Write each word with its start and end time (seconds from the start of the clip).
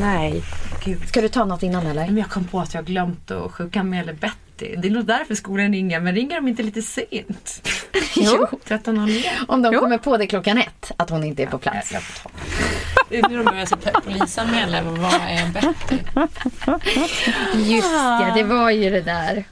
Nej, 0.00 0.42
gud. 0.84 1.08
Ska 1.08 1.20
du 1.20 1.28
ta 1.28 1.44
något 1.44 1.62
innan 1.62 1.86
eller? 1.86 2.06
Men 2.06 2.16
jag 2.16 2.28
kom 2.30 2.44
på 2.44 2.60
att 2.60 2.74
jag 2.74 2.84
glömt 2.84 3.30
att 3.30 3.52
sjukanmäla 3.52 4.12
Betty. 4.12 4.76
Det 4.76 4.88
är 4.88 4.92
nog 4.92 5.04
därför 5.04 5.34
skolan 5.34 5.72
ringer, 5.72 6.00
men 6.00 6.14
ringer 6.14 6.36
de 6.36 6.48
inte 6.48 6.62
lite 6.62 6.82
sent? 6.82 7.68
Jo. 8.16 8.46
13.01. 8.66 9.24
Om 9.48 9.62
de 9.62 9.74
Jo. 9.74 9.80
kommer 9.80 9.98
på 9.98 10.16
det 10.16 10.26
klockan 10.26 10.58
ett, 10.58 10.92
att 10.96 11.10
hon 11.10 11.24
inte 11.24 11.42
är 11.42 11.46
på 11.46 11.58
plats. 11.58 11.92
Det 13.08 13.18
är 13.18 13.28
nu 13.28 13.36
de 13.36 13.44
börjar 13.44 13.66
så 13.66 13.76
polisanmäla. 14.04 14.82
Vad 14.82 15.14
är 15.14 15.48
Betty? 15.52 15.98
Just 17.74 17.92
ja, 17.92 18.32
det 18.34 18.42
var 18.42 18.70
ju 18.70 18.90
det 18.90 19.00
där. 19.00 19.44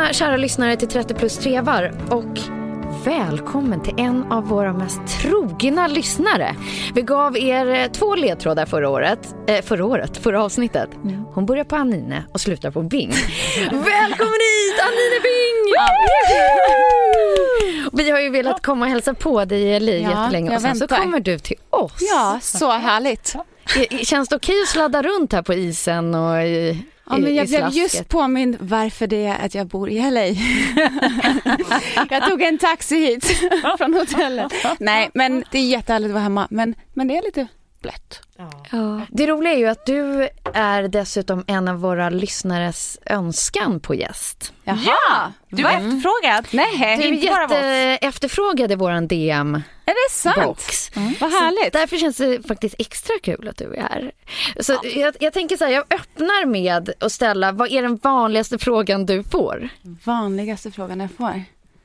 Välkomna 0.00 0.14
kära 0.14 0.36
lyssnare 0.36 0.76
till 0.76 0.88
30 0.88 1.14
plus 1.14 1.38
trevar 1.38 1.92
och 2.10 2.38
välkommen 3.04 3.82
till 3.82 3.94
en 3.96 4.32
av 4.32 4.48
våra 4.48 4.72
mest 4.72 5.00
trogna 5.20 5.86
lyssnare. 5.86 6.56
Vi 6.94 7.02
gav 7.02 7.38
er 7.38 7.66
eh, 7.66 7.86
två 7.86 8.14
ledtrådar 8.14 8.66
förra 8.66 8.88
året, 8.88 9.34
eh, 9.46 9.62
förra 9.62 9.84
året, 9.84 10.16
förra 10.16 10.44
avsnittet. 10.44 10.90
Hon 11.34 11.46
börjar 11.46 11.64
på 11.64 11.76
Anine 11.76 12.24
och 12.32 12.40
slutar 12.40 12.70
på 12.70 12.82
Bing. 12.82 13.10
Välkommen 13.64 14.40
hit 14.50 14.80
Anine 14.82 15.20
Bing! 15.22 15.74
Vi 17.92 18.10
har 18.10 18.20
ju 18.20 18.30
velat 18.30 18.62
komma 18.62 18.84
och 18.84 18.90
hälsa 18.90 19.14
på 19.14 19.44
dig 19.44 19.62
i 19.62 19.80
LA 19.80 19.92
Ja, 19.92 19.98
jättelänge 19.98 20.56
och 20.56 20.62
sen 20.62 20.76
så 20.76 20.88
kommer 20.88 21.20
du 21.20 21.38
till 21.38 21.56
oss. 21.70 21.92
Ja, 22.00 22.38
så 22.42 22.70
härligt. 22.70 23.36
Känns 24.02 24.28
det 24.28 24.36
okej 24.36 24.62
att 24.62 24.68
sladda 24.68 25.02
runt 25.02 25.32
här 25.32 25.42
på 25.42 25.54
isen 25.54 26.14
och 26.14 26.42
i, 26.42 26.84
Ja, 27.10 27.18
men 27.18 27.34
jag 27.34 27.48
blev 27.48 27.68
just 27.72 28.08
påmind 28.08 28.56
varför 28.60 29.06
det 29.06 29.24
är 29.24 29.44
att 29.44 29.54
jag 29.54 29.66
bor 29.66 29.90
i 29.90 30.10
LA. 30.10 30.26
jag 32.10 32.28
tog 32.28 32.42
en 32.42 32.58
taxi 32.58 32.96
hit 32.96 33.26
från 33.78 33.94
hotellet. 33.94 34.52
Nej, 34.78 35.10
men 35.14 35.44
det 35.50 35.58
är 35.58 35.66
jättehärligt 35.66 36.08
att 36.08 36.12
vara 36.12 36.22
hemma. 36.22 36.48
Men, 36.50 36.74
men 36.94 37.08
det 37.08 37.16
är 37.16 37.22
lite 37.22 37.48
blött. 37.80 38.20
Ja. 38.70 39.00
Det 39.08 39.26
roliga 39.26 39.52
är 39.52 39.56
ju 39.58 39.66
att 39.66 39.86
du 39.86 40.28
är 40.54 40.82
dessutom 40.88 41.44
en 41.46 41.68
av 41.68 41.76
våra 41.80 42.10
lyssnares 42.10 42.98
önskan 43.06 43.80
på 43.80 43.94
gäst. 43.94 44.52
Jaha, 44.64 44.76
Ja, 44.86 45.32
du 45.48 45.62
Va? 45.62 45.70
är 45.70 45.76
efterfrågad. 45.76 46.46
Nej, 46.50 46.96
Du 46.98 47.04
är 47.04 47.12
inte 47.12 47.26
bara 47.26 47.42
jätte 47.42 48.06
efterfrågad 48.06 48.72
i 48.72 48.74
våran 48.74 49.08
DM-box. 49.08 49.64
är 49.86 49.92
det 49.94 50.10
sant? 50.10 50.90
Vad 51.20 51.30
härligt. 51.32 51.72
Därför 51.72 51.96
känns 51.96 52.16
det 52.16 52.48
faktiskt 52.48 52.74
extra 52.78 53.14
kul 53.22 53.48
att 53.48 53.56
du 53.56 53.74
är 53.74 53.80
här. 53.82 54.12
Så 54.60 54.78
jag, 54.96 55.14
jag 55.20 55.32
tänker 55.32 55.56
så 55.56 55.64
här, 55.64 55.72
jag 55.72 55.84
öppnar 55.90 56.46
med 56.46 56.90
att 57.00 57.12
ställa, 57.12 57.52
vad 57.52 57.72
är 57.72 57.82
den 57.82 57.96
vanligaste 57.96 58.58
frågan 58.58 59.06
du 59.06 59.22
får? 59.24 59.68
Vanligaste 60.04 60.70
frågan 60.70 61.00
jag 61.00 61.10
får. 61.18 61.42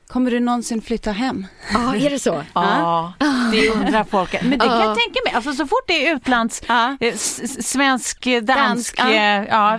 Kommer 0.08 0.30
du 0.30 0.40
någonsin 0.40 0.82
flytta 0.82 1.12
hem? 1.12 1.46
Ja, 1.72 1.96
är 1.96 2.10
det 2.10 2.18
så? 2.18 2.42
Ja, 2.54 3.12
det 3.52 3.70
undrar 3.70 4.04
folk. 4.04 4.42
Men 4.42 4.50
det 4.50 4.58
kan 4.58 4.68
Ja. 4.68 4.84
jag 4.84 4.96
tänka 4.98 5.20
mig. 5.24 5.34
Alltså, 5.34 5.52
så 5.52 5.66
fort 5.66 5.84
det 5.86 6.06
är 6.08 6.14
utlands... 6.16 6.62
S- 7.00 7.68
Svensk, 7.70 8.26
eh, 8.26 8.42
dansk, 8.42 8.96
Dansk, 8.96 8.98
ja. 8.98 9.10
eh, 9.12 9.44
ja, 9.48 9.78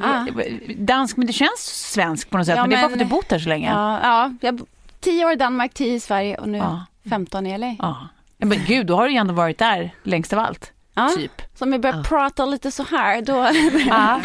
dansk, 0.77 1.17
men 1.17 1.27
det 1.27 1.33
känns 1.33 1.59
svenskt 1.93 2.29
på 2.29 2.37
något 2.37 2.45
sätt. 2.45 2.55
Ja, 2.55 2.61
men 2.63 2.69
det 2.69 2.75
är 2.75 2.81
bara 2.81 2.89
för 2.89 2.93
att 2.95 2.99
du 2.99 3.05
bott 3.05 3.31
här 3.31 3.39
så 3.39 3.49
länge. 3.49 3.69
Ja, 3.71 3.99
ja 4.03 4.31
jag, 4.41 4.61
tio 4.99 5.25
år 5.25 5.31
i 5.31 5.35
Danmark, 5.35 5.73
tio 5.73 5.93
i 5.93 5.99
Sverige 5.99 6.37
och 6.37 6.49
nu 6.49 6.57
Ja. 6.57 6.85
15 7.09 7.47
i 7.47 7.57
LA. 7.57 7.75
Ja. 7.79 8.07
Men 8.37 8.59
gud, 8.67 8.85
då 8.87 8.95
har 8.95 9.05
du 9.05 9.11
ju 9.11 9.17
ändå 9.17 9.33
varit 9.33 9.57
där 9.57 9.91
längst 10.03 10.33
av 10.33 10.39
allt. 10.39 10.71
Ja. 10.97 11.09
Typ. 11.15 11.31
Så 11.55 11.65
om 11.65 11.71
jag 11.71 11.81
börjar 11.81 12.03
prata 12.03 12.45
lite 12.45 12.71
så 12.71 12.83
här, 12.83 13.21
då... 13.21 13.49
Ja. 13.87 14.21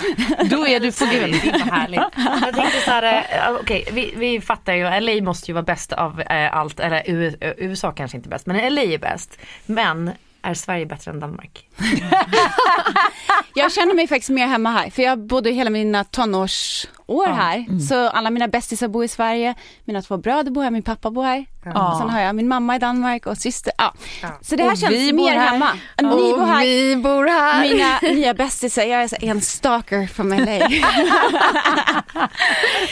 Då 0.50 0.66
är 0.66 0.80
du 0.80 0.92
på 0.92 1.04
grund. 1.04 1.32
Det 1.42 1.48
är 1.48 1.58
så 1.58 1.64
härligt. 1.64 2.00
Jag 2.46 2.54
tänkte 2.54 2.80
så 2.84 2.90
här, 2.90 3.26
eh, 3.48 3.54
okej 3.60 3.88
vi, 3.92 4.12
vi 4.16 4.40
fattar 4.40 4.72
ju, 4.74 5.00
LA 5.00 5.22
måste 5.24 5.50
ju 5.50 5.52
vara 5.54 5.62
bäst 5.64 5.92
av 5.92 6.20
eh, 6.20 6.56
allt, 6.56 6.80
eller 6.80 7.02
U- 7.06 7.36
eh, 7.40 7.52
USA 7.56 7.92
kanske 7.92 8.16
inte 8.16 8.28
är 8.28 8.30
bäst, 8.30 8.46
men 8.46 8.74
LA 8.74 8.82
är 8.82 8.98
bäst. 8.98 9.38
Men 9.66 10.10
är 10.42 10.54
Sverige 10.54 10.86
bättre 10.86 11.10
än 11.10 11.20
Danmark? 11.20 11.68
Jag 13.54 13.72
känner 13.72 13.94
mig 13.94 14.08
faktiskt 14.08 14.30
mer 14.30 14.46
hemma 14.46 14.70
här, 14.70 14.90
för 14.90 15.02
jag 15.02 15.18
bodde 15.26 15.50
hela 15.50 15.70
mina 15.70 16.04
tonårsår 16.04 17.26
här. 17.32 17.78
Så 17.88 18.08
alla 18.08 18.30
mina 18.30 18.48
bästisar 18.48 18.88
bor 18.88 19.04
i 19.04 19.08
Sverige, 19.08 19.54
mina 19.84 20.02
två 20.02 20.16
bröder 20.16 20.50
bor 20.50 20.62
här, 20.62 20.70
min 20.70 20.82
pappa 20.82 21.10
bor 21.10 21.24
här. 21.24 21.46
Och 21.66 21.96
sen 21.98 22.10
har 22.10 22.20
jag 22.20 22.34
min 22.36 22.48
mamma 22.48 22.76
i 22.76 22.78
Danmark 22.78 23.26
och 23.26 23.38
syster. 23.38 23.72
Ja. 23.78 23.94
Så 24.42 24.56
det 24.56 24.62
här 24.62 24.70
Och 24.72 24.78
känns 24.78 25.12
mer 25.12 25.32
här. 25.38 25.46
hemma. 25.48 25.70
Ni 26.02 26.08
bor 26.08 26.46
här. 26.46 26.64
vi 26.64 26.96
bor 26.96 27.26
här. 27.26 27.68
Mina 27.68 27.98
nya 28.14 28.34
bästisar, 28.34 28.82
jag 28.82 29.02
är 29.02 29.24
en 29.24 29.40
stalker 29.40 30.06
från 30.06 30.28
LA. 30.30 30.36
Nej, 30.44 30.68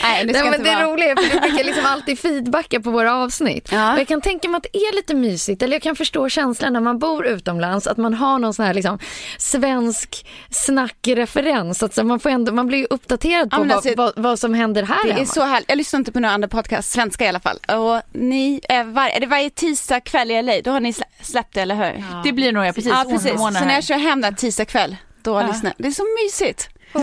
Nej, 0.03 0.25
det 0.25 0.33
ska 0.33 0.43
men 0.43 0.53
inte 0.53 0.69
det 0.69 0.75
vara. 0.85 1.03
är 1.05 1.15
för 1.15 1.33
du 1.33 1.39
brukar 1.39 1.63
liksom 1.63 1.85
alltid 1.85 2.19
feedbacka 2.19 2.79
på 2.79 2.91
våra 2.91 3.15
avsnitt. 3.15 3.69
Ja. 3.71 3.93
Och 3.93 3.99
jag 3.99 4.07
kan 4.07 4.21
tänka 4.21 4.49
mig 4.49 4.57
att 4.57 4.63
det 4.73 4.77
är 4.79 4.95
lite 4.95 5.15
mysigt, 5.15 5.63
eller 5.63 5.73
jag 5.75 5.81
kan 5.81 5.95
förstå 5.95 6.29
känslan 6.29 6.73
när 6.73 6.79
man 6.79 6.99
bor 6.99 7.25
utomlands, 7.25 7.87
att 7.87 7.97
man 7.97 8.13
har 8.13 8.39
någon 8.39 8.53
sån 8.53 8.65
här 8.65 8.70
liksom 8.73 8.99
svensk 9.37 10.25
snackreferens. 10.49 11.83
Att 11.83 11.93
så 11.93 12.03
man, 12.03 12.19
får 12.19 12.29
ändå, 12.29 12.51
man 12.51 12.67
blir 12.67 12.77
ju 12.77 12.87
uppdaterad 12.89 13.47
Ja, 13.51 13.57
på 13.57 13.63
vad, 13.63 13.71
alltså, 13.71 13.93
vad, 13.97 14.13
vad 14.15 14.39
som 14.39 14.53
händer 14.53 14.83
här 14.83 15.03
Det 15.03 15.09
är 15.09 15.13
hemma. 15.13 15.25
så 15.25 15.43
härligt. 15.43 15.69
Jag 15.69 15.77
lyssnar 15.77 15.99
inte 15.99 16.11
på 16.11 16.19
några 16.19 16.33
andra 16.35 16.47
podcast, 16.47 16.89
svenska 16.91 17.25
i 17.25 17.27
alla 17.27 17.39
fall. 17.39 17.57
Och 17.67 18.01
ni, 18.11 18.61
är, 18.69 18.83
var, 18.83 19.07
är 19.09 19.19
det 19.19 19.25
varje 19.27 19.49
tisdag 19.49 19.99
kväll 19.99 20.31
i 20.31 20.41
LA, 20.41 20.53
då 20.63 20.71
har 20.71 20.79
ni 20.79 20.93
slä, 20.93 21.05
släppt 21.21 21.53
det, 21.53 21.61
eller 21.61 21.75
hur? 21.75 22.03
Det 22.23 22.31
blir 22.31 22.51
nog 22.51 22.65
jag 22.65 22.75
precis. 22.75 22.91
Ja, 22.91 23.05
precis. 23.09 23.31
Så 23.31 23.49
när 23.49 23.59
här. 23.61 23.73
jag 23.75 23.83
kör 23.83 23.97
hem 23.97 24.21
där 24.21 24.31
tisdag 24.31 24.65
kväll, 24.65 24.95
då 25.21 25.41
lyssnar 25.41 25.69
jag. 25.69 25.73
Det 25.77 25.87
är 25.87 25.91
så 25.91 26.05
mysigt. 26.25 26.69
Ja, 26.93 26.99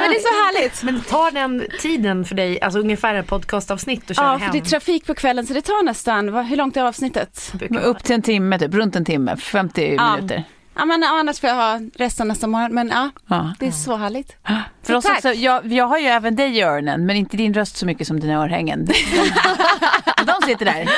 men 0.00 0.10
det 0.10 0.16
är 0.16 0.20
så 0.20 0.28
härligt. 0.58 0.82
Men 0.82 1.00
tar 1.00 1.30
den 1.30 1.64
tiden 1.80 2.24
för 2.24 2.34
dig, 2.34 2.60
alltså 2.60 2.78
ungefär 2.80 3.14
ett 3.14 3.26
podcastavsnitt 3.26 4.10
och 4.10 4.16
kör 4.16 4.22
Ja, 4.24 4.30
hem? 4.36 4.40
för 4.40 4.58
det 4.58 4.64
är 4.66 4.70
trafik 4.70 5.06
på 5.06 5.14
kvällen 5.14 5.46
så 5.46 5.54
det 5.54 5.62
tar 5.62 5.82
nästan, 5.84 6.32
vad, 6.32 6.44
hur 6.46 6.56
långt 6.56 6.76
är 6.76 6.82
avsnittet? 6.82 7.52
Upp 7.84 8.04
till 8.04 8.14
en 8.14 8.22
timme, 8.22 8.58
typ, 8.58 8.74
runt 8.74 8.96
en 8.96 9.04
timme, 9.04 9.36
50 9.36 9.94
Ja. 9.98 10.16
minuter. 10.16 10.44
Ja, 10.76 10.84
men 10.84 11.04
annars 11.04 11.40
får 11.40 11.48
jag 11.48 11.56
ha 11.56 11.80
resten 11.94 12.28
nästa 12.28 12.46
morgon. 12.46 12.74
Men 12.74 12.88
ja, 12.88 13.10
Ja. 13.28 13.54
det 13.58 13.66
är 13.66 13.70
så 13.70 13.96
härligt. 13.96 14.36
För 14.82 14.94
oss 14.94 15.04
också, 15.04 15.28
jag, 15.32 15.72
jag 15.72 15.84
har 15.86 15.98
ju 15.98 16.06
även 16.06 16.36
dig 16.36 16.56
i 16.58 16.62
öronen, 16.62 17.06
men 17.06 17.16
inte 17.16 17.36
din 17.36 17.54
röst 17.54 17.76
så 17.76 17.86
mycket 17.86 18.06
som 18.06 18.20
dina 18.20 18.42
örhängen. 18.42 18.86
De 20.26 20.46
sitter 20.46 20.64
där. 20.64 20.88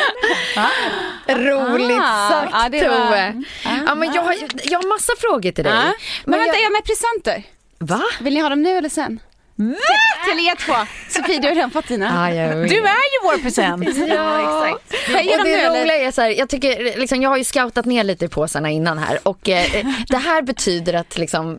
Ja. 0.56 0.66
Roligt 1.34 2.00
Ah, 2.02 2.28
sagt 2.30 2.50
ja, 2.52 2.68
det 2.68 2.88
var- 2.88 2.96
Tove. 2.96 3.42
Ja, 3.86 3.94
men 3.94 4.12
jag, 4.12 4.22
har, 4.22 4.34
jag 4.64 4.78
har 4.78 4.88
massa 4.88 5.12
frågor 5.20 5.52
till 5.52 5.64
dig. 5.64 5.72
Ja. 5.72 5.92
Men 6.24 6.38
vänta, 6.40 6.54
jag- 6.56 6.64
jag 6.64 6.72
med 6.72 6.82
presenter. 6.84 7.42
Va? 7.78 8.02
Vill 8.20 8.34
ni 8.34 8.40
ha 8.40 8.48
dem 8.48 8.62
nu 8.62 8.70
eller 8.76 8.88
sen? 8.88 9.20
Till, 9.56 9.74
till 10.24 10.46
er 10.48 10.54
två. 10.56 10.72
Sofie, 11.08 11.38
du 11.40 11.48
har 11.48 11.54
redan 11.54 11.70
fått 11.70 11.88
dina. 11.88 12.22
Ah, 12.24 12.30
jag. 12.30 12.68
Du 12.68 12.76
är 12.76 13.12
ju 13.12 13.18
vår 13.22 13.42
present. 13.42 13.84
Ja, 14.08 14.68
exakt. 14.68 14.94
Och 15.38 15.44
det 15.44 15.68
roliga 15.68 15.96
är 15.96 16.10
så 16.10 16.22
här, 16.22 16.28
jag 16.30 16.48
tycker, 16.48 16.98
liksom, 16.98 17.22
jag 17.22 17.30
har 17.30 17.36
ju 17.36 17.44
scoutat 17.44 17.84
ner 17.84 18.04
lite 18.04 18.24
i 18.24 18.28
påsarna 18.28 18.70
innan 18.70 18.98
här 18.98 19.18
och 19.22 19.48
eh, 19.48 19.86
det 20.08 20.16
här 20.16 20.42
betyder 20.42 20.94
att 20.94 21.18
liksom 21.18 21.58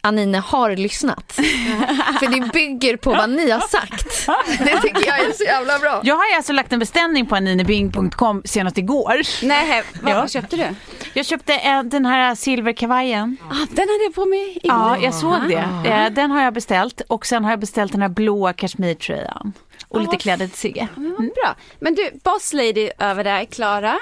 Anine 0.00 0.38
har 0.38 0.76
lyssnat. 0.76 1.32
För 2.20 2.26
det 2.40 2.52
bygger 2.52 2.96
på 2.96 3.10
vad 3.10 3.30
ni 3.30 3.50
har 3.50 3.60
sagt. 3.60 4.26
Det 4.58 4.80
tycker 4.80 5.06
jag 5.06 5.20
är 5.20 5.32
så 5.32 5.44
jävla 5.44 5.78
bra. 5.78 6.00
Jag 6.04 6.14
har 6.16 6.36
alltså 6.36 6.52
lagt 6.52 6.72
en 6.72 6.78
beställning 6.78 7.26
på 7.26 7.36
aninebing.com 7.36 8.42
senast 8.44 8.78
igår. 8.78 9.20
Nej, 9.46 9.82
vad, 10.02 10.12
Ja. 10.16 10.28
köpte 10.28 10.56
du? 10.56 10.74
Jag 11.14 11.26
köpte 11.26 11.54
eh, 11.54 11.82
den 11.82 12.06
här 12.06 12.34
silverkavajen. 12.34 13.36
Ah, 13.50 13.54
den 13.70 13.88
hade 13.88 14.04
jag 14.04 14.14
på 14.14 14.24
mig 14.24 14.50
igår. 14.62 14.76
Ja, 14.78 14.98
jag 15.02 15.14
såg 15.14 15.48
det. 15.48 15.88
Eh, 15.90 16.10
Den 16.10 16.30
har 16.30 16.42
jag 16.42 16.54
beställt 16.54 17.00
och 17.08 17.26
sen 17.26 17.44
har 17.44 17.50
jag 17.52 17.60
beställt 17.60 17.92
den 17.92 18.02
här 18.02 18.08
blåa 18.08 18.52
kashmirtröjan. 18.52 19.52
Och 19.88 20.00
lite 20.00 20.16
kläder 20.16 20.46
till 20.46 20.56
Sigge. 20.58 20.88
Men 20.94 21.10
vad 21.10 21.18
bra. 21.20 21.54
Men 21.80 21.94
du, 21.94 22.10
boss 22.24 22.52
lady 22.52 22.90
över 22.98 23.24
där, 23.24 23.44
Klara. 23.44 23.98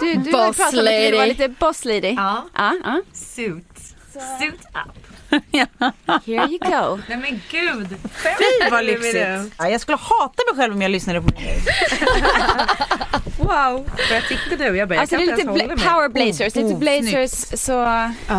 Du, 0.00 0.14
du 0.14 0.32
Boss 0.32 0.34
har 0.34 0.46
ju 0.46 0.52
pratat 0.52 0.72
om 0.72 0.78
att 0.78 0.84
du 0.84 1.10
lady. 1.16 1.28
lite 1.28 1.48
boss 1.48 1.84
lady. 1.84 2.14
Ja. 2.16 2.44
Ja, 2.56 2.72
ja. 2.84 3.00
Suit. 3.12 3.78
Suit 4.40 4.54
up. 4.54 5.11
Here 6.26 6.46
you 6.48 6.58
go. 6.58 6.98
Nej 7.08 7.18
men 7.18 7.40
gud. 7.50 7.88
Fy 8.14 8.70
vad 8.70 8.84
lyxigt. 8.84 9.54
Ja, 9.58 9.68
jag 9.68 9.80
skulle 9.80 9.96
hata 10.00 10.42
mig 10.52 10.60
själv 10.62 10.74
om 10.74 10.82
jag 10.82 10.90
lyssnade 10.90 11.20
på 11.22 11.26
mig. 11.40 11.58
Wow. 13.38 13.90
Vad 14.10 14.22
tyckte 14.28 14.56
du? 14.56 14.76
Jag 14.76 14.88
bara, 14.88 15.00
Alltså 15.00 15.16
det 15.16 15.22
är 15.22 15.26
lite 15.36 15.48
bla- 15.48 15.68
power 15.92 16.08
blazers, 16.08 16.54
lite 16.54 16.74
Oh, 16.74 16.78
blazers 16.78 17.30
så... 17.60 17.72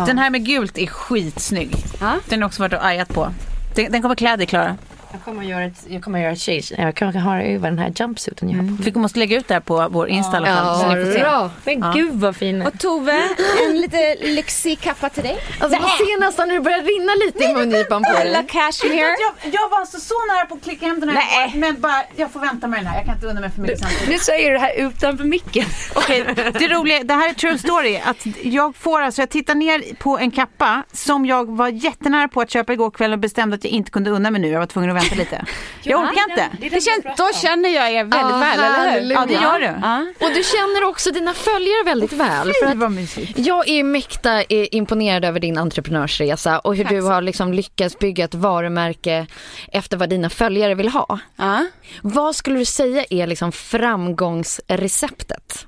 Den 0.06 0.18
här 0.18 0.30
med 0.30 0.46
gult 0.46 0.78
är 0.78 0.86
skitsnygg. 0.86 1.76
Ja. 2.00 2.12
Den 2.28 2.42
har 2.42 2.46
också 2.48 2.62
varit 2.62 2.72
och 2.72 2.86
ajat 2.86 3.08
på. 3.08 3.32
Den, 3.74 3.92
den 3.92 4.02
kommer 4.02 4.14
klä 4.14 4.36
dig 4.36 4.46
Klara. 4.46 4.76
Jag 5.14 5.22
kommer 5.24 5.42
att 5.42 5.48
göra 5.48 5.64
ett, 5.64 5.86
jag 5.88 6.02
kommer 6.02 6.18
att 6.18 6.22
göra 6.22 6.32
ett 6.32 6.40
change. 6.40 6.84
Jag 6.86 6.94
kan 6.94 7.16
ha 7.16 7.42
över 7.42 7.70
den 7.70 7.78
här 7.78 7.92
jumpsuiten 7.96 8.50
jag 8.50 8.56
har 8.56 8.64
på 8.64 8.70
mig. 8.72 8.92
Vi 8.92 9.00
måste 9.00 9.18
lägga 9.18 9.36
ut 9.38 9.48
det 9.48 9.54
här 9.54 9.60
på 9.60 9.88
vår 9.90 10.08
Insta 10.08 10.32
i 10.32 10.36
alla 10.36 10.46
fall. 10.46 11.12
se. 11.12 11.18
bra. 11.18 11.50
Men 11.64 11.92
gud 11.94 12.12
vad 12.14 12.36
fin. 12.36 12.62
Och 12.62 12.78
Tove, 12.78 13.22
en 13.68 13.80
lite 13.80 14.14
lyxig 14.20 14.80
kappa 14.80 15.08
till 15.08 15.22
dig. 15.22 15.38
Alltså, 15.60 15.80
man 15.80 15.90
ser 15.90 16.20
nästan 16.20 16.50
hur 16.50 16.56
det 16.56 16.62
börjar 16.62 16.82
rinna 16.82 17.12
lite 17.26 17.44
i 17.44 17.54
mungipan 17.54 18.02
på 18.02 18.08
Alla 18.10 18.24
dig. 18.24 18.46
cashmere. 18.48 18.94
Jag, 18.96 19.54
jag 19.54 19.68
var 19.68 19.80
alltså 19.80 20.00
så 20.00 20.14
nära 20.34 20.46
på 20.46 20.54
att 20.54 20.62
klicka 20.62 20.86
hem 20.86 21.00
den 21.00 21.08
här. 21.08 21.16
Nej. 21.16 21.52
Men 21.54 21.80
bara, 21.80 22.02
jag 22.16 22.30
får 22.30 22.40
vänta 22.40 22.66
med 22.66 22.78
den 22.78 22.86
här. 22.86 22.96
Jag 22.96 23.04
kan 23.04 23.14
inte 23.14 23.26
unna 23.26 23.40
mig 23.40 23.50
för 23.50 23.60
mycket 23.60 23.78
samtidigt. 23.80 24.08
Nu 24.08 24.18
säger 24.18 24.50
du 24.50 24.54
det 24.56 24.60
här 24.60 24.74
utanför 24.76 25.24
micken. 25.24 25.64
Okej, 25.94 26.24
det 26.36 26.68
roliga, 26.68 27.04
det 27.04 27.14
här 27.14 27.28
är 27.30 27.34
true 27.34 27.58
story. 27.58 28.00
Att 28.04 28.26
jag 28.42 28.76
får 28.76 29.00
alltså, 29.00 29.22
jag 29.22 29.30
tittar 29.30 29.54
ner 29.54 29.94
på 29.94 30.18
en 30.18 30.30
kappa 30.30 30.82
som 30.92 31.26
jag 31.26 31.56
var 31.56 31.68
jättenära 31.68 32.28
på 32.28 32.40
att 32.40 32.50
köpa 32.50 32.72
igår 32.72 32.90
kväll 32.90 33.12
och 33.12 33.18
bestämde 33.18 33.54
att 33.56 33.64
jag 33.64 33.72
inte 33.72 33.90
kunde 33.90 34.10
unna 34.10 34.30
mig 34.30 34.40
nu. 34.40 34.48
Jag 34.48 34.60
var 34.60 34.66
tvungen 34.66 34.90
att 34.90 34.96
vänta 34.96 35.03
lite. 35.12 35.44
Jag 35.82 36.00
orkar 36.00 36.30
inte. 36.30 36.50
Det 36.60 36.80
kän, 36.80 37.02
då 37.16 37.28
känner 37.42 37.68
jag 37.68 37.90
er 37.90 38.04
väldigt 38.04 38.20
Ja, 38.20 38.38
väl, 38.38 38.58
eller 38.60 39.00
hur? 39.00 39.12
Ja, 39.12 39.26
det 39.26 39.32
gör 39.32 39.60
du. 39.60 39.74
Ja. 39.82 40.06
Och 40.26 40.34
du 40.34 40.42
känner 40.42 40.84
också 40.84 41.10
dina 41.10 41.34
följare 41.34 41.82
väldigt 41.84 42.12
väl. 42.12 42.52
För 42.62 42.66
att 42.66 42.76
vad 42.76 42.92
mysigt. 42.92 43.38
jag 43.38 43.68
är 43.68 43.84
mäkta 43.84 44.42
imponerad 44.48 45.24
över 45.24 45.40
din 45.40 45.58
entreprenörsresa 45.58 46.58
och 46.58 46.76
hur 46.76 46.84
Tack 46.84 46.92
du 46.92 47.02
har 47.02 47.22
liksom 47.22 47.52
lyckats 47.52 47.98
bygga 47.98 48.24
ett 48.24 48.34
varumärke 48.34 49.26
efter 49.72 49.96
vad 49.96 50.08
dina 50.08 50.30
följare 50.30 50.74
vill 50.74 50.88
ha. 50.88 51.18
Ja. 51.36 51.66
Vad 52.02 52.36
skulle 52.36 52.58
du 52.58 52.64
säga 52.64 53.04
är 53.10 53.26
liksom 53.26 53.52
framgångsreceptet? 53.52 55.66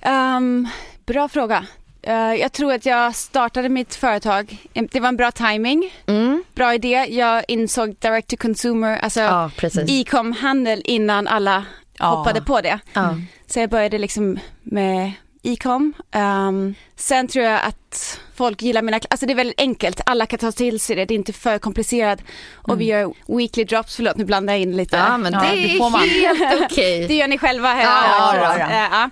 Ehm, 0.00 0.68
bra 1.06 1.28
fråga. 1.28 1.66
Eh, 2.06 2.34
jag 2.40 2.52
tror 2.52 2.72
att 2.72 2.86
jag 2.86 3.14
startade 3.14 3.68
mitt 3.68 3.94
företag, 3.94 4.56
det 4.92 5.00
var 5.00 5.08
en 5.08 5.16
bra 5.16 5.30
timing, 5.32 5.94
Mm. 6.06 6.44
bra 6.54 6.74
idé. 6.74 7.06
Jag 7.08 7.44
insåg 7.48 7.96
direct 7.98 8.28
to 8.30 8.36
consumer, 8.36 8.98
alltså 8.98 9.20
Ja, 9.20 9.50
e-com-handel 9.88 10.82
innan 10.84 11.26
alla 11.28 11.64
Ja. 11.98 12.06
hoppade 12.06 12.40
på 12.42 12.60
det. 12.60 12.78
Ja. 12.92 13.14
Så 13.46 13.58
jag 13.60 13.70
började 13.70 13.98
liksom 13.98 14.38
med 14.62 15.12
e-com. 15.42 15.92
Ehm, 16.12 16.74
sen 16.96 17.28
tror 17.28 17.44
jag 17.44 17.60
att 17.64 18.20
folk 18.36 18.62
gillar 18.62 18.82
mina 18.82 19.00
alltså 19.10 19.26
det 19.26 19.32
är 19.32 19.34
väldigt 19.34 19.60
enkelt, 19.60 20.00
alla 20.06 20.26
kan 20.26 20.38
ta 20.38 20.52
till 20.52 20.80
sig 20.80 20.96
det, 20.96 21.04
det 21.04 21.14
är 21.14 21.16
inte 21.16 21.32
för 21.32 21.58
komplicerat. 21.58 22.18
Och 22.54 22.80
vi 22.80 22.84
gör 22.84 23.14
weekly 23.36 23.64
drops, 23.64 23.96
förlåt 23.96 24.16
nu 24.16 24.24
blandar 24.24 24.54
jag 24.54 24.60
in 24.62 24.76
lite. 24.76 24.96
Ja 24.96 25.16
men 25.18 25.32
Ja, 25.32 25.40
det 25.40 25.46
det 25.50 25.76
är 25.76 26.34
helt 26.38 26.62
okej. 26.72 27.06
Det 27.08 27.14
gör 27.14 27.28
ni 27.28 27.38
själva 27.38 27.68
här. 27.68 27.82
Ja, 27.84 28.56
ja, 28.58 28.88
ja. 28.92 29.10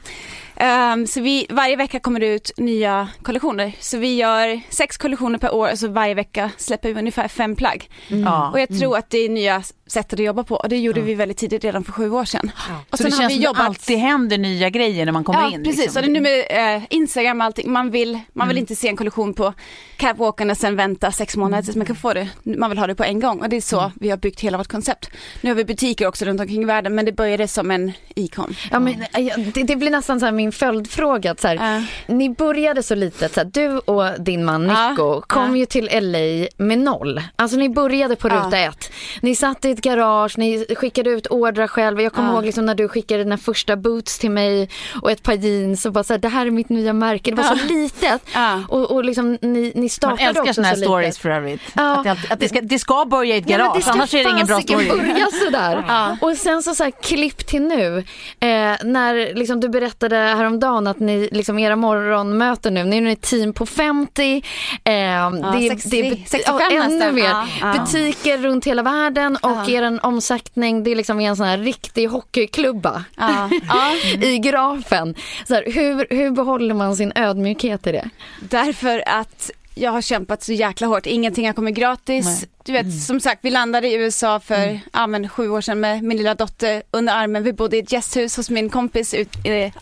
Ehm, 0.56 1.06
så 1.06 1.21
vi, 1.21 1.47
varje 1.51 1.77
vecka 1.77 2.01
kommer 2.01 2.21
det 2.21 2.27
ut 2.27 2.51
nya 2.56 3.09
kollektioner. 3.23 3.73
Så 3.81 3.99
vi 3.99 4.17
gör 4.17 4.61
sex 4.71 4.97
kollektioner 4.97 5.39
per 5.39 5.55
år 5.55 5.73
och 5.73 5.79
så 5.79 5.89
varje 5.89 6.15
vecka 6.15 6.51
släpper 6.56 6.93
vi 6.93 6.99
ungefär 6.99 7.29
fem 7.29 7.56
plagg. 7.56 7.91
Ja. 8.09 8.51
Och 8.51 8.61
jag 8.61 8.79
tror 8.79 8.97
att 8.97 9.11
det 9.11 9.19
är 9.19 9.29
nya 9.29 9.62
sättet 9.86 10.20
att 10.20 10.25
jobba 10.26 10.44
på 10.44 10.54
och 10.56 10.69
det 10.69 10.76
gjorde 10.76 11.00
vi 11.00 11.14
väldigt 11.14 11.38
tidigt, 11.38 11.64
redan 11.64 11.84
för 11.84 11.92
sju 11.92 12.10
år 12.10 12.25
sedan. 12.25 12.50
Och 12.90 12.98
Så 12.98 13.04
det 13.04 13.10
känns 13.10 13.32
som 13.32 13.42
det 13.42 13.48
alltid 13.56 13.98
händer 13.98 14.38
nya 14.38 14.70
grejer 14.70 15.04
när 15.04 15.12
man 15.12 15.25
kommer 15.25 15.40
Ja 15.40 15.50
in. 15.50 15.64
precis, 15.64 15.81
liksom. 15.84 16.00
och 16.00 16.02
det 16.02 16.08
är 16.19 16.20
nu 16.20 16.20
med 16.20 16.76
eh, 16.76 16.82
Instagram 16.90 17.40
och 17.40 17.44
allting, 17.44 17.72
man 17.72 17.90
vill, 17.90 18.20
man 18.32 18.48
vill 18.48 18.58
inte 18.58 18.76
se 18.76 18.88
en 18.88 18.96
kollektion 18.96 19.34
på 19.34 19.52
catwalken 19.96 20.50
och 20.50 20.56
sen 20.56 20.76
vänta 20.76 21.12
sex 21.12 21.36
månader 21.36 21.62
tills 21.62 21.76
man 21.76 21.86
kan 21.86 21.96
få 21.96 22.12
det. 22.14 22.28
Man 22.42 22.70
vill 22.70 22.78
ha 22.78 22.86
det 22.86 22.94
på 22.94 23.04
en 23.04 23.20
gång 23.20 23.40
och 23.40 23.48
det 23.48 23.56
är 23.56 23.60
så 23.60 23.92
vi 24.00 24.10
har 24.10 24.16
byggt 24.16 24.40
hela 24.40 24.58
vårt 24.58 24.69
koncept. 24.69 25.10
Nu 25.40 25.50
har 25.50 25.54
vi 25.54 25.64
butiker 25.64 26.06
också 26.06 26.25
runt 26.25 26.40
omkring 26.40 26.62
i 26.62 26.64
världen 26.64 26.94
men 26.94 27.04
det 27.04 27.12
började 27.12 27.48
som 27.48 27.70
en 27.70 27.92
e-com. 28.16 28.54
Ja, 28.70 28.78
men, 28.81 28.94
eh, 29.02 29.38
det, 29.54 29.62
det 29.62 29.76
blir 29.76 29.90
nästan 29.90 30.20
så 30.20 30.26
här 30.26 30.32
min 30.32 30.52
följdfråga. 30.52 31.31
Att 31.31 31.40
så 31.40 31.48
här, 31.48 31.54
Ja. 32.06 32.14
Ni 32.14 32.31
började 32.31 32.82
så 32.82 32.94
litet, 32.94 33.34
så 33.34 33.40
här, 33.40 33.50
du 33.52 33.78
och 33.78 34.20
din 34.20 34.44
man 34.44 34.66
Ja, 34.69 34.90
Nico 34.90 35.20
kom 35.20 35.50
ja. 35.50 35.56
ju 35.56 35.66
till 35.66 35.88
LA 35.92 36.46
med 36.64 36.78
noll. 36.78 37.22
Alltså 37.36 37.56
ni 37.56 37.69
började 37.69 38.16
på 38.16 38.28
ruta 38.28 38.58
Ja. 38.58 38.69
ett. 38.69 38.90
Ni 39.22 39.34
satt 39.34 39.64
i 39.64 39.74
ett 39.75 39.81
garage, 39.81 40.38
ni 40.38 40.67
skickade 40.76 41.11
ut 41.11 41.26
ordrar 41.26 41.67
själva. 41.67 42.03
Jag 42.03 42.12
kommer 42.12 42.29
Ja. 42.29 42.35
ihåg 42.35 42.44
liksom 42.44 42.67
när 42.67 42.75
du 42.75 42.88
skickade 42.88 43.25
dina 43.25 43.38
första 43.38 43.76
boots 43.76 44.19
till 44.19 44.31
mig 44.31 44.69
och 45.03 45.11
ett 45.11 45.23
par 45.23 45.32
jeans 45.32 45.87
och 45.87 45.93
bara 45.93 46.05
så 46.05 46.12
här, 46.12 46.19
det 46.19 46.29
här 46.29 46.47
är 46.47 46.50
mitt 46.50 46.69
nya 46.69 46.93
märke. 46.93 47.31
Det 47.31 47.37
var 47.43 47.56
så 47.56 47.67
litet. 47.67 48.23
Ja. 48.35 48.62
Och, 48.69 48.91
och 48.91 49.05
liksom 49.05 49.38
ni, 49.41 49.73
ni 49.75 49.81
Man 49.81 49.88
startade 49.88 50.23
älskar 50.23 50.43
också 50.43 50.55
såna 50.55 50.67
här 50.69 50.75
så 50.75 50.82
stories 50.82 51.06
litet. 51.09 51.23
för 51.23 51.31
övrigt. 51.31 51.61
Ja. 51.75 51.97
Att, 51.97 52.05
det, 52.05 52.11
alltid- 52.11 52.32
att 52.32 52.41
det, 52.41 52.49
ska, 52.49 52.61
det 52.61 52.79
ska 52.79 53.05
börja 53.05 53.35
i 53.35 53.38
ett 53.38 53.50
Ja, 53.50 53.56
garage, 53.59 53.82
ska 53.82 53.91
annars 53.93 54.15
är 54.15 54.25
det 54.25 54.31
ingen 54.31 54.47
bra 54.47 54.61
story. 54.61 54.88
börja 54.88 55.26
sådär. 55.44 55.85
Ja. 55.88 56.17
Och 56.20 56.37
sen 56.37 56.62
så, 56.62 56.75
så 56.75 56.85
här, 56.85 56.91
klipp 56.91 57.47
till 57.47 57.62
nu. 57.62 57.99
Eh, 58.41 58.49
när 58.85 59.35
liksom, 59.35 59.61
du 59.61 59.69
berättade 59.69 60.17
häromdagen 60.17 60.87
att 60.87 61.00
ni, 61.00 61.29
liksom, 61.32 61.59
era 61.59 61.77
morgonmöten 61.77 62.75
nu, 62.75 62.85
ni 62.85 62.97
är 62.97 63.06
ett 63.12 63.20
team 63.23 63.53
på 63.53 63.67
50. 63.67 64.37
Eh, 64.37 64.43
det, 64.85 64.97
är- 64.97 65.69
60, 65.69 65.88
det, 65.91 66.09
är- 66.09 66.17
65 66.27 66.44
ja, 66.70 66.70
ännu 66.70 66.94
nästan. 66.98 67.15
mer. 67.15 67.25
Ja, 67.25 67.46
ja. 67.60 67.72
Butiker 67.84 68.39
runt 68.39 68.65
hela 68.65 68.82
världen 68.82 69.37
och 69.37 69.64
Ja. 69.69 69.87
er 69.87 70.05
omsättning, 70.05 70.85
det 70.85 70.91
är 70.91 70.97
liksom 70.97 71.21
en 71.21 71.37
sån 71.37 71.47
här 71.47 71.59
riktig 71.59 72.06
hockeyklubba 72.06 73.05
i 74.23 74.39
grafen. 74.39 75.15
Så 75.49 75.55
här, 75.55 75.65
hur, 75.67 76.06
hur 76.11 76.31
behåller 76.31 76.75
man 76.75 76.97
sin 76.97 77.13
ödmjukhet 77.15 77.87
i 77.87 77.93
det? 77.93 78.11
Därför 78.41 79.09
att 79.09 79.51
jag 79.75 79.91
har 79.91 80.01
kämpat 80.01 80.43
så 80.43 80.53
jäkla 80.53 80.87
hårt, 80.87 81.06
ingenting 81.06 81.47
har 81.47 81.53
kommit 81.53 81.75
gratis. 81.75 82.25
Nej. 82.27 82.49
Du 82.65 82.73
vet, 82.73 83.03
som 83.03 83.21
sagt, 83.21 83.44
vi 83.44 83.51
landade 83.51 83.89
i 83.89 83.94
USA 83.94 84.41
för 84.41 84.81
ja, 84.93 85.06
men, 85.06 85.29
sju 85.29 85.51
år 85.51 85.61
sedan 85.61 85.81
med 85.81 86.03
min 86.03 86.17
lilla 86.17 86.35
dotter 86.35 86.83
under 86.91 87.15
armen. 87.15 87.43
Vi 87.43 87.53
bodde 87.53 87.77
i 87.77 87.81
ett 87.81 87.93
gästhus 87.93 88.37
hos 88.37 88.51
min 88.51 88.71
kompis 88.71 89.15
ut, 89.15 89.29
eh, 89.44 89.73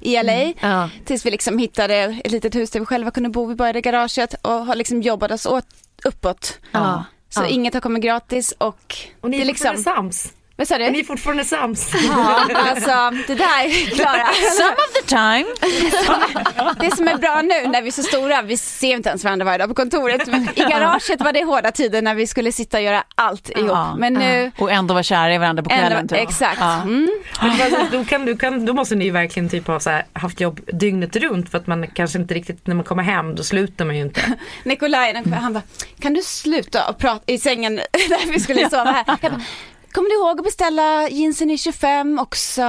i 0.00 0.22
LA. 0.22 0.52
Ja. 0.60 0.90
Tills 1.04 1.26
vi 1.26 1.30
liksom 1.30 1.58
hittade 1.58 1.94
ett 2.24 2.30
litet 2.30 2.54
hus 2.54 2.70
där 2.70 2.80
vi 2.80 2.86
själva 2.86 3.10
kunde 3.10 3.28
bo. 3.28 3.46
Vi 3.46 3.54
började 3.54 3.78
i 3.78 3.82
garaget 3.82 4.34
och 4.42 4.66
har 4.66 4.74
liksom 4.74 5.02
jobbat 5.02 5.30
oss 5.30 5.46
åt, 5.46 5.66
uppåt. 6.04 6.58
Ja. 6.72 7.04
Så 7.34 7.40
Ja. 7.42 7.48
inget 7.48 7.74
har 7.74 7.80
kommit 7.80 8.02
gratis 8.02 8.54
och, 8.58 8.94
Och 9.20 9.30
ni 9.30 9.36
det 9.36 9.42
är 9.42 9.46
liksom... 9.46 9.76
sams. 9.76 10.32
Vad 10.62 10.68
sa 10.68 10.78
du? 10.78 10.90
Ni 10.90 10.98
är 10.98 11.04
fortfarande 11.04 11.44
sams. 11.44 11.94
Ja, 12.08 12.46
alltså 12.54 13.10
det 13.26 13.34
där 13.34 13.90
Klara. 13.94 14.26
Some 14.56 14.72
of 14.72 14.92
the 14.94 15.02
time. 15.08 15.44
Det 16.80 16.96
som 16.96 17.08
är 17.08 17.18
bra 17.18 17.42
nu 17.42 17.68
när 17.68 17.82
vi 17.82 17.88
är 17.88 17.92
så 17.92 18.02
stora, 18.02 18.42
vi 18.42 18.56
ser 18.56 18.96
inte 18.96 19.08
ens 19.08 19.24
varandra 19.24 19.44
varje 19.44 19.58
dag 19.58 19.68
på 19.68 19.74
kontoret. 19.74 20.26
Men 20.26 20.48
I 20.54 20.60
garaget 20.60 21.20
var 21.20 21.32
det 21.32 21.44
hårda 21.44 21.72
tider 21.72 22.02
när 22.02 22.14
vi 22.14 22.26
skulle 22.26 22.52
sitta 22.52 22.76
och 22.76 22.82
göra 22.82 23.04
allt 23.14 23.50
ihop. 23.50 23.68
Ja. 23.70 23.96
Men 23.98 24.12
nu, 24.14 24.52
Och 24.58 24.72
ändå 24.72 24.94
vara 24.94 25.02
kära 25.02 25.34
i 25.34 25.38
varandra 25.38 25.62
på 25.62 25.70
kvällen. 25.70 25.92
ändå, 25.92 26.16
jag. 26.16 26.22
exakt. 26.22 26.60
Ja. 26.60 26.82
Mm. 26.82 27.10
Då, 27.92 28.04
kan, 28.04 28.24
du 28.24 28.36
kan, 28.36 28.66
då 28.66 28.72
måste 28.72 28.94
ni 28.94 29.04
ju 29.04 29.10
verkligen 29.10 29.48
typ 29.48 29.66
ha 29.66 29.80
så 29.80 29.90
här, 29.90 30.04
haft 30.12 30.40
jobb 30.40 30.60
dygnet 30.66 31.16
runt 31.16 31.50
för 31.50 31.58
att 31.58 31.66
man 31.66 31.86
kanske 31.86 32.18
inte 32.18 32.34
riktigt, 32.34 32.66
när 32.66 32.74
man 32.74 32.84
kommer 32.84 33.02
hem 33.02 33.34
då 33.34 33.42
slutar 33.42 33.84
man 33.84 33.96
ju 33.96 34.02
inte. 34.02 34.20
Nikolaj, 34.64 35.22
han 35.34 35.52
bara, 35.52 35.62
kan 36.00 36.14
du 36.14 36.22
sluta 36.22 36.88
och 36.88 36.98
prata 36.98 37.22
i 37.26 37.38
sängen 37.38 37.76
där 37.92 38.32
vi 38.32 38.40
skulle 38.40 38.70
sova 38.70 39.04
här? 39.08 39.32
Kommer 39.92 40.08
du 40.08 40.14
ihåg 40.14 40.38
att 40.38 40.44
beställa 40.44 41.08
jeansen 41.08 41.50
i 41.50 41.58
25 41.58 42.18
också? 42.18 42.60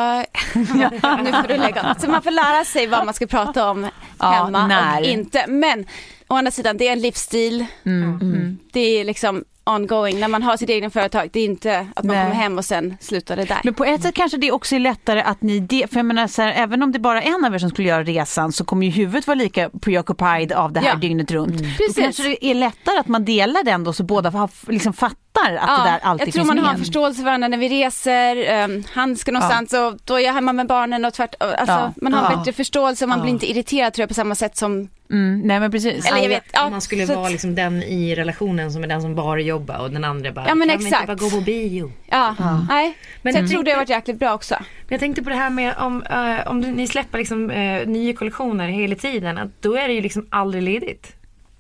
Ja, 1.02 1.18
nu 1.24 1.32
får 1.32 1.48
du 1.48 1.58
lägga. 1.58 1.96
Så 2.00 2.10
man 2.10 2.22
får 2.22 2.32
lära 2.32 2.66
sig 2.66 2.88
vad 2.88 3.06
man 3.06 3.14
ska 3.14 3.28
prata 3.28 3.70
om 3.72 3.88
Ja, 4.20 4.32
hemma 4.32 4.68
när. 4.68 5.00
och 5.02 5.06
inte. 5.08 5.46
Men 5.48 5.86
å 6.28 6.36
andra 6.36 6.52
sidan, 6.52 6.78
det 6.78 6.88
är 6.88 6.92
en 6.94 7.00
livsstil. 7.02 7.66
Mm. 7.86 8.20
Mm. 8.22 8.58
Det 8.74 8.80
är 8.80 9.06
liksom 9.06 9.44
ongoing. 9.66 10.20
När 10.20 10.28
man 10.28 10.44
har 10.44 10.58
sitt 10.58 10.70
egna 10.70 10.90
företag, 10.90 11.30
det 11.34 11.40
är 11.40 11.46
inte 11.46 11.88
att 11.96 12.04
man 12.06 12.16
Nej. 12.16 12.24
kommer 12.26 12.36
hem 12.42 12.58
och 12.58 12.66
sen 12.66 12.98
slutar 13.00 13.36
det 13.36 13.46
där. 13.46 13.62
Men 13.64 13.74
på 13.74 13.86
ett 13.86 14.02
sätt 14.02 14.16
kanske 14.16 14.38
det 14.38 14.52
också 14.52 14.76
är 14.76 14.80
lättare 14.80 15.22
att 15.22 15.42
ni, 15.42 15.60
de, 15.60 15.88
för 15.88 15.96
jag 15.98 16.06
menar 16.06 16.28
så 16.28 16.42
här, 16.42 16.52
även 16.56 16.84
om 16.84 16.92
det 16.92 17.00
bara 17.00 17.22
är 17.24 17.36
en 17.36 17.46
av 17.46 17.54
er 17.56 17.60
som 17.60 17.70
skulle 17.70 17.88
göra 17.88 18.04
resan 18.04 18.52
så 18.52 18.66
kommer 18.66 18.86
ju 18.86 18.92
huvudet 18.92 19.28
vara 19.28 19.36
lika 19.36 19.70
preoccupied 19.82 20.52
av 20.52 20.72
det 20.72 20.80
här 20.80 20.88
Ja. 20.88 20.96
dygnet 20.96 21.32
runt. 21.32 21.58
Då 21.58 21.64
Precis. 21.78 21.96
kanske 22.04 22.24
det 22.24 22.46
är 22.46 22.54
lättare 22.56 22.98
att 23.00 23.08
man 23.08 23.26
delar 23.26 23.64
den 23.64 23.84
då 23.84 23.94
så 23.94 24.04
båda 24.04 24.30
har, 24.30 24.50
liksom 24.72 24.94
fattar 25.36 25.56
att 25.56 25.84
det 25.86 25.90
där 25.92 26.00
alltid 26.04 26.28
jag 26.28 26.34
tror 26.34 26.42
finns 26.42 26.48
man 26.48 26.56
med. 26.56 26.66
har 26.66 26.78
förståelse 26.78 27.18
för 27.18 27.26
varandra 27.26 27.48
när 27.48 27.58
vi 27.58 27.70
reser, 27.70 28.64
um, 28.64 28.84
han 28.94 29.16
ska 29.16 29.32
någonstans 29.32 29.74
och 29.74 29.98
då 30.06 30.16
är 30.20 30.20
jag 30.24 30.34
hemma 30.34 30.54
med 30.54 30.68
barnen 30.68 31.06
och 31.06 31.14
tvärt, 31.14 31.36
alltså, 31.40 31.66
Ja. 31.76 31.94
man 32.02 32.14
har 32.14 32.32
Ja. 32.32 32.38
bättre 32.38 32.54
förståelse 32.54 33.06
och 33.06 33.10
man 33.10 33.22
blir 33.22 33.32
inte 33.32 33.50
irriterad 33.52 33.94
tror 33.94 34.02
jag 34.04 34.10
på 34.10 34.14
samma 34.14 34.36
sätt 34.36 34.58
som, 34.58 34.90
Mm, 35.12 35.40
nej 35.46 35.60
men 35.60 35.72
precis. 35.72 36.06
eller 36.12 36.22
jag 36.22 36.30
vet, 36.30 36.44
ja, 36.54 36.70
man 36.70 36.82
skulle 36.82 37.06
vara 37.06 37.26
att- 37.26 37.32
liksom 37.32 37.56
den 37.56 37.84
i 37.84 38.16
relationen 38.16 38.72
som 38.72 38.84
är 38.84 38.88
den 38.88 39.02
som 39.02 39.16
bara 39.16 39.40
jobbar 39.42 39.78
och 39.80 39.92
den 39.92 40.04
andra 40.04 40.32
bara 40.32 40.48
Ja, 40.48 40.56
men 40.56 40.70
kan 40.70 40.78
vi 40.80 40.86
exakt. 40.86 41.02
inte 41.10 41.16
bara 41.16 41.30
gå 41.30 41.36
på 41.36 41.42
bio? 41.42 41.92
ja, 42.06 42.36
nej. 42.70 42.98
Men 43.22 43.34
så 43.34 43.38
jag 43.40 43.44
jag 43.44 43.52
tror 43.52 43.64
det 43.64 43.72
har 43.72 43.78
varit 43.78 43.90
jäkligt 43.90 44.20
bra 44.20 44.34
också. 44.34 44.56
Men 44.60 44.88
jag 44.90 45.00
tänkte 45.00 45.24
på 45.24 45.30
det 45.30 45.36
här 45.36 45.50
med 45.50 45.74
om, 45.78 46.04
eh, 46.04 46.48
om 46.52 46.60
ni 46.60 46.88
släpper 46.88 47.18
liksom, 47.18 47.52
eh, 47.52 47.88
nya 47.88 48.14
kollektioner 48.14 48.68
hela 48.68 48.96
tiden, 48.96 49.38
att 49.38 49.62
då 49.62 49.76
är 49.76 49.88
det 49.88 49.94
ju 49.94 50.02
liksom 50.02 50.28
aldrig 50.30 50.64
ledigt. 50.64 51.16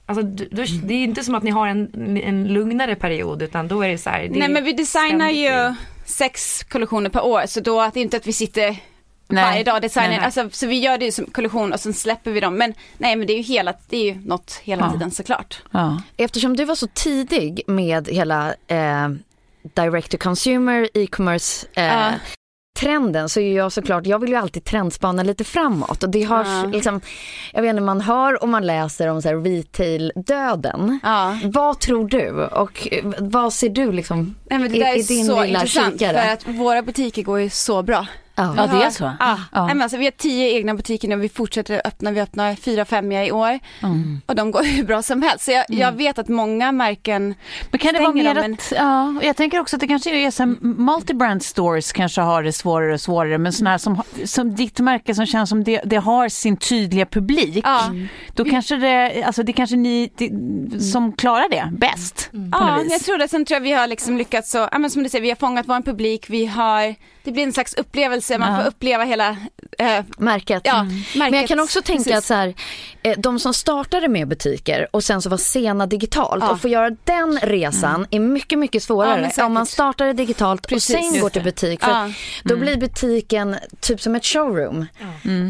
Alltså, 0.06 0.24
du, 0.24 0.48
du, 0.52 0.66
det 0.66 0.94
är 0.94 0.98
ju 0.98 1.04
inte 1.04 1.24
som 1.24 1.36
att 1.36 1.44
ni 1.44 1.52
har 1.52 1.68
en, 1.68 2.18
en 2.18 2.48
lugnare 2.48 2.96
period 2.96 3.42
utan 3.42 3.68
då 3.68 3.82
är 3.82 3.90
det 3.90 3.98
så 3.98 4.10
här. 4.10 4.24
Det 4.28 4.40
Nej 4.40 4.50
men 4.50 4.64
vi 4.64 4.74
designar 4.74 5.30
ständigt 5.30 5.50
ju 5.52 5.76
sex 6.06 6.64
kollektioner 6.64 7.10
per 7.10 7.26
år 7.26 7.44
så 7.46 7.60
då 7.60 7.82
att 7.82 7.96
inte 7.96 8.18
att 8.18 8.28
vi 8.28 8.34
sitter 8.34 8.78
Nej. 9.28 9.44
varje 9.44 9.64
dag 9.64 9.82
designar, 9.82 10.10
Nej, 10.10 10.18
nej. 10.18 10.26
Alltså, 10.26 10.50
så 10.52 10.68
vi 10.68 10.80
gör 10.80 10.98
det 10.98 11.06
ju 11.06 11.12
som 11.12 11.26
kollektion 11.26 11.74
och 11.74 11.80
sen 11.80 11.94
släpper 11.94 12.32
vi 12.32 12.40
dem. 12.40 12.56
Men 12.58 12.74
nej 12.98 13.16
men 13.16 13.28
det 13.28 13.34
är 13.34 13.38
ju 13.38 13.44
hela, 13.44 13.74
det 13.90 13.98
är 13.98 14.14
ju 14.14 14.22
något 14.26 14.60
hela 14.64 14.86
Ja. 14.86 14.92
tiden 14.92 15.12
såklart. 15.12 15.62
Ja. 15.72 16.02
Eftersom 16.18 16.56
du 16.56 16.66
var 16.66 16.76
så 16.76 16.88
tidig 16.88 17.62
med 17.68 18.08
hela 18.08 18.54
eh, 18.68 19.10
direct 19.74 20.12
to 20.12 20.18
consumer 20.18 20.90
e-commerce 20.94 21.68
eh, 21.74 21.84
Ja. 21.86 22.12
Trenden 22.84 23.30
så 23.30 23.40
är 23.40 23.56
jag 23.58 23.72
såklart, 23.72 24.06
jag 24.06 24.20
vill 24.20 24.30
ju 24.30 24.36
alltid 24.36 24.64
trendspana 24.64 25.24
lite 25.24 25.44
framåt 25.44 26.04
och 26.04 26.10
det 26.10 26.24
har 26.24 26.44
Ja. 26.46 26.66
liksom, 26.66 27.02
jag 27.54 27.62
vet 27.62 27.70
inte, 27.70 27.82
man 27.82 28.02
hör 28.02 28.44
och 28.44 28.50
man 28.50 28.66
läser 28.68 29.08
om 29.08 29.22
så 29.22 29.28
här 29.28 29.36
retail-döden. 29.36 31.00
Ja. 31.04 31.38
Vad 31.44 31.80
tror 31.80 32.08
du 32.08 32.32
och 32.46 32.88
vad 33.20 33.54
ser 33.54 33.70
du 33.70 33.92
liksom 33.92 34.36
Nej 34.50 34.60
men 34.60 34.72
det 34.72 34.78
i, 34.78 34.80
där 34.80 34.88
är, 34.88 35.00
i 35.00 35.04
din 35.04 35.26
så 35.26 35.44
lilla 35.44 35.60
intressant 35.60 35.94
kikare? 35.94 36.22
för 36.22 36.30
att 36.34 36.56
våra 36.56 36.82
butiker 36.82 37.24
går 37.24 37.40
ju 37.40 37.50
så 37.50 37.84
bra. 37.84 38.08
Ja. 38.36 38.54
Ja, 38.58 38.64
Vi 38.66 38.72
det 38.72 38.78
är 38.78 38.84
har- 38.84 38.90
så? 38.90 39.04
Ja. 39.20 39.40
Ja. 39.52 39.66
Nej, 39.66 39.76
men 39.76 39.82
alltså, 39.82 39.98
vi 39.98 40.04
har 40.06 40.12
tio 40.12 40.50
egna 40.50 40.74
butiker 40.76 41.08
nu 41.08 41.16
och 41.16 41.24
vi 41.24 41.30
fortsätter 41.30 41.82
öppna. 41.86 42.12
Vi 42.12 42.22
öppnar 42.22 42.56
fyra, 42.56 42.86
fem 42.86 43.12
i 43.12 43.32
år 43.32 43.60
Mm. 43.84 44.22
och 44.26 44.36
de 44.36 44.52
går 44.52 44.64
hur 44.76 44.84
bra 44.84 45.02
som 45.02 45.22
helst. 45.22 45.46
Så 45.46 45.52
jag, 45.52 45.66
jag 45.68 45.92
vet 45.92 46.20
att 46.20 46.28
många 46.28 46.72
märken 46.72 47.36
Men 47.72 47.80
kan 47.80 47.94
det 47.94 48.00
vara 48.00 48.14
mer 48.14 48.36
dem, 48.36 48.54
att, 48.54 48.74
ja, 48.76 49.14
jag 49.24 49.36
tänker 49.36 49.60
också 49.60 49.76
att 49.76 49.80
det 49.80 49.88
kanske 49.88 50.10
är 50.28 50.32
så 50.32 50.46
multibrand 50.62 51.44
stores 51.44 51.92
kanske 51.92 52.22
har 52.22 52.44
det 52.44 52.54
svårare 52.54 52.94
och 52.94 53.02
svårare 53.02 53.38
men 53.38 53.54
sådana 53.54 53.70
här 53.70 53.78
som, 53.78 54.02
som 54.26 54.56
ditt 54.56 54.80
märke 54.80 55.16
som 55.16 55.26
känns 55.26 55.50
som 55.50 55.64
det, 55.64 55.82
det 55.86 55.96
har 55.98 56.30
sin 56.30 56.58
tydliga 56.58 57.06
publik. 57.06 57.66
Ja. 57.68 57.92
Då 58.34 58.46
kanske 58.46 58.76
det, 58.76 59.24
alltså 59.24 59.44
det 59.44 59.54
kanske 59.54 59.76
ni 59.76 60.12
det, 60.18 60.30
som 60.80 61.12
klarar 61.14 61.50
det 61.50 61.70
bäst 61.78 62.30
på 62.32 62.38
Ja, 62.52 62.82
jag 62.90 63.02
tror 63.02 63.18
det. 63.18 63.28
Sen 63.28 63.46
tror 63.46 63.56
jag 63.56 63.62
vi 63.62 63.72
har 63.72 63.88
liksom 63.88 64.18
lyckats 64.18 64.52
så, 64.52 64.68
ja 64.72 64.78
men 64.80 64.90
som 64.90 65.04
du 65.04 65.10
säger, 65.10 65.22
vi 65.22 65.30
har 65.30 65.36
fångat 65.36 65.66
vår 65.68 65.82
publik, 65.82 66.26
vi 66.30 66.46
har, 66.46 66.96
det 67.24 67.32
blir 67.32 67.44
en 67.44 67.54
slags 67.54 67.74
upplevelse, 67.74 68.23
man 68.30 68.54
Ja. 68.56 68.62
får 68.62 68.68
uppleva 68.70 69.04
hela, 69.04 69.30
eh, 69.78 70.04
Märket. 70.18 70.62
ja, 70.66 70.84
Men 70.84 71.04
märket. 71.16 71.40
jag 71.40 71.48
kan 71.48 71.60
också 71.60 71.82
tänka 71.82 72.04
Precis. 72.04 72.18
att 72.18 72.24
så 72.26 72.34
här, 72.34 72.54
eh, 73.04 73.14
de 73.18 73.40
som 73.40 73.54
startade 73.54 74.08
med 74.08 74.28
butiker 74.28 74.88
och 74.92 75.04
sen 75.04 75.22
så 75.22 75.30
var 75.30 75.38
sena 75.38 75.86
digitalt 75.86 76.44
Ja. 76.48 76.52
och 76.52 76.62
få 76.62 76.68
göra 76.68 76.90
den 77.04 77.40
resan 77.42 78.06
är 78.12 78.20
mycket, 78.20 78.60
mycket 78.60 78.76
Ja, 78.76 78.86
svårare 78.86 79.22
men 79.22 79.30
säkert. 79.30 79.44
om 79.46 79.54
man 79.54 79.66
startade 79.66 80.14
digitalt 80.14 80.68
Precis. 80.68 80.96
och 80.96 81.02
sen 81.02 81.10
Just 81.12 81.22
går 81.22 81.30
till 81.30 81.44
butik. 81.44 81.84
För 81.84 81.92
Ja. 81.92 82.10
Då 82.44 82.56
blir 82.56 82.78
butiken 82.78 83.56
typ 83.80 84.02
som 84.02 84.16
ett 84.16 84.26
showroom 84.26 84.86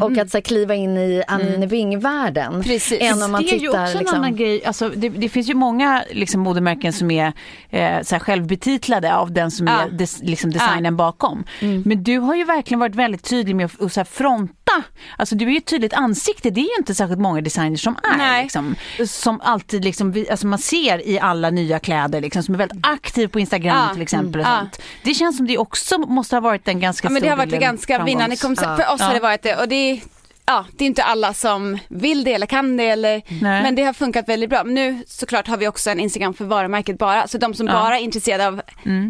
och 0.02 0.18
att 0.18 0.30
så 0.30 0.36
här, 0.36 0.42
kliva 0.42 0.74
in 0.74 0.96
i 0.96 1.22
Anine 1.28 1.66
Bing-världen. 1.66 2.62
Precis. 2.62 2.98
Än 3.00 3.22
om 3.22 3.32
man 3.32 3.42
det 3.42 3.48
är 3.50 3.52
ju 3.52 3.58
tittar 3.66 3.84
också 3.84 3.98
liksom, 3.98 4.14
en 4.18 4.24
annan 4.24 4.36
grej, 4.36 4.64
alltså, 4.64 4.88
det, 4.88 5.08
det 5.08 5.28
finns 5.28 5.48
ju 5.50 5.54
många 5.54 6.04
liksom, 6.10 6.40
modemärken 6.40 6.92
som 6.92 7.10
är 7.10 7.32
eh, 7.70 8.02
så 8.02 8.14
här, 8.14 8.18
självbetitlade 8.20 9.14
av 9.14 9.32
den 9.32 9.50
som 9.50 9.66
Ja. 9.66 9.80
är 9.80 9.88
des, 9.90 10.18
liksom, 10.22 10.50
designen 10.52 10.96
bakom. 10.96 11.44
Men 11.60 12.02
du 12.04 12.18
har 12.18 12.34
ju 12.34 12.44
verkligen 12.44 12.63
varit 12.78 12.94
väldigt 12.94 13.22
tydlig 13.22 13.56
med 13.56 13.64
att 13.66 13.80
att 13.80 14.04
fronta, 14.04 14.82
alltså 15.18 15.34
du 15.34 15.44
är 15.46 15.50
ju 15.50 15.56
ett 15.56 15.66
tydligt 15.66 15.92
ansikte, 15.94 16.50
det 16.50 16.60
är 16.60 16.64
ju 16.64 16.76
inte 16.78 16.94
särskilt 16.94 17.20
många 17.20 17.40
designers 17.40 17.82
som 17.82 17.96
är. 18.20 18.42
Liksom, 18.42 18.74
som 19.06 19.40
alltid 19.40 19.84
liksom, 19.84 20.24
alltså 20.30 20.46
man 20.46 20.58
ser 20.58 21.08
i 21.08 21.20
alla 21.20 21.50
nya 21.50 21.78
kläder 21.78 22.20
liksom, 22.20 22.42
som 22.42 22.54
är 22.54 22.58
väldigt 22.58 22.86
aktiv 22.86 23.28
på 23.28 23.40
Instagram 23.40 23.92
till 23.92 24.02
exempel. 24.02 24.40
Och 24.40 24.46
Mm. 24.46 24.58
sånt. 24.60 24.82
Det 25.02 25.14
känns 25.14 25.36
som 25.36 25.46
det 25.46 25.58
också 25.58 25.98
måste 25.98 26.36
ha 26.36 26.40
varit 26.40 26.68
en 26.68 26.80
ganska 26.80 27.06
Ja 27.06 27.10
men 27.10 27.22
det 27.22 27.28
stor 27.28 27.36
har 27.36 27.46
varit 27.46 27.60
ganska 27.60 28.04
vinnande 28.04 28.36
för 28.36 28.92
oss 28.92 29.00
har 29.00 29.14
det 29.14 29.20
varit 29.20 29.42
det 29.42 29.56
och 29.56 29.68
det 29.68 30.00
Ja, 30.46 30.64
det 30.72 30.84
är 30.84 30.86
inte 30.86 31.02
alla 31.04 31.34
som 31.34 31.78
vill 31.88 32.24
det 32.24 32.32
eller 32.34 32.46
kan 32.46 32.76
det 32.76 32.84
eller, 32.88 33.22
Nej. 33.28 33.62
men 33.62 33.74
det 33.74 33.82
har 33.82 33.92
funkat 33.92 34.28
väldigt 34.28 34.50
bra. 34.50 34.64
Men 34.64 34.74
nu 34.74 35.02
såklart 35.06 35.46
har 35.48 35.56
vi 35.56 35.68
också 35.68 35.90
en 35.90 36.00
Instagram 36.00 36.34
för 36.34 36.44
varumärket 36.44 36.98
bara, 36.98 37.28
så 37.28 37.38
de 37.38 37.54
som 37.54 37.66
bara 37.66 37.98
är 37.98 38.02
intresserade 38.02 38.46
av 38.46 38.62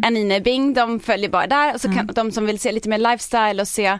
Anine 0.05 0.39
Bing, 0.41 0.73
de 0.73 0.99
följer 0.99 1.29
bara 1.29 1.47
där 1.47 1.73
och 1.73 1.81
så 1.81 1.87
kan 1.93 2.07
de 2.13 2.31
som 2.31 2.45
vill 2.45 2.59
se 2.59 2.71
lite 2.71 2.89
mer 2.89 2.97
lifestyle 2.97 3.61
och 3.61 3.67
se 3.67 3.99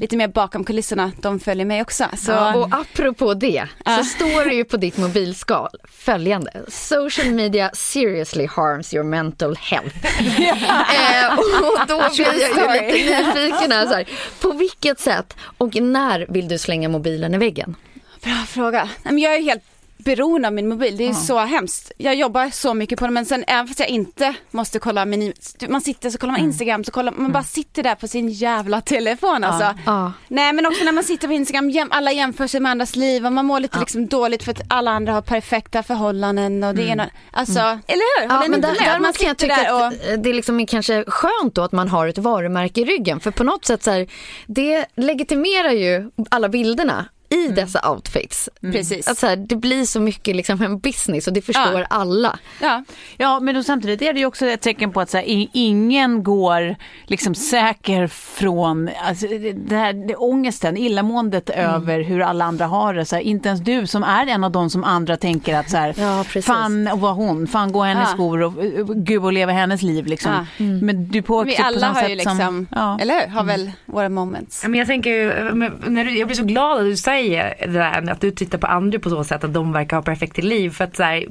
lite 0.00 0.16
mer 0.16 0.28
bakom 0.28 0.64
kulisserna, 0.64 1.12
de 1.20 1.40
följer 1.40 1.66
mig 1.66 1.82
också. 1.82 2.04
Så, 2.16 2.32
Ja, 2.32 2.54
och 2.54 2.68
apropå 2.72 3.34
det 3.34 3.66
Ja. 3.84 3.96
så 3.96 4.04
står 4.16 4.44
det 4.48 4.54
ju 4.54 4.64
på 4.64 4.76
ditt 4.76 4.96
mobilskal 4.98 5.68
följande. 5.92 6.50
Social 6.68 7.30
media 7.30 7.70
seriously 7.74 8.46
harms 8.46 8.94
your 8.94 9.04
mental 9.04 9.56
health. 9.60 9.96
eh, 10.40 11.38
och 11.38 11.86
då 11.88 11.96
blir 12.16 12.26
jag 12.26 12.86
ju 12.88 12.92
lite 12.92 13.22
nyfiken 13.34 13.72
här, 13.72 13.86
så 13.86 13.94
här. 13.94 14.08
På 14.40 14.50
vilket 14.52 15.00
sätt 15.00 15.36
och 15.58 15.74
när 15.74 16.26
vill 16.28 16.48
du 16.48 16.58
slänga 16.58 16.73
slänga 16.74 16.88
mobilen 16.88 17.34
i 17.34 17.38
väggen? 17.38 17.76
Bra 18.22 18.44
fråga. 18.46 18.88
Jag 19.04 19.34
är 19.34 19.42
helt 19.42 19.62
beroende 20.04 20.48
av 20.48 20.54
min 20.54 20.68
mobil, 20.68 20.96
det 20.96 21.08
är 21.08 21.12
så 21.12 21.38
hemskt. 21.38 21.92
Jag 21.96 22.14
jobbar 22.14 22.50
så 22.50 22.74
mycket 22.74 22.98
på 22.98 23.04
den 23.04 23.14
men 23.14 23.26
sen 23.26 23.44
även 23.46 23.66
fast 23.66 23.80
jag 23.80 23.88
inte 23.88 24.34
måste 24.50 24.78
kolla 24.78 25.04
meny, 25.04 25.32
man 25.68 25.80
sitter 25.80 26.10
så 26.10 26.18
kollar 26.18 26.32
man 26.32 26.40
Instagram 26.40 26.84
så 26.84 26.90
kollar 26.90 27.12
man 27.12 27.32
bara 27.32 27.42
sitter 27.42 27.82
där 27.82 27.94
på 27.94 28.08
sin 28.08 28.28
jävla 28.28 28.80
telefon 28.80 29.44
alltså. 29.44 29.74
Ja. 29.86 30.12
Nej 30.28 30.52
men 30.52 30.66
också 30.66 30.84
när 30.84 30.92
man 30.92 31.04
sitter 31.04 31.28
på 31.28 31.34
Instagram, 31.34 31.88
alla 31.90 32.12
jämför 32.12 32.46
sig 32.46 32.60
med 32.60 32.70
andras 32.70 32.96
liv 32.96 33.26
och 33.26 33.32
man 33.32 33.46
mår 33.46 33.60
lite 33.60 33.80
liksom 33.80 34.06
dåligt 34.06 34.42
för 34.42 34.50
att 34.52 34.60
alla 34.68 34.90
andra 34.90 35.12
har 35.12 35.22
perfekta 35.22 35.82
förhållanden 35.82 36.64
och 36.64 36.74
det 36.74 36.82
ena, 36.82 37.10
alltså, 37.30 37.60
eller 37.60 38.20
hur? 38.20 38.28
Ja, 38.28 38.34
Håller 38.34 38.42
ni 38.42 38.48
men 38.48 38.60
där? 38.60 38.94
Att 38.94 39.00
man 39.00 39.12
kan 39.12 39.28
jag 39.28 39.36
tycka 39.36 39.56
där 39.56 39.74
och... 39.74 39.86
att 39.86 40.22
det 40.24 40.32
liksom 40.32 40.60
är 40.60 40.66
kanske 40.66 41.04
skönt 41.06 41.54
då 41.54 41.62
att 41.62 41.72
man 41.72 41.88
har 41.88 42.06
ett 42.08 42.18
varumärke 42.18 42.80
i 42.80 42.84
ryggen. 42.84 43.20
För 43.20 43.30
på 43.30 43.44
något 43.44 43.64
sätt 43.64 43.82
så 43.82 43.90
här, 43.90 44.06
det 44.46 44.86
legitimerar 44.96 45.70
ju 45.70 46.10
alla 46.30 46.48
bilderna 46.48 47.08
i 47.34 47.48
dessa 47.48 47.90
outfits. 47.90 48.48
Precis. 48.60 49.08
Att 49.08 49.18
så 49.18 49.26
här, 49.26 49.36
det 49.36 49.56
blir 49.56 49.84
så 49.84 50.00
mycket 50.00 50.36
liksom 50.36 50.62
en 50.62 50.78
business 50.78 51.26
och 51.26 51.32
det 51.32 51.42
förstår 51.42 51.80
Ja. 51.80 51.86
alla. 51.90 52.38
Ja. 52.60 52.84
Ja, 53.16 53.40
men 53.40 53.54
då 53.54 53.62
samtidigt 53.62 54.02
är 54.02 54.12
det 54.12 54.18
ju 54.20 54.26
också 54.26 54.46
ett 54.46 54.60
tecken 54.60 54.92
på 54.92 55.00
att 55.00 55.10
så 55.10 55.16
här, 55.16 55.24
ingen 55.52 56.22
går 56.22 56.76
liksom 57.06 57.34
säker 57.34 58.06
från 58.06 58.90
alltså, 59.08 59.26
det- 59.54 59.76
här, 59.76 59.92
det, 60.08 60.16
ångesten, 60.16 60.76
illamåendet 60.76 61.50
Mm. 61.50 61.70
över 61.70 62.00
hur 62.00 62.20
alla 62.20 62.44
andra 62.44 62.66
har 62.66 62.94
det. 62.94 63.04
Så 63.04 63.16
här, 63.16 63.22
inte 63.22 63.48
ens 63.48 63.60
du 63.60 63.86
som 63.86 64.02
är 64.02 64.26
en 64.26 64.44
av 64.44 64.50
de 64.52 64.70
som 64.70 64.84
andra 64.84 65.16
tänker 65.16 65.54
att 65.56 65.70
så 65.70 65.76
här, 65.76 65.94
Ja, 65.98 66.24
fan 66.42 66.88
vad 67.00 67.14
hon, 67.14 67.46
fan 67.46 67.72
gå 67.72 67.82
hennes 67.82 68.08
Ja. 68.08 68.14
skor 68.14 68.42
och 68.42 68.64
uh, 68.64 68.86
gud 68.94 69.24
och 69.24 69.32
leva 69.32 69.52
hennes 69.52 69.82
liv 69.82 70.06
liksom. 70.06 70.32
Ja. 70.32 70.64
Men 70.82 71.08
du 71.08 71.22
på 71.22 71.42
Vi 71.44 71.56
på 71.56 71.62
alla 71.62 71.80
samma 71.80 71.92
har 71.94 72.00
sätt 72.00 72.10
ju 72.10 72.14
liksom, 72.14 72.38
som, 72.38 72.66
ja. 72.70 72.98
eller 73.00 73.20
hur? 73.20 73.28
Har 73.28 73.44
väl 73.44 73.72
våra 73.86 74.08
moments. 74.08 74.60
Ja, 74.62 74.68
men 74.68 74.78
jag 74.78 74.86
tänker 74.88 75.50
men 75.52 75.72
när 75.86 76.04
du, 76.04 76.18
jag 76.18 76.28
blir 76.28 76.36
så 76.36 76.44
glad 76.44 76.78
att 76.78 76.84
du 76.84 76.96
säger 76.96 77.23
det 77.30 77.66
där 77.66 78.10
att 78.10 78.20
du 78.20 78.30
tittar 78.30 78.58
på 78.58 78.66
andra 78.66 78.98
på 78.98 79.10
så 79.10 79.24
sätt 79.24 79.44
att 79.44 79.54
de 79.54 79.72
verkar 79.72 79.96
ha 79.96 80.02
perfekt 80.02 80.38
liv. 80.38 80.70
För 80.70 80.84
att 80.84 80.96
så 80.96 81.02
här, 81.02 81.24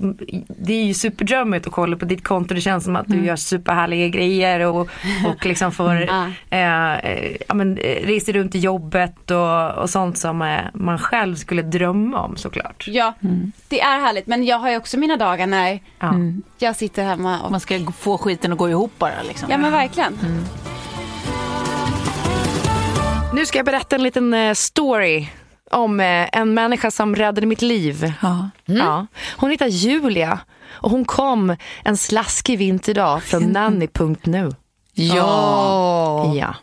det 0.47 0.73
är 0.73 0.83
ju 0.83 0.93
superdrömmigt 0.93 1.67
att 1.67 1.73
kolla 1.73 1.97
på 1.97 2.05
ditt 2.05 2.23
konto. 2.23 2.53
Det 2.53 2.61
känns 2.61 2.83
som 2.83 2.95
att 2.95 3.07
du 3.07 3.25
gör 3.25 3.35
superhärliga 3.35 4.07
grejer 4.07 4.59
och, 4.59 4.89
och 5.27 5.45
liksom 5.45 5.71
får 5.71 5.93
Ja. 6.07 6.27
eh, 6.49 6.93
eh, 6.93 7.35
ja, 7.47 7.53
men, 7.53 7.77
eh, 7.77 8.05
reser 8.05 8.33
runt 8.33 8.55
i 8.55 8.59
jobbet 8.59 9.31
och, 9.31 9.71
och 9.71 9.89
sånt 9.89 10.17
som 10.17 10.41
eh, 10.41 10.59
man 10.73 10.99
själv 10.99 11.35
skulle 11.35 11.61
drömma 11.61 12.19
om 12.19 12.37
såklart. 12.37 12.85
Ja, 12.87 13.13
det 13.67 13.81
är 13.81 13.99
härligt 13.99 14.27
men 14.27 14.43
jag 14.43 14.57
har 14.59 14.69
ju 14.69 14.77
också 14.77 14.97
mina 14.99 15.17
dagar 15.17 15.47
när 15.47 15.79
Ja. 15.99 16.13
jag 16.57 16.75
sitter 16.75 17.03
hemma 17.03 17.41
och 17.41 17.51
Man 17.51 17.59
ska 17.59 17.79
få 17.99 18.17
skiten 18.17 18.51
att 18.51 18.57
gå 18.57 18.69
ihop 18.69 18.91
bara 18.97 19.21
liksom. 19.27 19.47
Ja 19.51 19.57
men 19.57 19.71
verkligen. 19.71 20.17
Nu 23.33 23.45
ska 23.45 23.59
jag 23.59 23.65
berätta 23.65 23.95
en 23.95 24.03
liten 24.03 24.33
eh, 24.33 24.53
story 24.53 25.27
om 25.73 25.99
eh, 25.99 26.29
en 26.31 26.53
människa 26.53 26.91
som 26.91 27.15
räddade 27.15 27.47
mitt 27.47 27.61
liv. 27.61 28.13
Ja. 28.21 28.49
Ja. 28.65 29.07
Hon 29.37 29.51
heter 29.51 29.67
Julia 29.67 30.39
och 30.71 30.91
hon 30.91 31.05
kom 31.05 31.55
en 31.83 31.97
slaskig 31.97 32.57
vinterdag 32.57 33.23
från 33.23 33.43
nanny.nu. 33.43 34.51
Ja. 34.93 36.33
Ja. 36.35 36.55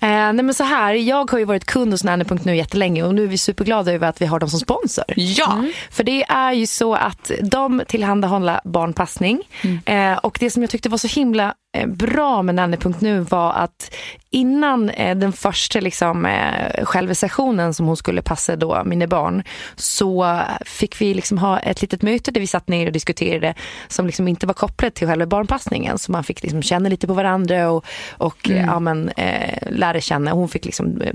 Eh, 0.00 0.08
nej 0.08 0.42
men 0.42 0.54
så 0.54 0.64
här, 0.64 0.94
jag 0.94 1.30
har 1.30 1.38
ju 1.38 1.44
varit 1.44 1.64
kund 1.64 1.92
hos 1.92 2.04
Nanny.nu 2.04 2.56
jättelänge 2.56 3.02
och 3.02 3.14
nu 3.14 3.22
är 3.24 3.28
vi 3.28 3.38
superglada 3.38 3.92
över 3.92 4.08
att 4.08 4.22
vi 4.22 4.26
har 4.26 4.40
dem 4.40 4.48
som 4.48 4.60
sponsor. 4.60 5.04
Ja. 5.16 5.64
För 5.90 6.04
det 6.04 6.22
är 6.22 6.52
ju 6.52 6.66
så 6.66 6.94
att 6.94 7.30
de 7.42 7.82
tillhandahåller 7.88 8.60
barnpassning. 8.64 9.42
Eh, 9.84 10.12
och 10.12 10.36
det 10.40 10.50
som 10.50 10.62
jag 10.62 10.70
tyckte 10.70 10.88
var 10.88 10.98
så 10.98 11.08
himla 11.08 11.54
bra 11.86 12.42
med 12.42 12.54
Nanny.nu 12.54 13.20
var 13.20 13.52
att 13.52 13.94
innan 14.30 14.90
eh, 14.90 15.16
den 15.16 15.32
första 15.32 15.80
liksom, 15.80 16.26
eh, 16.26 16.84
själva 16.84 17.14
sessionen 17.14 17.74
som 17.74 17.86
hon 17.86 17.96
skulle 17.96 18.22
passa 18.22 18.56
då 18.56 18.82
mina 18.84 19.06
barn 19.06 19.42
så 19.76 20.40
fick 20.64 21.00
vi 21.00 21.14
liksom 21.14 21.38
ha 21.38 21.58
ett 21.58 21.82
litet 21.82 22.02
möte 22.02 22.30
där 22.30 22.40
vi 22.40 22.46
satt 22.46 22.68
ner 22.68 22.86
och 22.86 22.92
diskuterade 22.92 23.54
som 23.88 24.06
liksom 24.06 24.28
inte 24.28 24.46
var 24.46 24.54
kopplat 24.54 24.94
till 24.94 25.08
själva 25.08 25.26
barnpassningen. 25.26 25.98
Så 25.98 26.12
man 26.12 26.24
fick 26.24 26.42
liksom 26.42 26.62
känna 26.62 26.88
lite 26.88 27.06
på 27.06 27.14
varandra 27.14 27.70
och, 27.70 27.84
och 28.10 28.50
eh, 28.50 28.64
ja, 28.66 28.80
men, 28.80 29.08
eh, 29.08 29.58
lära 29.70 30.00
känna. 30.00 30.32
Hon 30.32 30.48
fick 30.48 30.64
liksom 30.64 31.02
eh, 31.02 31.14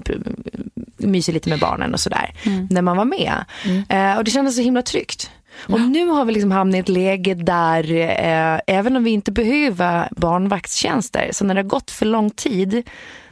mysa 0.97 1.31
lite 1.31 1.49
med 1.49 1.59
barnen 1.59 1.93
och 1.93 1.99
sådär 1.99 2.33
när 2.69 2.81
man 2.81 2.97
var 2.97 3.05
med. 3.05 3.45
Eh, 3.89 4.17
och 4.17 4.23
det 4.23 4.31
kändes 4.31 4.55
så 4.55 4.61
himla 4.61 4.81
tryggt. 4.81 5.31
Och 5.57 5.81
nu 5.81 6.07
har 6.07 6.25
vi 6.25 6.33
liksom 6.33 6.51
hamnat 6.51 6.75
i 6.75 6.79
ett 6.79 6.89
läge 6.89 7.33
där 7.33 7.91
eh, 7.91 8.59
även 8.67 8.95
om 8.95 9.03
vi 9.03 9.11
inte 9.11 9.31
behöver 9.31 10.09
barnvaktstjänster, 10.11 11.29
så 11.31 11.45
när 11.45 11.55
det 11.55 11.61
har 11.61 11.69
gått 11.69 11.91
för 11.91 12.05
lång 12.05 12.29
tid 12.29 12.89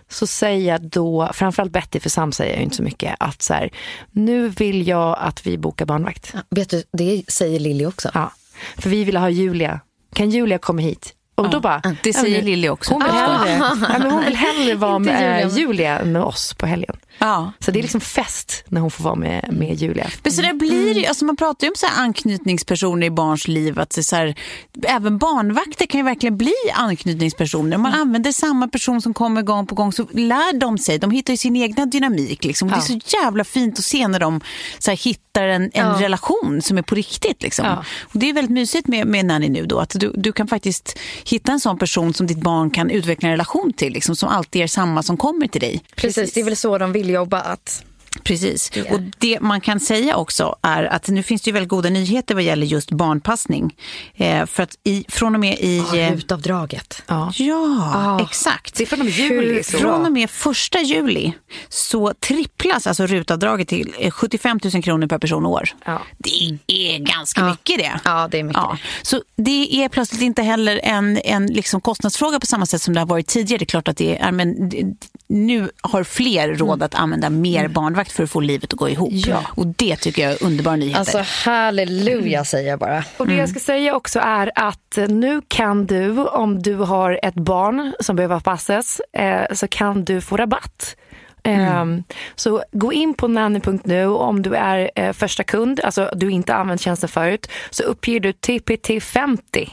så 0.10 0.28
säger 0.28 0.72
jag 0.72 0.82
då, 0.82 1.30
framförallt 1.34 1.72
Betty, 1.72 2.00
för 2.00 2.10
Sam 2.10 2.32
säger 2.32 2.52
jag 2.52 2.58
ju 2.58 2.64
inte 2.64 2.76
så 2.76 2.84
mycket, 2.84 3.16
att 3.20 3.42
så 3.42 3.54
här, 3.54 3.70
nu 4.12 4.50
vill 4.50 4.88
jag 4.88 5.18
att 5.20 5.48
vi 5.48 5.58
bokar 5.58 5.86
barnvakt. 5.86 6.34
Vet 6.50 6.70
du, 6.70 6.84
det 6.94 7.24
säger 7.28 7.60
Lilly 7.60 7.86
också. 7.86 8.12
Ja, 8.14 8.32
för 8.78 8.90
vi 8.90 9.04
vill 9.04 9.18
ha 9.18 9.30
Julia. 9.30 9.80
Kan 10.14 10.30
Julia 10.30 10.58
komma 10.58 10.82
hit? 10.82 11.14
Och 11.36 11.50
då 11.50 11.60
bara, 11.60 11.82
Det 12.04 12.10
ja, 12.10 12.14
säger 12.14 12.38
men- 12.38 12.46
Lilly 12.46 12.70
också. 12.70 12.94
Hon 12.94 13.04
vill, 13.04 13.12
hellre, 13.12 13.52
ja, 13.92 13.98
men 14.00 14.12
hon 14.12 14.26
vill 14.26 14.36
hellre 14.36 14.76
vara 14.76 14.96
Inte 14.96 15.12
med 15.12 15.52
Julia. 15.52 15.68
Julia 15.68 16.00
än 16.00 16.12
med 16.12 16.22
oss 16.24 16.54
på 16.54 16.66
helgen. 16.66 16.96
Ja. 17.18 17.52
Så 17.60 17.72
det 17.72 17.80
är 17.80 17.82
liksom 17.82 18.02
fest 18.02 18.64
när 18.68 18.82
hon 18.82 18.92
får 18.92 19.04
vara 19.04 19.16
med, 19.16 19.50
med 19.52 19.74
Julia. 19.76 20.08
Men 20.24 20.32
så 20.32 20.42
det 20.42 20.54
blir 20.54 20.94
ju, 20.94 21.06
alltså 21.06 21.26
man 21.26 21.36
pratar 21.36 21.68
ju 21.68 21.70
om 21.72 21.76
så 21.78 21.86
här 21.86 22.04
anknytningspersoner 22.04 23.08
i 23.08 23.10
barns 23.10 23.48
liv. 23.48 23.80
Att 23.80 23.94
så 23.94 24.16
här, 24.16 24.36
även 24.84 25.18
barnvakter 25.18 25.86
kan 25.86 26.00
ju 26.00 26.04
verkligen 26.04 26.38
bli 26.38 26.54
anknytningspersoner. 26.74 27.76
Om 27.76 27.82
man 27.82 27.94
använder 27.94 28.32
samma 28.32 28.68
person 28.68 29.02
som 29.02 29.14
kommer 29.14 29.42
gång 29.42 29.68
på 29.68 29.76
gång 29.76 29.92
så 29.94 30.08
lär 30.12 30.60
de 30.60 30.78
sig. 30.78 31.00
De 31.00 31.12
hittar 31.12 31.34
ju 31.34 31.38
sin 31.38 31.56
egna 31.56 31.86
dynamik. 31.86 32.44
Liksom. 32.44 32.68
Det 32.70 32.76
är 32.76 32.80
så 32.80 33.00
jävla 33.24 33.44
fint 33.44 33.80
att 33.80 33.86
se 33.86 34.08
när 34.08 34.20
de 34.20 34.42
så 34.80 34.92
här, 34.92 34.98
hittar 34.98 35.23
en, 35.42 35.72
en 35.74 35.96
relation 36.00 36.62
som 36.62 36.78
är 36.78 36.82
på 36.82 36.96
riktigt. 36.96 37.44
Liksom. 37.44 37.66
Ja. 37.66 37.84
Och 38.02 38.20
det 38.20 38.30
är 38.30 38.34
väldigt 38.34 38.52
mysigt 38.52 38.88
med, 38.88 39.08
med 39.08 39.26
Nanny 39.26 39.50
nu 39.50 39.66
då. 39.66 39.80
Att 39.80 39.96
du, 40.00 40.12
du 40.16 40.32
kan 40.32 40.48
faktiskt 40.48 41.00
hitta 41.26 41.52
en 41.52 41.60
sån 41.60 41.78
person 41.78 42.14
som 42.14 42.28
ditt 42.28 42.42
barn 42.42 42.70
kan 42.70 42.90
utveckla 42.90 43.30
en 43.30 43.34
relation 43.34 43.74
till. 43.74 43.94
Liksom, 43.94 44.16
som 44.16 44.30
alltid 44.30 44.62
är 44.62 44.68
samma 44.68 45.04
som 45.04 45.18
kommer 45.18 45.48
till 45.48 45.62
dig. 45.62 45.84
Precis, 45.96 46.34
det 46.34 46.40
är 46.40 46.44
väl 46.44 46.56
så 46.56 46.78
de 46.78 46.92
vill 46.92 47.10
jobba. 47.10 47.40
Att... 47.40 47.84
Precis. 48.24 48.72
Och 48.92 49.00
det 49.18 49.40
man 49.42 49.62
kan 49.62 49.80
säga 49.80 50.16
också 50.16 50.56
är 50.62 50.84
att 50.84 51.08
nu 51.08 51.24
finns 51.24 51.42
det 51.42 51.48
ju 51.50 51.54
väldigt 51.54 51.70
goda 51.70 51.90
nyheter 51.90 52.36
vad 52.36 52.44
gäller 52.44 52.66
just 52.68 52.92
barnpassning. 52.92 53.76
Eh, 54.16 54.46
för 54.46 54.64
att 54.64 54.76
i, 54.84 55.06
från 55.10 55.34
och 55.36 55.40
med 55.42 55.58
i... 55.60 55.78
eh, 55.78 56.12
Rutavdraget. 56.16 57.04
Ja. 57.08 57.32
Ja, 57.38 58.22
exakt. 58.30 58.76
Det 58.76 58.84
är 58.84 58.86
från 58.88 59.00
och 59.00 59.06
med 59.06 59.14
juli. 59.16 59.64
Så. 59.64 59.78
Från 59.78 60.06
och 60.06 60.12
med 60.12 60.30
första 60.30 60.80
juli 60.82 61.34
så 61.70 62.14
tripplas 62.14 62.88
alltså 62.88 63.06
rutavdraget 63.08 63.68
till 63.68 63.94
eh, 64.00 64.12
75 64.12 64.60
000 64.74 64.84
kronor 64.84 65.08
per 65.08 65.20
person 65.20 65.46
och 65.46 65.52
år. 65.52 65.70
Ja. 65.86 66.02
Det 66.18 66.60
är 66.68 67.00
ganska 67.00 67.44
mycket 67.50 67.78
det. 67.80 68.00
Ja, 68.06 68.28
det 68.32 68.40
är 68.40 68.44
mycket 68.44 68.62
Ja, 68.64 68.78
så 69.02 69.22
det 69.36 69.84
är 69.84 69.90
plötsligt 69.90 70.22
inte 70.22 70.42
heller 70.42 70.80
en, 70.84 71.18
en 71.18 71.48
liksom 71.48 71.82
kostnadsfråga 71.82 72.40
på 72.40 72.46
samma 72.46 72.66
sätt 72.66 72.82
som 72.82 72.94
det 72.94 73.00
har 73.00 73.08
varit 73.08 73.28
tidigare. 73.28 73.58
Det 73.60 73.64
är 73.64 73.66
klart 73.66 73.88
att 73.88 73.98
det 73.98 74.18
är, 74.18 74.32
men 74.32 74.70
det- 74.70 74.94
nu 75.34 75.70
har 75.82 76.04
fler 76.04 76.56
råd 76.56 76.84
att 76.84 76.96
använda 76.96 77.30
mer 77.30 77.68
barnvakt 77.68 78.12
för 78.12 78.24
att 78.24 78.30
få 78.30 78.40
livet 78.40 78.74
att 78.74 78.80
gå 78.80 78.90
ihop. 78.90 79.14
Ja. 79.14 79.44
Och 79.48 79.68
det 79.68 79.96
tycker 79.96 80.24
jag 80.24 80.32
är 80.32 80.44
underbara 80.44 80.76
nyheter. 80.76 81.00
Alltså 81.00 81.50
halleluja 81.50 82.46
säger 82.46 82.70
jag 82.70 82.80
bara. 82.80 83.04
Och 83.18 83.28
det 83.28 83.36
jag 83.36 83.50
ska 83.50 83.60
säga 83.60 83.96
också 83.96 84.20
är 84.20 84.52
att 84.56 84.98
nu 85.10 85.42
kan 85.48 85.86
du, 85.86 86.26
om 86.28 86.62
du 86.62 86.76
har 86.76 87.20
ett 87.24 87.36
barn 87.36 87.94
som 88.00 88.16
behöver 88.16 88.40
passas, 88.40 89.02
eh, 89.18 89.42
så 89.54 89.68
kan 89.68 90.06
du 90.06 90.22
få 90.22 90.38
rabatt. 90.38 90.96
Ehm, 91.44 92.04
Så 92.36 92.64
gå 92.72 92.94
in 92.94 93.14
på 93.14 93.28
nanny.nu 93.28 94.06
om 94.06 94.42
du 94.42 94.56
är 94.56 94.92
eh, 94.96 95.14
första 95.14 95.44
kund, 95.44 95.80
alltså 95.84 96.10
du 96.16 96.32
inte 96.32 96.56
använt 96.56 96.82
tjänsten 96.82 97.10
förut, 97.10 97.48
så 97.70 97.84
uppger 97.84 98.20
du 98.20 98.32
TPT50. 98.32 99.70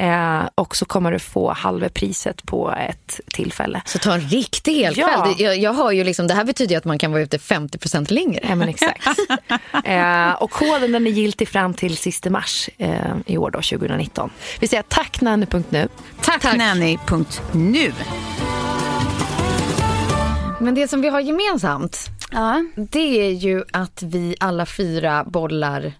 Eh, 0.00 0.48
och 0.54 0.76
så 0.76 0.84
kommer 0.84 1.12
du 1.12 1.18
få 1.18 1.52
halva 1.52 1.88
priset 1.88 2.46
på 2.46 2.74
ett 2.88 3.20
tillfälle. 3.32 3.82
Så 3.84 3.98
ta 3.98 4.14
en 4.14 4.20
riktig 4.20 4.74
helkväll. 4.84 5.06
Ja. 5.16 5.34
Det- 5.38 5.42
Jag, 5.44 5.58
jag 5.58 5.72
har 5.72 5.92
ju 5.92 6.04
liksom, 6.04 6.26
det 6.26 6.34
här 6.34 6.44
betyder 6.44 6.70
ju 6.74 6.78
att 6.78 6.84
man 6.84 6.98
kan 6.98 7.12
vara 7.12 7.22
ute 7.22 7.38
50% 7.38 8.12
längre. 8.12 8.46
Ja, 8.48 8.54
men 8.54 8.68
exakt. 8.68 9.06
eh, 9.84 10.30
och 10.32 10.50
koden 10.50 10.92
den 10.92 11.06
är 11.06 11.10
giltig 11.10 11.48
fram 11.48 11.74
till 11.74 11.96
sista 11.96 12.30
mars 12.30 12.68
eh, 12.78 12.94
i 13.26 13.36
år, 13.38 13.50
då, 13.50 13.60
2019. 13.62 14.30
Vi 14.60 14.68
säger 14.68 14.82
tack 14.88 15.20
nanny.nu. 15.20 15.88
Tack, 16.22 16.42
Tack. 16.42 16.56
Nanny.nu. 16.56 17.92
Men 20.60 20.74
det 20.74 20.88
som 20.88 21.00
vi 21.00 21.08
har 21.08 21.20
gemensamt, 21.20 22.06
Ja. 22.32 22.64
det 22.76 23.20
är 23.26 23.30
ju 23.30 23.64
att 23.72 24.02
vi 24.02 24.36
alla 24.40 24.66
fyra 24.66 25.24
bollar 25.24 25.92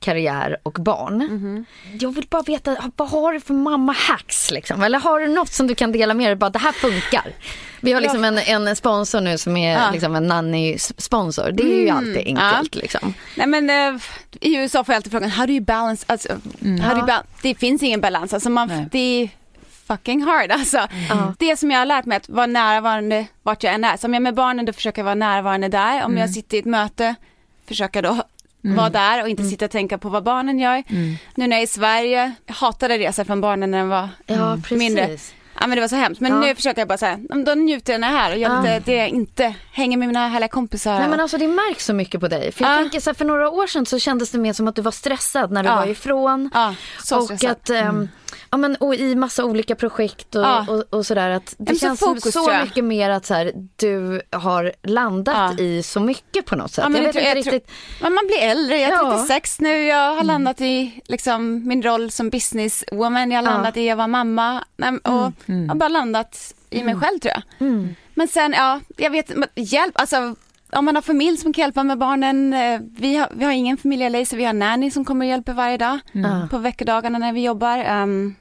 karriär 0.00 0.56
och 0.62 0.72
barn. 0.72 1.66
Jag 2.00 2.14
vill 2.14 2.26
bara 2.30 2.42
veta, 2.42 2.76
vad 2.96 3.08
har 3.08 3.32
du 3.32 3.40
för 3.40 3.54
mamma-hacks 3.54 4.50
liksom? 4.52 4.82
Eller 4.82 4.98
har 5.00 5.20
du 5.20 5.28
något 5.28 5.52
som 5.52 5.66
du 5.66 5.74
kan 5.74 5.92
dela 5.92 6.14
med 6.14 6.26
dig? 6.28 6.36
Bara, 6.36 6.50
det 6.50 6.58
här 6.58 6.72
funkar. 6.72 7.32
Vi 7.80 7.92
har 7.92 8.00
liksom 8.00 8.24
en, 8.24 8.38
en 8.38 8.76
sponsor 8.76 9.20
nu 9.20 9.38
som 9.38 9.56
är 9.56 9.72
Ja. 9.72 9.90
liksom 9.90 10.14
en 10.14 10.26
nanny-sponsor. 10.26 11.50
Det 11.52 11.62
är 11.62 11.80
ju 11.80 11.88
alltid 11.90 12.26
enkelt 12.26 12.74
liksom. 12.74 13.14
Nej 13.36 13.46
men 13.46 13.70
eh, 13.70 14.00
i 14.40 14.56
USA 14.56 14.84
får 14.84 14.92
jag 14.92 14.96
alltid 14.96 15.12
frågan, 15.12 15.30
how 15.30 15.46
do 15.46 15.52
you 15.52 15.64
balance, 15.64 16.04
alltså, 16.08 16.28
how 16.82 16.90
do 16.94 16.96
you 16.96 17.06
bal- 17.06 17.22
det 17.42 17.54
finns 17.54 17.82
ingen 17.82 18.00
balans, 18.00 18.34
alltså 18.34 18.50
man, 18.50 18.88
det 18.92 18.98
är 19.22 19.28
fucking 19.86 20.22
hard 20.22 20.50
alltså. 20.52 20.88
Det 21.38 21.56
som 21.56 21.70
jag 21.70 21.78
har 21.78 21.86
lärt 21.86 22.04
mig 22.06 22.16
att 22.16 22.28
vara 22.28 22.46
närvarande 22.46 23.26
vart 23.42 23.62
jag 23.64 23.74
än 23.74 23.84
är, 23.84 23.96
så 23.96 24.06
om 24.06 24.14
jag 24.14 24.20
är 24.20 24.24
med 24.24 24.34
barnen 24.34 24.64
då 24.64 24.72
försöker 24.72 25.00
jag 25.02 25.04
vara 25.04 25.14
närvarande 25.14 25.68
där, 25.68 26.04
om 26.04 26.16
jag 26.18 26.30
sitter 26.30 26.56
i 26.56 26.60
ett 26.60 26.66
möte 26.66 27.14
försöka 27.68 28.02
då 28.02 28.22
vara 28.62 28.90
där 28.90 29.22
och 29.22 29.28
inte 29.28 29.42
sitta 29.44 29.64
och 29.64 29.70
tänka 29.70 29.98
på 29.98 30.08
vad 30.08 30.22
barnen 30.24 30.58
gör. 30.58 30.82
Nu 30.88 31.16
när 31.34 31.48
jag 31.48 31.58
är 31.58 31.62
i 31.64 31.66
Sverige, 31.66 32.32
jag 32.46 32.54
hatade 32.54 32.98
resa 32.98 33.24
från 33.24 33.40
barnen 33.40 33.70
när 33.70 33.78
de 33.78 33.88
var 33.88 34.08
Ja, 34.26 34.56
precis. 34.62 34.78
mindre. 34.78 35.16
Ja 35.60 35.66
men 35.66 35.76
det 35.76 35.80
var 35.80 35.88
så 35.88 35.96
hemskt. 35.96 36.20
Men 36.20 36.32
Ja. 36.32 36.40
nu 36.40 36.54
försöker 36.54 36.80
jag 36.80 36.88
bara 36.88 36.98
säga, 36.98 37.18
då 37.46 37.54
njuter 37.54 37.92
jag 37.92 38.00
när 38.00 38.08
jag 38.12 38.16
är 38.16 38.20
här 38.20 38.32
och 38.32 38.38
gör 38.38 38.50
Ja. 38.50 38.60
lite 38.74 38.80
det 38.90 38.96
jag 38.96 39.08
inte 39.08 39.54
hänger 39.72 39.96
med 39.96 40.08
mina 40.08 40.28
härliga 40.28 40.48
kompisar. 40.48 40.98
Nej 40.98 41.08
men 41.08 41.20
alltså 41.20 41.38
det 41.38 41.48
märks 41.48 41.84
så 41.86 41.94
mycket 41.94 42.20
på 42.20 42.28
dig. 42.28 42.52
För 42.52 42.64
jag 42.64 42.72
Ja. 42.72 42.76
tänker 42.76 43.00
så 43.00 43.10
här, 43.10 43.14
för 43.14 43.24
några 43.24 43.50
år 43.50 43.66
sedan 43.66 43.86
så 43.86 43.98
kändes 43.98 44.30
det 44.30 44.38
mer 44.38 44.52
som 44.52 44.68
att 44.68 44.76
du 44.76 44.82
var 44.82 44.90
stressad 44.92 45.50
när 45.52 45.62
du 45.62 45.68
Ja. 45.68 45.76
var 45.76 45.86
ifrån. 45.86 46.50
Ja, 46.54 46.74
så 47.04 47.16
och 47.18 47.24
stressad. 47.24 47.50
att, 47.50 47.70
ehm, 47.70 48.08
ja 48.50 48.58
men 48.58 48.76
och 48.76 48.94
i 48.94 49.14
massa 49.14 49.44
olika 49.44 49.74
projekt 49.74 50.34
och, 50.34 50.42
Ja. 50.42 50.66
och, 50.68 50.94
och 50.98 51.06
sådär 51.06 51.30
att 51.30 51.54
det 51.58 51.64
men 51.64 51.74
så 51.74 51.80
känns 51.80 52.00
som 52.00 52.08
fokus, 52.08 52.22
så 52.34 52.42
tror 52.44 52.52
jag. 52.54 52.64
mycket 52.64 52.84
mer 52.84 53.10
att 53.10 53.26
så 53.26 53.34
här, 53.34 53.52
du 53.76 54.22
har 54.32 54.72
landat 54.82 55.54
Ja. 55.58 55.64
i 55.64 55.82
så 55.82 56.00
mycket 56.00 56.46
på 56.46 56.56
något 56.56 56.70
sätt. 56.72 56.82
Ja, 56.82 56.88
men 56.88 56.98
jag 57.02 57.06
vet 57.06 57.12
tror- 57.12 57.26
inte 57.36 57.48
jag 57.48 57.54
riktigt. 57.56 57.70
Men 58.02 58.14
man 58.14 58.26
blir 58.26 58.38
äldre, 58.42 58.78
jag 58.78 58.88
är 58.90 58.94
Ja. 59.04 59.16
36 59.26 59.60
nu, 59.60 59.82
jag 59.84 60.14
har 60.16 60.24
landat 60.24 60.60
i 60.60 61.00
liksom, 61.08 61.68
min 61.68 61.82
roll 61.82 62.10
som 62.10 62.30
businesswoman, 62.30 63.30
jag 63.30 63.38
har 63.42 63.46
Ja. 63.46 63.50
landat 63.54 63.76
i 63.76 63.90
att 63.90 63.96
vara 63.98 64.06
mamma 64.08 64.64
och 65.04 65.32
jag 65.46 65.68
har 65.68 65.74
bara 65.74 65.88
landat 65.88 66.54
i 66.70 66.82
mig 66.84 66.94
själv 66.96 67.18
tror 67.18 67.32
jag. 67.34 67.68
Men 68.14 68.28
sen, 68.28 68.52
ja, 68.52 68.80
jag 68.96 69.10
vet 69.10 69.30
hjälp, 69.54 70.00
alltså 70.00 70.34
om 70.72 70.84
man 70.84 70.94
har 70.94 71.02
familj 71.02 71.36
som 71.36 71.52
kan 71.52 71.62
hjälpa 71.62 71.82
med 71.84 71.98
barnen, 71.98 72.52
eh, 72.54 72.80
vi 72.98 73.16
har, 73.16 73.28
vi 73.34 73.44
har 73.44 73.52
ingen 73.52 73.76
familj 73.76 74.02
i 74.04 74.10
LA 74.10 74.24
så 74.24 74.36
vi 74.36 74.44
har 74.44 74.52
nanny 74.52 74.90
som 74.90 75.04
kommer 75.04 75.26
och 75.26 75.30
hjälper 75.30 75.52
varje 75.52 75.76
dag 75.76 75.98
på 76.50 76.58
veckodagarna 76.58 77.18
när 77.18 77.32
vi 77.32 77.44
jobbar. 77.44 77.78
Ehm, 77.78 78.34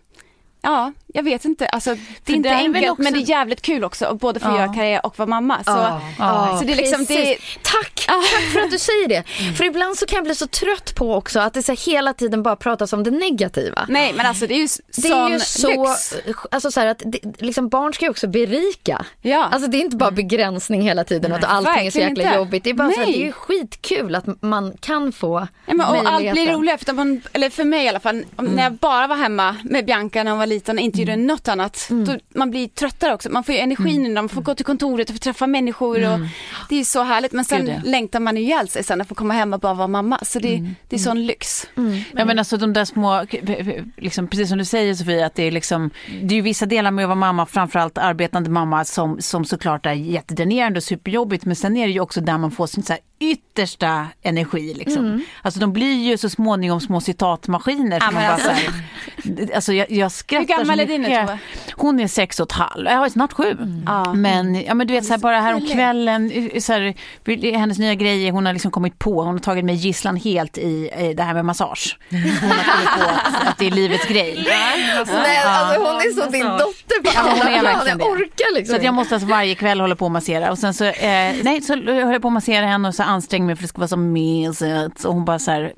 ja, 0.63 0.93
jag 1.13 1.23
vet 1.23 1.45
inte, 1.45 1.67
alltså 1.67 1.95
det 2.23 2.31
är 2.31 2.35
inte 2.35 2.49
det 2.49 2.55
är 2.55 2.57
enkelt 2.59 2.89
också- 2.91 3.01
men 3.03 3.13
det 3.13 3.19
är 3.19 3.29
jävligt 3.29 3.61
kul 3.61 3.83
också, 3.83 4.17
både 4.21 4.39
för 4.39 4.49
att 4.49 4.55
Ja. 4.55 4.61
göra 4.61 4.73
karriär 4.73 5.05
och 5.05 5.19
vara 5.19 5.29
mamma. 5.29 5.63
Så, 5.63 5.71
Ja, 6.19 6.55
så 6.59 6.65
det 6.65 6.71
är 6.73 6.75
liksom, 6.77 7.05
det. 7.05 7.37
Tack, 7.61 8.05
tack 8.07 8.51
för 8.53 8.59
att 8.59 8.71
du 8.71 8.79
säger 8.79 9.07
det. 9.07 9.23
För 9.57 9.63
ibland 9.65 9.97
så 9.97 10.05
kan 10.05 10.15
jag 10.17 10.23
bli 10.23 10.35
så 10.35 10.47
trött 10.47 10.95
på 10.95 11.15
också 11.15 11.39
att 11.39 11.53
det 11.53 11.63
så 11.63 11.73
hela 11.91 12.13
tiden 12.13 12.43
bara 12.43 12.55
pratas 12.55 12.93
om 12.93 13.03
det 13.03 13.11
negativa. 13.11 13.85
nej 13.89 14.13
men 14.13 14.25
alltså 14.25 14.47
det 14.47 14.53
är 14.53 14.57
ju 14.57 14.67
Det 14.97 15.07
är 15.09 15.29
ju 15.29 15.39
så, 15.39 15.67
lyx. 15.67 16.15
alltså 16.51 16.71
så 16.71 16.79
här 16.79 16.87
att 16.87 17.01
det, 17.05 17.19
liksom 17.41 17.69
barn 17.69 17.93
ska 17.93 18.05
ju 18.05 18.11
också 18.11 18.27
berika. 18.27 19.05
Ja. 19.21 19.43
Alltså 19.51 19.69
det 19.69 19.77
är 19.77 19.81
inte 19.81 19.97
bara 19.97 20.11
begränsning 20.11 20.81
hela 20.81 21.03
tiden 21.03 21.31
och 21.31 21.37
att 21.37 21.43
allting 21.43 21.71
är 21.87 21.91
så 21.91 21.99
verkligen 21.99 22.09
jäkla 22.09 22.23
inte. 22.23 22.37
jobbigt. 22.37 22.63
Det 22.63 22.69
är 22.69 22.73
bara 22.73 22.91
så 22.91 22.99
här, 22.99 23.05
Nej. 23.05 23.13
det 23.15 23.21
är 23.21 23.25
ju 23.25 23.31
skitkul 23.31 24.15
att 24.15 24.25
man 24.41 24.77
kan 24.79 25.11
få 25.11 25.47
Ja, 25.65 25.73
men, 25.73 25.87
och 25.87 26.11
allt 26.13 26.31
blir 26.31 26.53
roligare, 26.53 26.77
för, 26.77 26.89
att 26.91 26.95
man, 26.95 27.21
eller 27.33 27.49
för 27.49 27.63
mig 27.63 27.85
i 27.85 27.89
alla 27.89 27.99
fall, 27.99 28.23
om, 28.35 28.45
när 28.45 28.63
jag 28.63 28.73
bara 28.73 29.07
var 29.07 29.15
hemma 29.15 29.55
med 29.63 29.85
Bianca 29.85 30.23
när 30.23 30.31
hon 30.31 30.39
var 30.39 30.45
liten 30.45 30.77
och 30.77 30.83
inte 30.83 30.98
äventyr 30.99 31.13
än 31.13 31.27
något 31.27 31.47
annat. 31.47 31.87
Då, 31.89 32.17
man 32.35 32.51
blir 32.51 32.67
tröttare 32.67 33.13
också, 33.13 33.29
man 33.29 33.43
får 33.43 33.55
ju 33.55 33.61
energi 33.61 33.97
nu 33.97 34.09
när 34.09 34.21
man 34.21 34.29
får 34.29 34.41
gå 34.41 34.55
till 34.55 34.65
kontoret 34.65 35.09
och 35.09 35.15
få 35.15 35.19
träffa 35.19 35.47
människor 35.47 36.13
och 36.13 36.19
det 36.69 36.79
är 36.79 36.83
så 36.83 37.03
härligt. 37.03 37.31
Men 37.31 37.45
sen 37.45 37.81
längtar 37.85 38.19
man 38.19 38.37
ju 38.37 38.41
ihjäl 38.41 38.69
sig 38.69 38.83
sen 38.83 39.01
att 39.01 39.07
få 39.07 39.15
komma 39.15 39.33
hem 39.33 39.53
och 39.53 39.59
bara 39.59 39.73
vara 39.73 39.87
mamma. 39.87 40.19
Så 40.21 40.39
det, 40.39 40.73
det 40.87 40.95
är 40.95 40.99
sån 40.99 41.25
lyx. 41.25 41.67
Ja, 42.15 42.25
men 42.25 42.39
alltså 42.39 42.57
de 42.57 42.73
där 42.73 42.85
små, 42.85 43.25
liksom, 43.97 44.27
precis 44.27 44.49
som 44.49 44.57
du 44.57 44.65
säger 44.65 44.93
Sofia, 44.93 45.25
att 45.25 45.35
det 45.35 45.43
är 45.43 45.51
liksom, 45.51 45.89
det 46.21 46.33
är 46.33 46.35
ju 46.35 46.41
vissa 46.41 46.65
delar 46.65 46.91
med 46.91 47.03
att 47.05 47.09
vara 47.09 47.15
mamma, 47.15 47.45
framförallt 47.45 47.97
arbetande 47.97 48.49
mamma, 48.49 48.85
som, 48.85 49.21
som 49.21 49.45
såklart 49.45 49.85
är 49.85 49.93
jättedränerande 49.93 50.77
och 50.77 50.83
superjobbigt, 50.83 51.45
men 51.45 51.55
sen 51.55 51.77
är 51.77 51.87
det 51.87 51.93
ju 51.93 51.99
också 51.99 52.21
där 52.21 52.37
man 52.37 52.51
får 52.51 52.67
sin 52.67 52.83
så 52.83 52.93
här 52.93 53.01
yttersta 53.19 54.07
energi. 54.21 54.73
Liksom. 54.73 55.23
Alltså 55.41 55.59
de 55.59 55.73
blir 55.73 55.93
ju 55.93 56.17
så 56.17 56.29
småningom 56.29 56.81
små 56.81 57.01
citatmaskiner. 57.01 57.99
som 57.99 58.09
Mm. 58.09 58.09
Ja, 58.09 58.11
man 58.11 58.13
men 58.13 58.23
bara, 58.23 58.33
alltså- 58.33 58.49
så 58.49 59.31
här, 59.45 59.49
alltså 59.55 59.73
jag, 59.73 59.91
jag 59.91 60.11
skrattar 60.11 60.57
Hur 60.57 60.57
gammal 60.63 60.79
är 60.79 60.85
din. 60.85 61.03
Tove? 61.03 61.39
Hon 61.75 61.99
är 61.99 62.07
sex 62.07 62.39
och 62.39 62.47
ett 62.51 62.51
halvt, 62.57 62.85
jag 62.89 63.05
är 63.05 63.09
snart 63.09 63.33
sju. 63.33 63.57
Ja. 63.85 64.13
Men, 64.13 64.55
ja, 64.63 64.73
men 64.73 64.87
du 64.87 64.93
vet 64.93 65.05
så 65.05 65.13
här, 65.13 65.17
bara 65.19 65.39
här 65.41 65.53
om 65.53 65.67
kvällen, 65.67 66.49
så 66.61 66.73
här, 66.73 67.53
hennes 67.57 67.79
nya 67.79 67.95
grejer, 67.95 68.31
hon 68.31 68.45
har 68.45 68.53
liksom 68.53 68.71
kommit 68.71 68.99
på, 68.99 69.23
hon 69.23 69.33
har 69.33 69.39
tagit 69.39 69.65
mig 69.65 69.75
gisslan 69.75 70.15
helt 70.15 70.57
i 70.57 70.89
eh, 70.93 71.09
det 71.09 71.23
här 71.23 71.33
med 71.33 71.45
massage. 71.45 71.97
Hon 72.09 72.19
har 72.51 72.73
kommit 72.73 72.89
på 72.97 73.01
att, 73.15 73.47
att 73.47 73.57
det 73.57 73.67
är 73.67 73.71
livets 73.71 74.07
grej. 74.07 74.45
Nej, 74.47 74.95
alltså 74.95 75.15
hon 75.79 75.95
är 75.95 76.23
så 76.23 76.29
din 76.29 76.45
dotter 76.45 77.03
på 77.03 77.11
Ja, 77.15 77.21
hon 77.21 77.47
är 77.47 77.59
alla 77.59 77.59
plan. 77.59 77.73
verkligen 77.75 77.99
Jag 77.99 78.09
orkar 78.11 78.53
liksom 78.55 78.73
Så 78.73 78.75
att 78.79 78.83
jag 78.83 78.93
måste 78.93 79.15
alltså 79.15 79.29
varje 79.29 79.55
kväll 79.55 79.79
hålla 79.79 79.95
på 79.95 80.05
och 80.05 80.11
massera. 80.11 80.51
Och 80.51 80.57
sen 80.57 80.73
så, 80.73 80.85
eh, 80.85 81.35
nej, 81.43 81.61
så 81.61 81.73
höll 81.75 82.11
jag 82.13 82.21
på 82.21 82.27
att 82.27 82.33
massera 82.33 82.65
henne 82.65 82.87
och 82.87 82.95
så 82.95 83.03
ansträngde 83.09 83.47
mig 83.47 83.55
för 83.55 83.63
det 83.63 83.67
ska 83.67 83.77
vara 83.77 83.87
så 83.87 83.97
mesigt. 83.97 85.03
Och 85.05 85.13
hon 85.13 85.25
bara 85.25 85.39
så 85.39 85.51
här, 85.51 85.73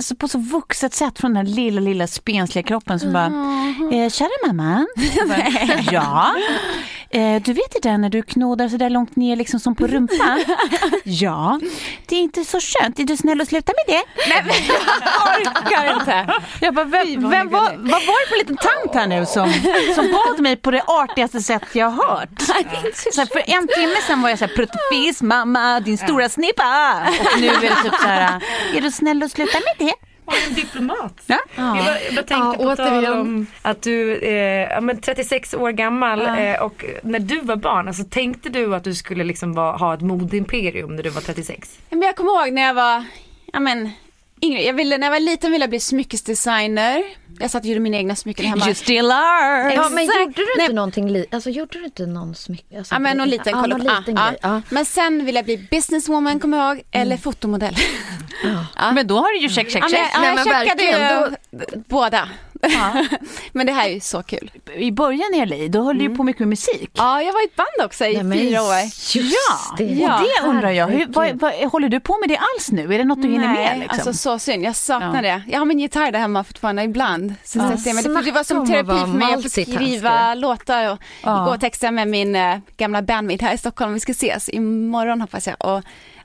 så 0.00 0.14
på 0.16 0.28
så 0.28 0.38
vuxet 0.38 0.94
sätt 0.94 1.18
från 1.18 1.34
den 1.34 1.46
här 1.46 1.54
lilla, 1.54 1.80
lilla 1.80 2.06
spensliga 2.06 2.62
kroppen 2.62 3.00
som 3.00 3.12
bara, 3.12 3.26
eh, 3.92 4.10
kära 4.10 4.46
mamma. 4.46 4.86
Bara, 5.28 5.46
ja. 5.92 6.34
Eh, 7.10 7.42
du 7.42 7.52
vet 7.52 7.72
det 7.72 7.88
där 7.88 7.98
när 7.98 8.08
du 8.08 8.22
knådar 8.22 8.68
så 8.68 8.76
där 8.76 8.90
långt 8.90 9.16
ner 9.16 9.36
liksom 9.36 9.60
som 9.60 9.74
på 9.76 9.86
rumpan? 9.86 10.44
ja. 11.04 11.60
Det 12.06 12.16
är 12.16 12.20
inte 12.20 12.44
så 12.44 12.60
skönt. 12.60 12.98
Är 12.98 13.04
du 13.04 13.16
snäll 13.16 13.40
och 13.40 13.46
sluta 13.48 13.72
med 13.76 13.96
det? 13.96 14.02
Nej, 14.28 14.42
men 14.46 14.54
jag 14.66 15.62
orkar 15.62 15.94
inte. 16.00 16.34
Jag 16.60 16.74
bara, 16.74 16.84
vem, 16.84 17.30
vem 17.30 17.48
var, 17.50 17.60
vad 17.76 18.06
var 18.06 18.24
det 18.24 18.28
för 18.28 18.38
liten 18.38 18.56
tant 18.56 18.94
här 18.94 19.06
nu 19.06 19.26
som, 19.26 19.52
som 19.94 20.12
bad 20.12 20.40
mig 20.40 20.56
på 20.56 20.70
det 20.70 20.82
artigaste 20.86 21.40
sätt 21.40 21.62
jag 21.72 21.90
har 21.90 22.08
hört? 22.08 22.28
Så 22.40 22.52
här, 23.20 23.26
för 23.26 23.42
en 23.46 23.68
timme 23.68 23.96
sedan 24.06 24.22
var 24.22 24.28
jag 24.28 24.38
så 24.38 24.44
här, 24.46 24.54
pruttfis 24.54 25.22
mamma, 25.22 25.80
din 25.80 25.98
stora 25.98 26.28
snippa. 26.28 27.02
Och 27.34 27.40
nu 27.40 27.46
är 27.46 27.60
det 27.60 27.82
typ 27.82 28.00
så 28.00 28.06
här, 28.06 28.42
är 28.74 28.80
du 28.80 28.90
snäll 28.90 29.22
och 29.22 29.30
sluta 29.30 29.58
med 29.58 29.74
det? 29.78 29.81
En 30.48 30.54
diplomat. 30.54 31.22
Ja. 31.26 31.38
Jag, 31.56 31.66
bara, 31.76 32.00
jag 32.00 32.14
bara 32.14 32.22
tänkte 32.22 32.34
Ja, 32.34 32.70
på 32.70 32.76
tal 32.76 33.06
om 33.06 33.46
att 33.62 33.82
du 33.82 34.24
är 34.26 34.70
ja, 34.70 34.80
men 34.80 35.00
36 35.00 35.54
år 35.54 35.70
gammal 35.70 36.20
eh, 36.26 36.62
och 36.62 36.84
när 37.02 37.18
du 37.18 37.40
var 37.40 37.56
barn, 37.56 37.88
alltså, 37.88 38.04
tänkte 38.04 38.48
du 38.48 38.74
att 38.74 38.84
du 38.84 38.94
skulle 38.94 39.24
liksom 39.24 39.52
vara, 39.52 39.76
ha 39.76 39.94
ett 39.94 40.00
modeimperium 40.00 40.96
när 40.96 41.02
du 41.02 41.10
var 41.10 41.20
36? 41.20 41.78
Ja, 41.88 41.96
Men 41.96 42.06
jag 42.06 42.16
kommer 42.16 42.30
ihåg 42.44 42.52
när 42.52 42.62
jag 42.62 42.74
var, 42.74 43.04
ja 43.52 43.60
men, 43.60 43.90
yngre. 44.42 44.62
Jag 44.62 44.74
ville, 44.74 44.98
när 44.98 45.06
jag 45.06 45.12
var 45.12 45.20
liten 45.20 45.52
ville 45.52 45.62
jag 45.62 45.70
bli 45.70 45.80
smyckesdesigner. 45.80 47.02
Jag 47.40 47.50
satt 47.50 47.62
och 47.62 47.66
gjorde 47.68 47.80
mina 47.80 47.96
egna 47.96 48.16
smycken 48.16 48.46
hemma. 48.46 48.64
You 48.66 48.74
still 48.74 49.10
are. 49.10 49.74
Ja, 49.74 49.88
men 49.88 50.04
gjorde 50.04 50.24
du 50.24 50.42
inte 50.42 50.52
Nej. 50.58 50.72
någonting, 50.74 51.08
li- 51.10 51.26
alltså 51.30 51.50
gjorde 51.50 51.78
du 51.78 51.84
inte 51.84 52.06
någon 52.06 52.34
smycke? 52.34 52.78
Alltså, 52.78 52.94
Ja 52.94 52.98
men 52.98 53.16
någon 53.16 53.28
liten, 53.28 53.52
kolla 53.52 53.76
liten 53.76 54.02
ja, 54.06 54.32
ja. 54.32 54.34
Ja. 54.42 54.62
Men 54.70 54.84
sen 54.84 55.24
vill 55.24 55.34
jag 55.34 55.44
bli 55.44 55.66
businesswoman 55.70 56.40
kommer 56.40 56.58
jag 56.58 56.76
ihåg, 56.76 56.84
eller 56.92 57.16
fotomodell. 57.16 57.76
Men 58.94 59.06
då 59.06 59.16
har 59.16 59.32
du 59.32 59.38
ju 59.38 59.48
check, 59.48 59.70
check, 59.70 59.82
Ja, 59.82 59.88
men, 59.88 59.90
check. 59.90 60.10
ja, 60.14 60.20
Nej, 60.20 60.28
jag 60.36 60.46
men 60.46 60.66
checkade 60.66 60.82
ju 60.84 61.36
båda. 61.88 62.28
men 63.52 63.66
det 63.66 63.72
här 63.72 63.88
är 63.88 63.92
ju 63.92 64.00
så 64.00 64.22
kul. 64.22 64.50
I 64.76 64.92
början 64.92 65.34
i 65.34 65.46
LA, 65.46 65.68
då 65.68 65.82
höll 65.82 65.98
du 65.98 66.04
ju 66.04 66.16
på 66.16 66.22
mycket 66.24 66.40
med 66.40 66.48
musik. 66.48 66.90
Ja, 66.94 67.22
jag 67.22 67.32
var 67.32 67.42
i 67.42 67.44
ett 67.44 67.56
band 67.56 67.84
också 67.86 68.04
i 68.04 68.14
Nej, 68.14 68.22
men 68.24 68.38
fyra 68.38 68.62
år. 68.62 68.74
Just 69.14 69.14
Ja, 69.14 69.74
det. 69.78 69.84
och 69.84 70.10
det 70.42 70.48
undrar 70.48 70.70
jag. 70.70 70.86
Hur, 70.88 71.06
vad, 71.08 71.40
vad, 71.40 71.52
håller 71.54 71.88
du 71.88 72.00
på 72.00 72.18
med 72.20 72.28
det 72.28 72.36
alls 72.36 72.70
nu? 72.70 72.94
Är 72.94 72.98
det 72.98 73.04
något 73.04 73.22
du 73.22 73.28
hinner 73.28 73.48
med? 73.48 73.78
Liksom? 73.78 73.98
alltså 73.98 74.12
så 74.12 74.38
synd. 74.38 74.64
Jag 74.64 74.76
saknar 74.76 75.22
Ja. 75.22 75.22
det. 75.22 75.42
Jag 75.48 75.58
har 75.58 75.64
min 75.66 75.78
gitarr 75.78 76.12
där 76.12 76.18
hemma 76.18 76.44
fortfarande 76.44 76.82
ibland. 76.82 77.34
Så 77.44 77.58
Ja. 77.58 77.62
jag 77.84 77.94
mig. 77.94 78.04
För 78.04 78.22
det 78.22 78.32
var 78.32 78.44
som 78.44 78.66
terapi 78.66 78.88
för 78.88 79.06
mig 79.06 79.24
att 79.26 79.30
få 79.32 79.36
multitasker. 79.36 79.74
skriva 79.74 80.34
låtar 80.34 80.90
och 80.92 80.98
Ja. 81.22 81.44
gå 81.44 81.50
och 81.54 81.60
texta 81.60 81.90
med 81.90 82.08
min 82.08 82.36
äh, 82.36 82.58
gamla 82.76 83.02
bandmate 83.02 83.44
här 83.44 83.54
i 83.54 83.58
Stockholm. 83.58 83.94
Vi 83.94 84.00
ska 84.00 84.12
ses 84.12 84.48
imorgon 84.48 85.20
hoppas 85.20 85.46
jag. 85.46 85.56
Och, 85.64 85.82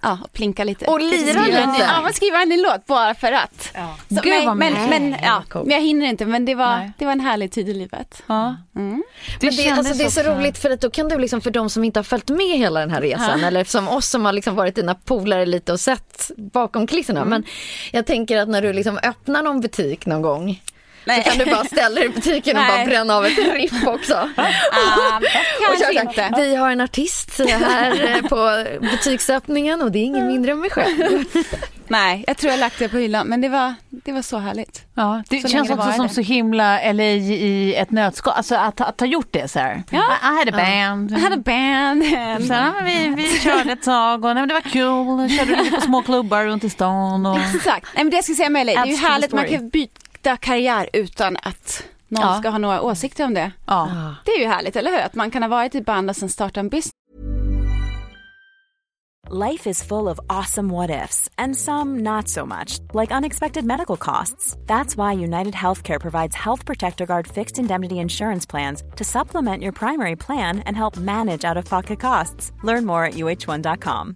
ja, 0.07 0.17
och 0.23 0.33
plinka 0.33 0.63
lite. 0.63 0.85
Och 0.85 0.99
lira 1.01 1.17
Skriva 1.41 1.57
en- 1.61 1.71
lite. 1.71 1.83
Ja, 1.83 2.01
man 2.01 2.13
skriver 2.13 2.41
en 2.41 2.61
låt 2.61 2.85
bara 2.85 3.15
för 3.15 3.31
att. 3.31 3.73
Så, 4.09 4.21
Gud, 4.21 4.25
men, 4.25 4.45
vad 4.45 4.57
men, 4.57 4.73
men, 4.89 5.15
ja, 5.23 5.43
men 5.53 5.69
jag 5.71 5.81
hinner 5.81 6.07
inte. 6.07 6.25
Men 6.25 6.45
det 6.45 6.55
var, 6.55 6.77
Nej. 6.77 6.91
det 6.97 7.05
var 7.05 7.11
en 7.11 7.19
härlig 7.19 7.51
tid 7.51 7.69
i 7.69 7.73
livet. 7.73 8.23
ja. 8.27 8.55
Mm. 8.75 9.03
Det, 9.39 9.47
Men 9.47 9.55
det, 9.55 9.69
alltså, 9.69 9.93
det 9.93 10.03
är 10.03 10.09
så 10.09 10.19
också- 10.21 10.31
roligt 10.33 10.57
för 10.57 10.69
att 10.69 10.81
då 10.81 10.89
kan 10.89 11.07
du 11.09 11.17
liksom 11.17 11.41
för 11.41 11.51
de 11.51 11.69
som 11.69 11.83
inte 11.83 11.99
har 11.99 12.03
följt 12.03 12.29
med 12.29 12.57
hela 12.57 12.79
den 12.79 12.91
här 12.91 13.01
resan 13.01 13.43
eller 13.43 13.63
som 13.63 13.87
oss 13.87 14.07
som 14.09 14.25
har 14.25 14.33
liksom 14.33 14.55
varit 14.55 14.75
dina 14.75 14.95
polare 14.95 15.45
lite 15.45 15.71
och 15.73 15.79
sett 15.79 16.31
bakom 16.37 16.87
kulisserna. 16.87 17.25
Men 17.25 17.43
jag 17.91 18.05
tänker 18.05 18.37
att 18.37 18.49
när 18.49 18.61
du 18.61 18.73
liksom 18.73 18.99
öppnar 19.03 19.41
någon 19.43 19.61
butik 19.61 20.05
någon 20.05 20.21
gång 20.21 20.61
Nej. 21.07 21.23
så 21.23 21.29
kan 21.29 21.37
du 21.37 21.45
bara 21.45 21.63
ställa 21.65 21.95
dig 21.95 22.05
i 22.05 22.09
butiken 22.09 22.57
och 22.57 22.63
bara 22.67 22.85
bränna 22.85 23.15
av 23.15 23.25
ett 23.25 23.37
riff 23.37 23.87
också. 23.87 24.29
Ah, 24.35 25.17
Och 25.17 25.79
kanske 25.79 26.01
inte. 26.01 26.33
Vi 26.41 26.55
har 26.55 26.71
en 26.71 26.81
artist 26.81 27.39
här 27.49 28.09
eh, 28.15 28.21
på 28.29 28.65
butiksöppningen 28.81 29.81
och 29.81 29.91
det 29.91 29.99
är 29.99 30.03
ingen 30.03 30.27
mindre 30.27 30.51
än 30.51 30.59
mig 30.59 30.69
själv. 30.69 31.23
Nej, 31.89 32.23
jag 32.27 32.37
tror 32.37 32.51
jag 32.51 32.59
lagt 32.59 32.79
det 32.79 32.89
på 32.89 32.97
hyllan. 32.97 33.27
Men 33.27 33.41
det 33.41 33.49
var, 33.49 33.73
det 33.89 34.11
var 34.11 34.21
så 34.21 34.37
härligt. 34.37 34.81
Ja, 34.93 35.23
det 35.29 35.41
Så 35.41 35.47
känns 35.47 35.67
det 35.67 35.73
också 35.73 35.85
var 35.87 35.93
som 35.93 36.07
det. 36.07 36.13
så 36.13 36.21
himla 36.21 36.91
LA 36.93 37.03
i 37.03 37.75
ett 37.75 37.91
nötskal. 37.91 38.33
Alltså 38.37 38.55
att, 38.55 38.81
att 38.81 38.99
ha 38.99 39.07
gjort 39.07 39.27
det 39.31 39.47
så 39.47 39.59
här. 39.59 39.83
Ja. 39.91 39.97
I, 39.99 40.01
I 40.01 40.37
had 40.37 40.49
a 40.49 40.57
band. 40.57 41.11
Jag 41.11 41.19
hade 41.19 41.37
band. 41.37 42.03
Så, 42.47 42.53
ja, 42.53 42.71
men 42.71 42.85
vi, 42.85 43.23
vi 43.23 43.39
körde 43.43 43.71
ett 43.71 43.83
tag 43.83 44.25
och 44.25 44.35
nej, 44.35 44.41
men 44.41 44.47
det 44.47 44.53
var 44.53 44.61
kul. 44.61 45.37
Körde 45.37 45.63
lite 45.63 45.75
på 45.75 45.81
små 45.81 46.01
klubbar 46.03 46.45
runt 46.45 46.63
i 46.63 46.69
stan. 46.69 47.25
Och... 47.25 47.39
Exakt. 47.55 47.87
Nej, 47.95 48.03
men 48.03 48.09
det 48.09 48.15
jag 48.17 48.23
ska 48.23 48.33
säga 48.33 48.49
med 48.49 48.65
LA, 48.65 48.71
det 48.71 48.77
är 48.79 48.85
ju 48.85 48.95
härligt. 48.95 49.31
Man 49.33 49.47
kan 49.47 49.69
byta 49.69 50.01
karriär 50.35 50.89
utan 50.93 51.37
att 51.43 51.83
någon 52.07 52.21
Ja. 52.21 52.39
ska 52.39 52.49
ha 52.49 52.57
några 52.57 52.81
åsikter 52.81 53.25
om 53.25 53.33
det. 53.33 53.51
Ja. 53.65 54.15
Det 54.25 54.31
är 54.31 54.39
ju 54.39 54.47
härligt, 54.47 54.75
eller 54.75 54.91
hur? 54.91 54.99
Att 54.99 55.15
man 55.15 55.31
kan 55.31 55.41
ha 55.41 55.49
varit 55.49 55.75
i 55.75 55.81
band 55.81 56.09
och 56.09 56.15
sen 56.15 56.29
starta 56.29 56.59
en 56.59 56.69
business. 56.69 56.91
Life 59.29 59.69
is 59.69 59.83
full 59.83 60.07
of 60.07 60.19
awesome 60.29 60.69
what 60.73 60.89
ifs, 60.89 61.29
and 61.35 61.55
some 61.57 61.99
not 62.01 62.29
so 62.29 62.45
much, 62.45 62.79
like 62.93 63.11
unexpected 63.17 63.65
medical 63.65 63.97
costs. 63.97 64.55
That's 64.67 64.95
why 64.95 65.23
United 65.23 65.53
Healthcare 65.53 65.99
provides 65.99 66.35
Health 66.35 66.65
Protector 66.65 67.05
Guard 67.05 67.27
fixed 67.27 67.59
indemnity 67.59 67.95
insurance 67.95 68.45
plans 68.49 68.83
to 68.95 69.03
supplement 69.03 69.63
your 69.63 69.73
primary 69.73 70.15
plan 70.15 70.59
and 70.65 70.77
help 70.77 70.95
manage 70.97 71.43
out 71.43 71.57
of 71.57 71.69
pocket 71.69 71.99
costs. 71.99 72.51
Learn 72.63 72.85
more 72.85 73.03
at 73.07 73.15
uh1.com. 73.15 74.15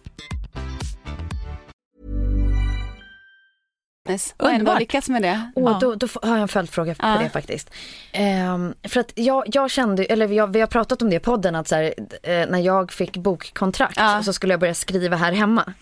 Och 4.37 4.45
ändå 4.45 4.55
Underbart. 4.59 4.79
lyckats 4.79 5.09
med 5.09 5.21
det. 5.21 5.51
Och 5.55 5.79
då, 5.79 5.95
då 5.95 6.07
har 6.21 6.29
jag 6.31 6.41
en 6.41 6.47
följdfråga 6.47 6.95
på 6.95 7.07
Ja. 7.07 7.17
det 7.23 7.29
faktiskt. 7.29 7.69
Ehm, 8.11 8.73
för 8.83 8.99
att 8.99 9.11
jag, 9.15 9.43
jag 9.47 9.71
kände, 9.71 10.05
eller 10.05 10.27
jag, 10.27 10.53
vi 10.53 10.59
har 10.59 10.67
pratat 10.67 11.01
om 11.01 11.09
det 11.09 11.15
i 11.15 11.19
podden, 11.19 11.55
att 11.55 11.67
så 11.67 11.75
här, 11.75 11.93
eh, 12.23 12.47
när 12.49 12.59
jag 12.59 12.91
fick 12.91 13.17
bokkontrakt 13.17 13.97
Ja. 13.97 14.23
så 14.23 14.33
skulle 14.33 14.53
jag 14.53 14.59
börja 14.59 14.73
skriva 14.73 15.17
här 15.17 15.31
hemma. 15.31 15.73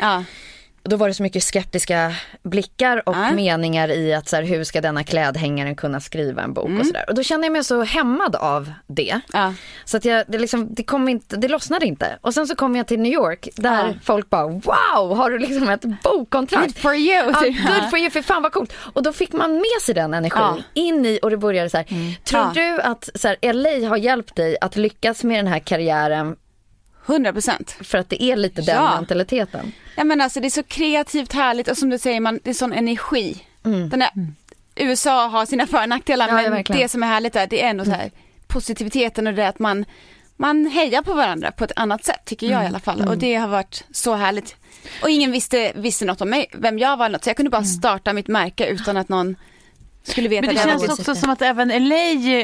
Då 0.83 0.95
var 0.97 1.07
det 1.07 1.13
så 1.13 1.23
mycket 1.23 1.43
skeptiska 1.43 2.15
blickar 2.43 3.09
och 3.09 3.15
Ja. 3.15 3.31
meningar 3.31 3.89
i 3.91 4.13
att 4.13 4.27
så 4.29 4.35
här, 4.35 4.43
hur 4.43 4.63
ska 4.63 4.81
denna 4.81 5.03
klädhängaren 5.03 5.75
kunna 5.75 5.99
skriva 5.99 6.41
en 6.41 6.53
bok 6.53 6.79
och 6.79 6.85
sådär. 6.85 7.05
Och 7.07 7.15
då 7.15 7.23
kände 7.23 7.45
jag 7.47 7.51
mig 7.51 7.63
så 7.63 7.83
hämmad 7.83 8.35
av 8.35 8.71
det. 8.87 9.19
Ja. 9.33 9.53
Så 9.85 9.97
att 9.97 10.05
jag, 10.05 10.25
det, 10.27 10.37
liksom, 10.39 10.73
det, 10.73 10.83
kom 10.83 11.09
inte, 11.09 11.35
det 11.37 11.47
lossnade 11.47 11.85
inte. 11.85 12.17
Och 12.21 12.33
sen 12.33 12.47
så 12.47 12.55
kom 12.55 12.75
jag 12.75 12.87
till 12.87 12.99
New 12.99 13.13
York 13.13 13.49
där 13.55 13.87
Ja. 13.87 13.93
folk 14.03 14.29
bara 14.29 14.47
wow, 14.47 15.17
har 15.17 15.29
du 15.29 15.39
liksom 15.39 15.69
ett 15.69 15.83
bokkontrakt? 16.03 16.65
Good 16.65 16.77
for 16.77 16.93
you. 16.95 17.31
Ja, 17.31 17.41
good 17.73 17.89
for 17.89 17.99
you, 17.99 18.09
för 18.09 18.21
fan 18.21 18.43
vad 18.43 18.51
coolt. 18.51 18.73
Och 18.93 19.03
då 19.03 19.13
fick 19.13 19.33
man 19.33 19.53
med 19.53 19.81
sig 19.81 19.95
den 19.95 20.13
energin 20.13 20.63
in 20.73 21.05
i 21.05 21.19
och 21.21 21.29
det 21.29 21.37
började 21.37 21.69
så 21.69 21.77
här. 21.77 21.85
Tror 22.23 22.41
Ja. 22.43 22.51
du 22.55 22.81
att 22.81 23.09
så 23.15 23.27
här, 23.27 23.53
LA 23.53 23.89
har 23.89 23.97
hjälpt 23.97 24.35
dig 24.35 24.57
att 24.61 24.75
lyckas 24.75 25.23
med 25.23 25.37
den 25.39 25.47
här 25.47 25.59
karriären 25.59 26.35
100 27.09 27.33
procent. 27.33 27.71
för 27.81 27.97
att 27.97 28.09
det 28.09 28.23
är 28.23 28.35
lite 28.35 28.61
den 28.61 28.75
Ja. 28.75 28.95
mentaliteten? 28.95 29.71
Ja 29.95 30.03
men 30.03 30.21
alltså 30.21 30.39
det 30.39 30.47
är 30.47 30.49
så 30.49 30.63
kreativt 30.63 31.33
härligt 31.33 31.67
och 31.67 31.77
som 31.77 31.89
du 31.89 31.97
säger, 31.99 32.19
man, 32.19 32.39
det 32.43 32.49
är 32.49 32.53
sån 32.53 32.73
energi. 32.73 33.43
Den 33.63 34.01
är, 34.01 34.09
USA 34.75 35.27
har 35.27 35.45
sina 35.45 35.67
för 35.67 35.81
och 35.83 35.89
nackdelar 35.89 36.27
Ja, 36.27 36.33
men 36.33 36.51
verkligen. 36.51 36.81
det 36.81 36.89
som 36.89 37.03
är 37.03 37.07
härligt 37.07 37.35
är, 37.35 37.47
det 37.47 37.63
är 37.63 37.69
ändå 37.69 37.85
så 37.85 37.91
här 37.91 38.11
positiviteten 38.47 39.27
och 39.27 39.33
det 39.33 39.47
att 39.47 39.59
man, 39.59 39.85
man 40.37 40.65
hejar 40.67 41.01
på 41.01 41.13
varandra 41.13 41.51
på 41.51 41.63
ett 41.63 41.71
annat 41.75 42.03
sätt 42.05 42.19
tycker 42.25 42.51
jag 42.51 42.63
i 42.63 42.67
alla 42.67 42.79
fall. 42.79 43.07
Och 43.07 43.17
det 43.17 43.35
har 43.35 43.47
varit 43.47 43.83
så 43.91 44.15
härligt. 44.15 44.55
Och 45.03 45.09
ingen 45.09 45.31
visste, 45.31 45.71
visste 45.75 46.05
något 46.05 46.21
om 46.21 46.29
mig, 46.29 46.47
vem 46.53 46.79
jag 46.79 46.97
var 46.97 47.09
något, 47.09 47.23
så 47.23 47.29
jag 47.29 47.37
kunde 47.37 47.49
bara 47.49 47.63
starta 47.63 48.13
mitt 48.13 48.27
märke 48.27 48.65
utan 48.67 48.97
att 48.97 49.09
någon 49.09 49.35
skulle 50.09 50.29
veta 50.29 50.45
Men 50.45 50.55
det 50.55 50.61
jag 50.61 50.69
känns 50.69 50.87
var 50.87 50.93
också 50.93 51.15
som 51.15 51.29
att 51.29 51.41
även 51.41 51.67
LA 51.87 51.95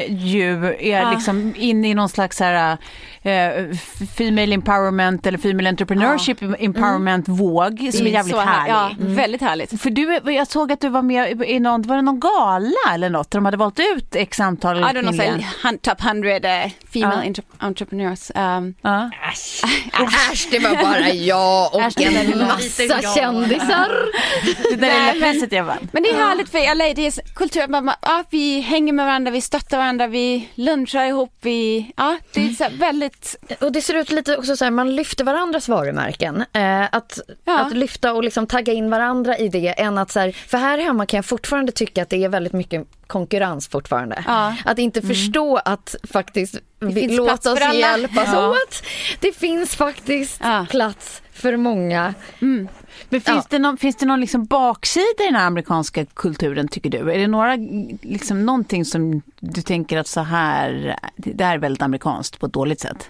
ju 0.07 0.75
är 0.79 1.01
Ja. 1.01 1.11
liksom 1.11 1.53
inne 1.57 1.89
i 1.89 1.93
någon 1.93 2.09
slags 2.09 2.39
här, 2.39 2.77
eh, 3.21 3.47
f- 3.71 3.93
female 4.17 4.53
empowerment 4.53 5.27
eller 5.27 5.37
female 5.37 5.69
entrepreneurship 5.69 6.37
empowerment 6.59 7.27
våg 7.29 7.89
som 7.93 8.07
är 8.07 8.11
jävligt 8.11 8.35
så 8.35 8.41
här- 8.41 8.59
härlig. 8.69 8.73
Ja, 8.73 9.15
väldigt 9.15 9.41
härligt. 9.41 9.81
För 9.81 9.89
du, 9.89 10.19
jag 10.31 10.47
såg 10.47 10.71
att 10.71 10.81
du 10.81 10.89
var 10.89 11.01
med 11.01 11.41
i 11.41 11.59
någon, 11.59 11.81
var 11.81 11.95
det 11.95 12.01
någon 12.01 12.19
gala 12.19 12.93
eller 12.93 13.09
något 13.09 13.31
där 13.31 13.37
de 13.39 13.45
hade 13.45 13.57
valt 13.57 13.79
ut 13.95 14.15
x 14.15 14.39
antal 14.39 14.77
know, 14.77 14.89
kvinnliga? 15.11 15.47
så 15.61 15.67
här, 15.67 15.77
top 15.77 16.01
100 16.05 16.29
uh, 16.35 16.41
female 16.93 17.15
Ja. 17.15 17.23
entre- 17.23 17.43
entrepreneurs. 17.57 18.31
Um, 18.35 18.73
Ja. 18.81 19.09
Äsch, 19.31 20.47
det 20.51 20.59
var 20.59 20.75
bara 20.83 21.09
jag 21.09 21.75
och 21.75 21.81
Äsch, 21.81 21.93
det 21.97 22.03
en 22.05 22.39
massa 22.47 23.01
kändisar. 23.15 23.91
Det 24.69 24.75
där 24.75 25.13
lilla 25.13 25.25
priset 25.31 25.51
jag 25.51 25.63
vann. 25.63 25.89
Men 25.91 26.03
det 26.03 26.09
är 26.09 26.13
härligt 26.15 26.49
för 26.49 26.75
LA, 26.75 26.93
det 26.95 27.01
är 27.05 27.07
s- 27.07 27.19
att 27.63 27.69
man, 27.69 27.91
ja, 28.01 28.23
vi 28.29 28.59
hänger 28.59 28.93
med 28.93 29.05
varandra, 29.05 29.31
vi 29.31 29.41
stöttar 29.41 29.77
varandra, 29.77 30.07
vi 30.07 30.49
lunchar 30.55 31.05
ihop, 31.05 31.33
vi, 31.41 31.91
ja 31.97 32.17
det 32.33 32.45
är 32.45 32.49
så 32.49 32.65
väldigt, 32.79 33.35
Och 33.61 33.71
det 33.71 33.81
ser 33.81 33.93
ut 33.93 34.11
lite 34.11 34.37
också 34.37 34.57
så 34.57 34.63
här, 34.63 34.71
man 34.71 34.95
lyfter 34.95 35.23
varandras 35.23 35.69
varumärken. 35.69 36.45
Eh, 36.53 36.83
att, 36.91 37.19
Ja. 37.45 37.59
att 37.59 37.73
lyfta 37.73 38.13
och 38.13 38.23
liksom 38.23 38.47
tagga 38.47 38.73
in 38.73 38.89
varandra 38.89 39.37
i 39.37 39.49
det 39.49 39.67
än 39.67 39.97
att 39.97 40.11
så 40.11 40.19
här, 40.19 40.31
för 40.31 40.57
här 40.57 40.77
hemma 40.77 41.05
kan 41.05 41.17
jag 41.17 41.25
fortfarande 41.25 41.71
tycka 41.71 42.01
att 42.01 42.09
det 42.09 42.23
är 42.23 42.29
väldigt 42.29 42.53
mycket 42.53 42.87
konkurrens 43.07 43.67
fortfarande. 43.67 44.23
Ja. 44.27 44.55
Att 44.65 44.79
inte 44.79 45.01
förstå 45.01 45.57
att 45.57 45.95
faktiskt 46.11 46.55
vi, 46.79 47.07
låt 47.17 47.45
oss 47.45 47.59
hjälpas 47.73 48.27
Ja. 48.33 48.49
åt. 48.49 48.83
Det 49.19 49.31
finns 49.35 49.75
faktiskt 49.75 50.41
plats 50.69 51.21
för 51.33 51.57
många. 51.57 52.13
Men 53.09 53.21
finns, 53.21 53.37
Ja. 53.37 53.43
det 53.49 53.59
någon, 53.59 53.77
finns 53.77 53.95
det 53.95 54.05
någon 54.05 54.19
liksom 54.21 54.45
baksida 54.45 55.23
i 55.23 55.25
den 55.25 55.35
här 55.35 55.47
amerikanska 55.47 56.05
kulturen 56.05 56.67
tycker 56.67 56.89
du? 56.89 57.11
Är 57.11 57.17
det 57.17 57.27
några, 57.27 57.55
liksom 58.01 58.45
någonting 58.45 58.85
som 58.85 59.21
du 59.39 59.61
tänker 59.61 59.97
att 59.97 60.07
så 60.07 60.21
här, 60.21 60.99
det 61.15 61.43
här 61.43 61.53
är 61.55 61.59
väldigt 61.59 61.81
amerikanskt 61.81 62.39
på 62.39 62.45
ett 62.45 62.53
dåligt 62.53 62.79
sätt? 62.79 63.09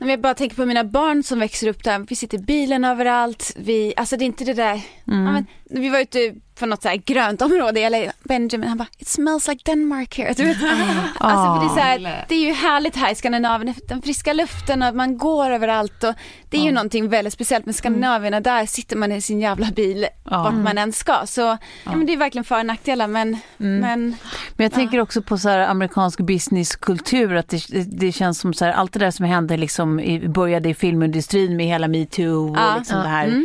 Om 0.00 0.10
jag 0.10 0.20
bara 0.20 0.34
tänker 0.34 0.56
på 0.56 0.66
mina 0.66 0.84
barn 0.84 1.22
som 1.22 1.38
växer 1.38 1.68
upp 1.68 1.84
där, 1.84 1.98
vi 2.08 2.16
sitter 2.16 2.38
i 2.38 2.40
bilen 2.40 2.84
överallt, 2.84 3.52
vi, 3.56 3.94
alltså 3.96 4.16
det 4.16 4.24
är 4.24 4.26
inte 4.26 4.44
det 4.44 4.54
där, 4.54 4.74
ja, 5.04 5.12
men, 5.12 5.46
vi 5.64 5.88
var 5.88 6.00
ute 6.00 6.34
på 6.58 6.66
något 6.66 6.82
så 6.82 6.88
här 6.88 6.96
grönt 6.96 7.42
område, 7.42 7.80
eller 7.80 8.12
Benjamin 8.22 8.68
han 8.68 8.78
bara 8.78 8.88
it 8.98 9.08
smells 9.08 9.48
like 9.48 9.62
Denmark 9.64 10.18
here. 10.18 10.32
Du 10.36 10.44
vet? 10.44 10.56
Alltså 11.18 11.54
för 11.54 11.60
det, 11.60 11.80
är 11.80 11.98
så 11.98 12.08
här, 12.08 12.24
det 12.28 12.34
är 12.34 12.46
ju 12.46 12.52
härligt 12.52 12.96
här 12.96 13.12
i 13.12 13.14
Skandinavien, 13.14 13.74
den 13.88 14.02
friska 14.02 14.32
luften 14.32 14.82
och 14.82 14.94
man 14.96 15.18
går 15.18 15.50
överallt 15.50 16.04
och 16.04 16.14
det 16.50 16.56
är 16.56 16.62
ju 16.62 16.72
någonting 16.72 17.08
väldigt 17.08 17.32
speciellt 17.32 17.66
med 17.66 17.74
Skandinavien 17.74 18.34
och 18.34 18.42
där 18.42 18.66
sitter 18.66 18.96
man 18.96 19.12
i 19.12 19.20
sin 19.20 19.40
jävla 19.40 19.66
bil 19.70 20.06
vart 20.24 20.54
man 20.54 20.78
än 20.78 20.92
ska. 20.92 21.26
Så 21.26 21.40
ja. 21.40 21.58
men 21.96 22.06
det 22.06 22.12
är 22.12 22.16
verkligen 22.16 22.44
för 22.44 22.58
och 22.58 22.66
nackdelar 22.66 23.06
men, 23.06 23.38
men 23.56 24.16
Men 24.56 24.64
jag 24.64 24.72
tänker 24.72 25.00
också 25.00 25.22
på 25.22 25.38
så 25.38 25.48
här 25.48 25.58
amerikansk 25.58 26.20
businesskultur, 26.20 27.34
att 27.34 27.48
det, 27.48 27.62
det 27.98 28.12
känns 28.12 28.38
som 28.40 28.54
så 28.54 28.64
här, 28.64 28.72
allt 28.72 28.92
det 28.92 28.98
där 28.98 29.10
som 29.10 29.26
hände 29.26 29.56
liksom 29.56 30.00
i, 30.00 30.28
började 30.28 30.68
i 30.68 30.74
filmindustrin 30.74 31.56
med 31.56 31.66
hela 31.66 31.88
metoo 31.88 32.50
och 32.50 32.56
Ja. 32.58 32.76
liksom 32.78 32.98
det 32.98 33.08
här. 33.08 33.44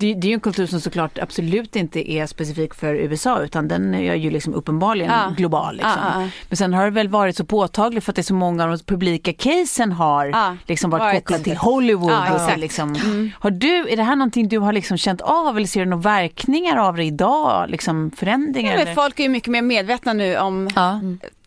Det, 0.00 0.14
det 0.14 0.26
är 0.26 0.28
ju 0.28 0.34
en 0.34 0.40
kultur 0.40 0.66
som 0.66 0.80
såklart 0.80 1.18
absolut 1.18 1.76
inte 1.76 2.10
är 2.12 2.26
specifik 2.26 2.74
för 2.74 2.94
USA 2.94 3.40
utan 3.40 3.68
den 3.68 3.94
är 3.94 4.14
ju 4.14 4.30
liksom 4.30 4.54
uppenbarligen 4.54 5.10
Ja. 5.12 5.34
global. 5.36 5.74
Liksom. 5.76 5.92
Ja, 5.96 6.12
ja, 6.14 6.22
ja. 6.22 6.28
Men 6.48 6.56
sen 6.56 6.74
har 6.74 6.84
det 6.84 6.90
väl 6.90 7.08
varit 7.08 7.36
så 7.36 7.44
påtagligt 7.44 8.04
för 8.04 8.12
att 8.12 8.16
det 8.16 8.20
är 8.20 8.24
så 8.24 8.34
många 8.34 8.64
av 8.64 8.70
de 8.70 8.78
publika 8.84 9.32
casen 9.32 9.92
har 9.92 10.26
Ja, 10.26 10.56
liksom 10.66 10.90
varit, 10.90 11.00
varit 11.02 11.24
kopplat 11.24 11.44
till 11.44 11.56
Hollywood. 11.56 12.10
Ja, 12.12 12.52
och 12.52 12.58
liksom, 12.58 12.96
Har 13.40 13.50
du, 13.50 13.88
är 13.88 13.96
det 13.96 14.02
här 14.02 14.16
någonting 14.16 14.48
du 14.48 14.58
har 14.58 14.72
liksom 14.72 14.96
känt 14.96 15.20
av 15.20 15.56
eller 15.56 15.66
ser 15.66 15.80
du 15.80 15.90
några 15.90 16.02
verkningar 16.02 16.76
av 16.76 16.96
det 16.96 17.04
idag? 17.04 17.70
Liksom 17.70 18.10
förändringar? 18.16 18.78
Ja, 18.86 18.94
folk 18.94 19.18
är 19.18 19.22
ju 19.22 19.28
mycket 19.28 19.50
mer 19.50 19.62
medvetna 19.62 20.12
nu 20.12 20.36
om, 20.38 20.68
Ja. 20.74 21.00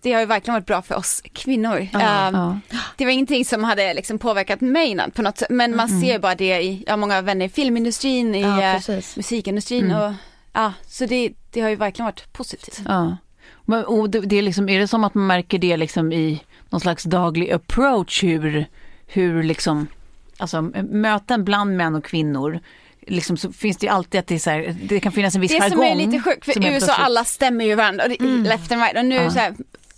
Det 0.04 0.14
har 0.14 0.20
ju 0.20 0.26
verkligen 0.26 0.54
varit 0.54 0.66
bra 0.66 0.82
för 0.82 0.96
oss 0.96 1.22
kvinnor. 1.34 1.80
Um, 1.80 1.88
ja. 2.02 2.60
Det 2.98 3.06
var 3.06 3.12
ingenting 3.12 3.46
som 3.46 3.64
hade 3.64 3.94
liksom 3.94 4.20
påverkat 4.20 4.62
mig 4.62 4.88
innan 4.88 5.12
på 5.12 5.22
något 5.22 5.38
sätt, 5.38 5.50
men 5.50 5.76
man 5.76 6.02
ser 6.02 6.14
ju 6.14 6.20
bara 6.20 6.36
det 6.36 6.62
i, 6.62 6.84
jag 6.86 6.94
har 6.94 6.98
många 6.98 7.22
vänner 7.22 7.46
i 7.46 7.50
filmindustrin, 7.50 8.36
i 8.36 8.42
Ja, 8.42 8.62
eh, 8.76 8.96
musikindustrin 9.16 9.92
och 9.92 10.14
ja, 10.54 10.74
så 10.88 11.06
det, 11.06 11.34
det 11.52 11.62
har 11.62 11.70
ju 11.70 11.76
verkligen 11.76 12.06
varit 12.06 12.34
positivt. 12.34 12.82
Ja. 12.88 13.18
Men, 13.66 13.86
och 13.86 14.10
det, 14.10 14.20
det 14.20 14.36
är, 14.36 14.42
liksom, 14.42 14.70
är 14.70 14.80
det 14.80 14.88
som 14.88 15.04
att 15.04 15.14
man 15.14 15.28
märker 15.28 15.58
det 15.58 15.78
liksom 15.78 16.12
i 16.14 16.44
någon 16.70 16.82
slags 16.82 17.04
daglig 17.04 17.52
approach 17.52 18.24
hur, 18.24 18.66
hur 19.08 19.44
liksom, 19.44 19.88
alltså 20.38 20.62
möten 20.92 21.44
bland 21.44 21.78
män 21.78 21.96
och 21.96 22.06
kvinnor, 22.06 22.60
liksom 23.08 23.38
så 23.38 23.52
finns 23.52 23.78
det 23.78 23.86
ju 23.86 23.92
alltid 23.94 24.20
att 24.20 24.28
det 24.28 24.36
är 24.36 24.40
så 24.40 24.50
här, 24.50 24.76
det 24.84 25.00
kan 25.00 25.12
finnas 25.12 25.36
en 25.36 25.42
viss 25.42 25.52
Det 25.52 25.58
jargong. 25.60 25.72
som 25.90 26.00
är 26.00 26.06
lite 26.06 26.20
sjukt, 26.24 26.46
för 26.46 26.52
i 26.52 26.56
USA 26.56 26.70
plötsligt- 26.70 27.06
alla 27.06 27.24
stämmer 27.24 27.66
ju 27.66 27.76
varandra, 27.76 28.04
och 28.04 28.10
det, 28.10 28.20
left 28.50 28.72
and 28.72 28.82
right, 28.82 28.98
och 28.98 29.06
nu 29.06 29.16
Ja. 29.16 29.30
så 29.32 29.40
här, 29.40 29.54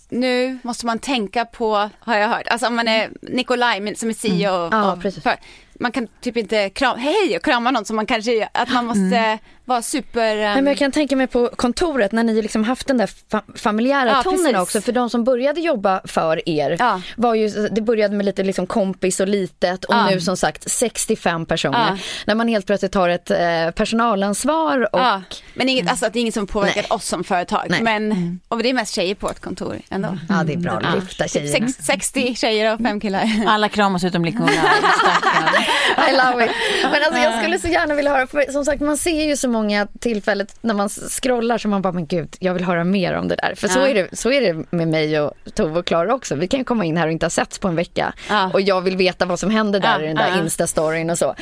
nu 0.08 0.58
måste 0.62 0.86
man 0.86 0.98
tänka 0.98 1.44
på, 1.44 1.90
har 1.98 2.16
jag 2.16 2.28
hört, 2.28 2.48
alltså 2.48 2.66
om 2.66 2.76
man 2.76 2.88
är 2.88 3.10
Nikolaj 3.22 3.80
men- 3.80 3.96
som 3.96 4.08
är 4.08 4.12
CEO 4.14 4.50
och, 4.66 4.74
Ja, 4.74 5.36
man 5.80 5.92
kan 5.92 6.08
typ 6.20 6.36
inte 6.36 6.70
kram, 6.70 6.98
hej 6.98 7.36
och 7.36 7.44
krama 7.44 7.70
någon 7.70 7.84
som 7.84 7.96
man 7.96 8.06
kanske 8.06 8.48
att 8.54 8.72
man 8.72 8.86
måste 8.86 9.38
vara 9.66 9.82
super... 9.82 10.20
Nej, 10.20 10.44
ehm, 10.44 10.54
men 10.54 10.66
jag 10.66 10.76
kan 10.78 10.92
tänka 10.92 11.16
mig 11.16 11.26
på 11.26 11.48
kontoret 11.56 12.12
när 12.12 12.24
ni 12.24 12.42
liksom 12.42 12.64
haft 12.64 12.86
den 12.86 12.96
där 12.96 13.06
fa- 13.06 13.58
familjära 13.58 14.08
Ja, 14.08 14.22
tonen 14.22 14.38
precis. 14.38 14.56
också. 14.58 14.80
För 14.80 14.92
de 14.92 15.10
som 15.10 15.24
började 15.24 15.60
jobba 15.60 16.00
för 16.04 16.48
er 16.48 16.76
Ja. 16.78 17.00
var 17.16 17.34
ju, 17.34 17.48
det 17.68 17.80
började 17.80 18.16
med 18.16 18.26
lite 18.26 18.42
liksom 18.42 18.66
kompis 18.66 19.20
och 19.20 19.28
litet 19.28 19.84
och 19.84 19.94
Ja. 19.94 20.06
nu 20.10 20.20
som 20.20 20.36
sagt 20.36 20.70
65 20.70 21.46
personer. 21.46 21.86
Ja. 21.90 21.98
När 22.26 22.34
man 22.34 22.48
helt 22.48 22.66
plötsligt 22.66 22.94
har 22.94 23.08
ett 23.08 23.30
eh, 23.30 23.70
personalansvar 23.74 24.94
och 24.94 25.00
Ja, 25.00 25.22
men 25.54 25.68
inget, 25.68 25.90
alltså 25.90 26.06
att 26.06 26.12
det 26.12 26.18
är 26.18 26.20
inget 26.20 26.34
som 26.34 26.46
påverkar 26.46 26.82
Nej. 26.82 26.90
oss 26.90 27.06
som 27.06 27.24
företag. 27.24 27.66
Nej. 27.68 27.82
Men, 27.82 28.40
och 28.48 28.62
det 28.62 28.70
är 28.70 28.74
mest 28.74 28.94
tjejer 28.94 29.14
på 29.14 29.30
ett 29.30 29.40
kontor 29.40 29.76
ändå. 29.90 30.18
ja, 30.28 30.42
det 30.44 30.52
är 30.52 30.56
bra 30.56 30.78
Ja. 30.82 30.88
att 30.88 30.94
lyfta 30.94 31.28
tjejerna. 31.28 31.68
Sex, 31.68 31.86
60 31.86 32.34
tjejer 32.34 32.74
och 32.74 32.80
fem 32.80 33.00
killar. 33.00 33.30
Alla 33.46 33.68
kramas 33.68 34.04
utom 34.04 34.24
Lincoln 34.24 34.48
I 36.10 36.12
love 36.12 36.44
it. 36.44 36.50
Men 36.82 37.02
alltså 37.02 37.20
jag 37.20 37.38
skulle 37.40 37.58
så 37.58 37.68
gärna 37.68 37.94
vilja 37.94 38.10
höra, 38.10 38.26
för 38.26 38.52
som 38.52 38.64
sagt 38.64 38.80
man 38.80 38.98
ser 38.98 39.24
ju 39.24 39.36
så 39.36 39.48
många 39.56 39.86
tillfällen 40.00 40.46
när 40.60 40.74
man 40.74 40.88
scrollar 40.88 41.58
så 41.58 41.68
man 41.68 41.82
bara, 41.82 41.92
men 41.92 42.06
gud, 42.06 42.36
jag 42.40 42.54
vill 42.54 42.64
höra 42.64 42.84
mer 42.84 43.14
om 43.14 43.28
det 43.28 43.36
där. 43.36 43.54
För 43.54 43.68
så, 43.68 43.78
Ja. 43.78 43.86
är 43.88 43.94
det, 43.94 44.16
så 44.16 44.32
är 44.32 44.40
det 44.40 44.64
med 44.70 44.88
mig 44.88 45.20
och 45.20 45.32
Tove 45.54 45.78
och 45.78 45.86
Klara 45.86 46.14
också. 46.14 46.34
Vi 46.34 46.48
kan 46.48 46.58
ju 46.60 46.64
komma 46.64 46.84
in 46.84 46.96
här 46.96 47.06
och 47.06 47.12
inte 47.12 47.26
ha 47.26 47.30
setts 47.30 47.58
på 47.58 47.68
en 47.68 47.76
vecka. 47.76 48.12
Ja. 48.28 48.50
Och 48.54 48.60
jag 48.60 48.80
vill 48.80 48.96
veta 48.96 49.26
vad 49.26 49.38
som 49.40 49.50
händer 49.50 49.80
där 49.80 49.98
Ja, 49.98 50.04
i 50.04 50.06
den 50.06 50.16
där 50.16 50.28
ja. 50.28 50.42
Insta-storyn 50.42 51.10
och 51.10 51.18
så. 51.18 51.34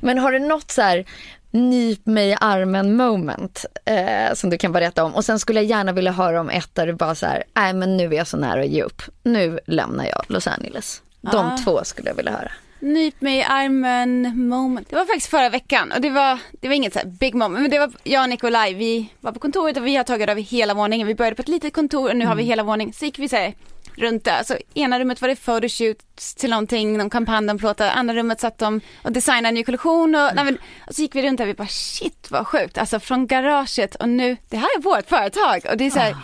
Men 0.00 0.18
har 0.18 0.32
du 0.32 0.38
något 0.38 0.70
så 0.70 0.82
här 0.82 1.04
nyp 1.50 2.06
mig 2.06 2.28
i 2.30 2.36
armen 2.40 2.96
moment 2.96 3.64
eh, 3.84 4.34
som 4.34 4.50
du 4.50 4.58
kan 4.58 4.72
berätta 4.72 5.04
om? 5.04 5.14
Och 5.14 5.24
sen 5.24 5.38
skulle 5.38 5.60
jag 5.60 5.66
gärna 5.70 5.92
vilja 5.92 6.12
höra 6.12 6.40
om 6.40 6.50
ett 6.50 6.74
där 6.74 6.86
du 6.86 6.92
bara 6.92 7.14
så 7.14 7.26
här, 7.26 7.44
nej 7.56 7.72
men 7.74 7.96
nu 7.96 8.06
är 8.06 8.12
jag 8.16 8.26
så 8.26 8.36
nära 8.36 8.60
att 8.60 8.66
ge 8.68 8.82
upp. 8.82 9.02
Nu 9.22 9.58
lämnar 9.66 10.04
jag 10.04 10.24
Los 10.28 10.46
Angeles. 10.46 11.02
De 11.20 11.56
två 11.64 11.80
skulle 11.84 12.08
jag 12.08 12.14
vilja 12.16 12.32
höra. 12.32 12.50
Nyp 12.80 13.20
mig 13.20 13.38
i 13.38 13.42
armen 13.42 14.48
moment. 14.48 14.88
Det 14.90 14.96
var 14.96 15.04
faktiskt 15.04 15.26
förra 15.26 15.48
veckan 15.48 15.92
och 15.92 16.00
det 16.00 16.10
var, 16.10 16.38
det 16.60 16.68
var 16.68 16.74
inget 16.74 16.92
så 16.92 17.00
big 17.04 17.34
moment. 17.34 17.62
Men 17.62 17.70
det 17.70 17.78
var 17.78 17.92
jag 18.02 18.22
och 18.22 18.28
Nikolaj, 18.28 18.74
vi 18.74 19.12
var 19.20 19.32
på 19.32 19.38
kontoret 19.38 19.76
och 19.76 19.86
vi 19.86 19.96
har 19.96 20.04
tagit 20.04 20.28
över 20.28 20.42
hela 20.42 20.74
våningen. 20.74 21.06
Vi 21.06 21.14
började 21.14 21.36
på 21.36 21.42
ett 21.42 21.48
litet 21.48 21.72
kontor 21.72 22.10
och 22.10 22.16
nu 22.16 22.26
har 22.26 22.34
vi 22.34 22.42
hela 22.42 22.62
våningen. 22.62 22.92
Så 22.92 23.04
gick 23.04 23.18
vi 23.18 23.28
så 23.28 23.36
här, 23.36 23.54
runt 24.00 24.24
där. 24.24 24.42
Så 24.42 24.56
ena 24.74 25.00
rummet 25.00 25.20
var 25.20 25.28
det 25.28 25.36
photoshoots 25.36 26.34
till 26.34 26.50
någonting, 26.50 26.98
någon 26.98 27.10
kampanj 27.10 27.46
de 27.46 27.58
plåtade. 27.58 27.90
Andra 27.92 28.14
rummet 28.14 28.40
satt 28.40 28.58
de 28.58 28.80
och 29.02 29.12
designade 29.12 29.48
en 29.48 29.54
ny 29.54 29.64
kollektion. 29.64 30.14
Och, 30.14 30.30
nej, 30.34 30.44
men, 30.44 30.58
och 30.86 30.94
så 30.94 31.02
gick 31.02 31.14
vi 31.14 31.22
runt 31.22 31.38
där 31.38 31.44
och 31.44 31.48
vi 31.48 31.54
bara 31.54 31.68
shit 31.68 32.26
vad 32.30 32.46
sjukt. 32.46 32.78
Alltså 32.78 33.00
från 33.00 33.26
garaget 33.26 33.94
och 33.94 34.08
nu, 34.08 34.36
det 34.48 34.56
här 34.56 34.68
är 34.78 34.82
vårt 34.82 35.08
företag. 35.08 35.66
Och 35.70 35.76
det 35.76 35.86
är 35.86 35.90
så 35.90 35.98
här, 35.98 36.16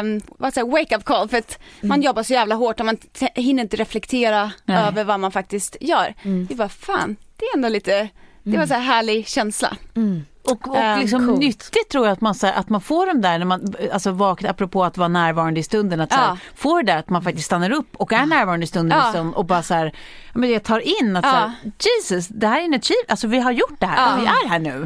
um, 0.00 0.20
vad 0.38 0.54
säger 0.54 0.66
wake 0.66 0.96
up 0.96 1.04
call 1.04 1.28
för 1.28 1.38
att 1.38 1.58
man 1.80 2.02
jobbar 2.02 2.22
så 2.22 2.32
jävla 2.32 2.54
hårt 2.54 2.80
och 2.80 2.86
man 2.86 2.98
hinner 3.34 3.62
inte 3.62 3.76
reflektera 3.76 4.52
Nej. 4.64 4.84
över 4.84 5.04
vad 5.04 5.20
man 5.20 5.32
faktiskt 5.32 5.76
gör. 5.80 6.14
Vi 6.48 6.54
bara 6.54 6.68
fan, 6.68 7.16
det 7.36 7.44
är 7.44 7.56
ändå 7.56 7.68
lite, 7.68 8.08
det 8.42 8.58
var 8.58 8.66
så 8.66 8.74
här 8.74 8.80
härlig 8.80 9.28
känsla. 9.28 9.76
Och, 10.46 10.68
och 10.68 10.76
Eh, 10.76 10.98
liksom 10.98 11.26
coolt. 11.26 11.38
nyttigt 11.40 11.88
tror 11.88 12.06
jag 12.06 12.12
att 12.12 12.20
man, 12.20 12.34
så 12.34 12.46
här, 12.46 12.54
att 12.54 12.68
man 12.68 12.80
får 12.80 13.06
dem 13.06 13.20
där 13.20 13.38
när 13.38 13.46
man 13.46 13.74
alltså 13.92 14.10
vaknar, 14.10 14.50
apropå 14.50 14.84
att 14.84 14.98
vara 14.98 15.08
närvarande 15.08 15.60
i 15.60 15.62
stunden, 15.62 16.00
att 16.00 16.12
så 16.12 16.18
här, 16.18 16.26
Ja. 16.28 16.36
får 16.54 16.82
det 16.82 16.92
där 16.92 16.98
att 16.98 17.10
man 17.10 17.22
faktiskt 17.22 17.46
stannar 17.46 17.70
upp 17.70 17.96
och 17.96 18.12
är 18.12 18.26
närvarande 18.26 18.64
i 18.64 18.66
stunden 18.66 18.98
Ja. 18.98 19.04
liksom, 19.06 19.32
och 19.34 19.44
bara 19.44 19.62
så 19.62 19.74
här, 19.74 19.86
ja, 20.32 20.38
men 20.40 20.50
jag 20.50 20.62
tar 20.62 21.00
in 21.02 21.16
att 21.16 21.24
så 21.24 21.30
Ja. 21.30 21.34
här, 21.36 21.52
Jesus, 22.00 22.28
det 22.28 22.46
här 22.46 22.60
är 22.60 22.64
en 22.64 22.74
achieve, 22.74 23.00
alltså 23.08 23.26
vi 23.26 23.38
har 23.40 23.52
gjort 23.52 23.76
det 23.80 23.86
här, 23.86 24.10
Ja. 24.10 24.16
vi 24.20 24.26
är 24.26 24.48
här 24.48 24.58
nu. 24.58 24.80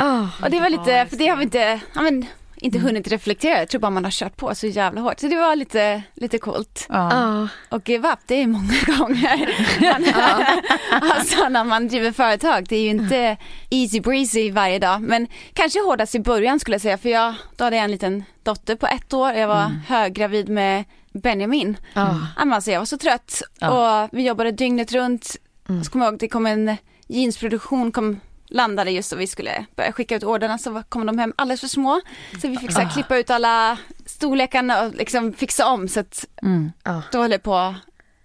Och 0.45 0.51
det 0.51 0.61
var 0.61 0.69
lite, 0.71 1.07
för 1.11 1.17
det 1.17 1.27
har 1.29 1.37
vi 1.37 1.43
inte, 1.45 1.81
ja, 1.95 2.03
men, 2.03 2.27
inte 2.61 2.79
hunnit 2.79 3.09
reflektera. 3.09 3.59
Jag 3.59 3.69
tror 3.69 3.81
bara 3.81 3.91
man 3.91 4.05
har 4.05 4.11
kört 4.11 4.37
på 4.37 4.55
så 4.55 4.67
jävla 4.67 5.01
hårt. 5.01 5.21
Så 5.21 5.29
det 5.29 5.37
var 5.37 5.57
lite, 5.57 6.03
lite 6.15 6.39
coolt. 6.39 6.87
Ja. 6.89 7.49
Och 7.69 7.89
give 7.89 8.09
up, 8.13 8.19
det 8.27 8.35
är 8.35 8.47
många 8.47 8.75
gånger. 8.99 9.55
Man, 9.93 11.11
alltså 11.11 11.49
när 11.49 11.65
man 11.65 11.89
driver 11.89 12.13
företag, 12.13 12.67
det 12.69 12.77
är 12.77 12.83
ju 12.83 12.89
inte 12.91 13.37
easy 13.71 14.01
breezy 14.01 14.51
varje 14.51 14.79
dag. 14.79 15.01
Men 15.03 15.27
kanske 15.53 15.81
hårdast 15.81 16.15
i 16.15 16.21
början 16.21 16.61
skulle 16.61 16.75
jag 16.75 16.83
säga, 16.83 16.99
för 16.99 17.09
jag, 17.09 17.35
då 17.57 17.65
hade 17.65 17.77
jag 17.77 17.85
en 17.85 17.91
liten 17.91 18.25
dotter 18.43 18.77
på 18.77 18.87
ett 18.87 19.13
år. 19.13 19.33
Jag 19.33 19.49
var 19.49 19.73
höggravid 19.89 20.49
med 20.49 20.85
Benjamin. 21.13 21.77
Ja. 21.95 22.19
Ja, 22.39 22.45
men 22.45 22.53
Alltså 22.53 22.71
jag 22.71 22.79
var 22.79 22.87
så 22.87 22.99
trött 22.99 23.43
Ja. 23.59 24.03
och 24.05 24.09
vi 24.13 24.27
jobbade 24.27 24.53
dygnet 24.53 24.93
runt. 24.93 25.37
Så 25.85 25.91
kommer 25.91 26.05
jag 26.05 26.13
ihåg, 26.13 26.21
det 26.21 26.29
kom 26.29 26.47
en 26.47 26.77
jeansproduktion 27.09 27.93
kom, 27.93 28.21
landade 28.51 28.91
just 28.91 29.13
och 29.13 29.21
vi 29.21 29.27
skulle 29.27 29.65
börja 29.77 29.93
skicka 29.93 30.17
ut 30.17 30.25
orderna 30.25 30.59
så 30.59 30.83
kom 30.89 31.07
de 31.07 31.19
hem 31.19 31.33
alldeles 31.37 31.61
för 31.61 31.69
små. 31.69 32.01
Så 32.43 32.49
vi 32.49 32.57
fick 32.57 32.73
så 32.73 32.81
här, 32.81 32.91
klippa 32.91 33.17
ut 33.19 33.31
alla 33.31 33.79
storlekarna 34.07 34.83
och 34.83 34.95
liksom 34.95 35.33
fixa 35.33 35.67
om 35.67 35.89
så 35.89 36.01
att 36.01 36.25
Mm. 36.43 36.73
då 37.13 37.23
höll 37.23 37.31
jag 37.31 37.43
på 37.43 37.55
att 37.57 37.75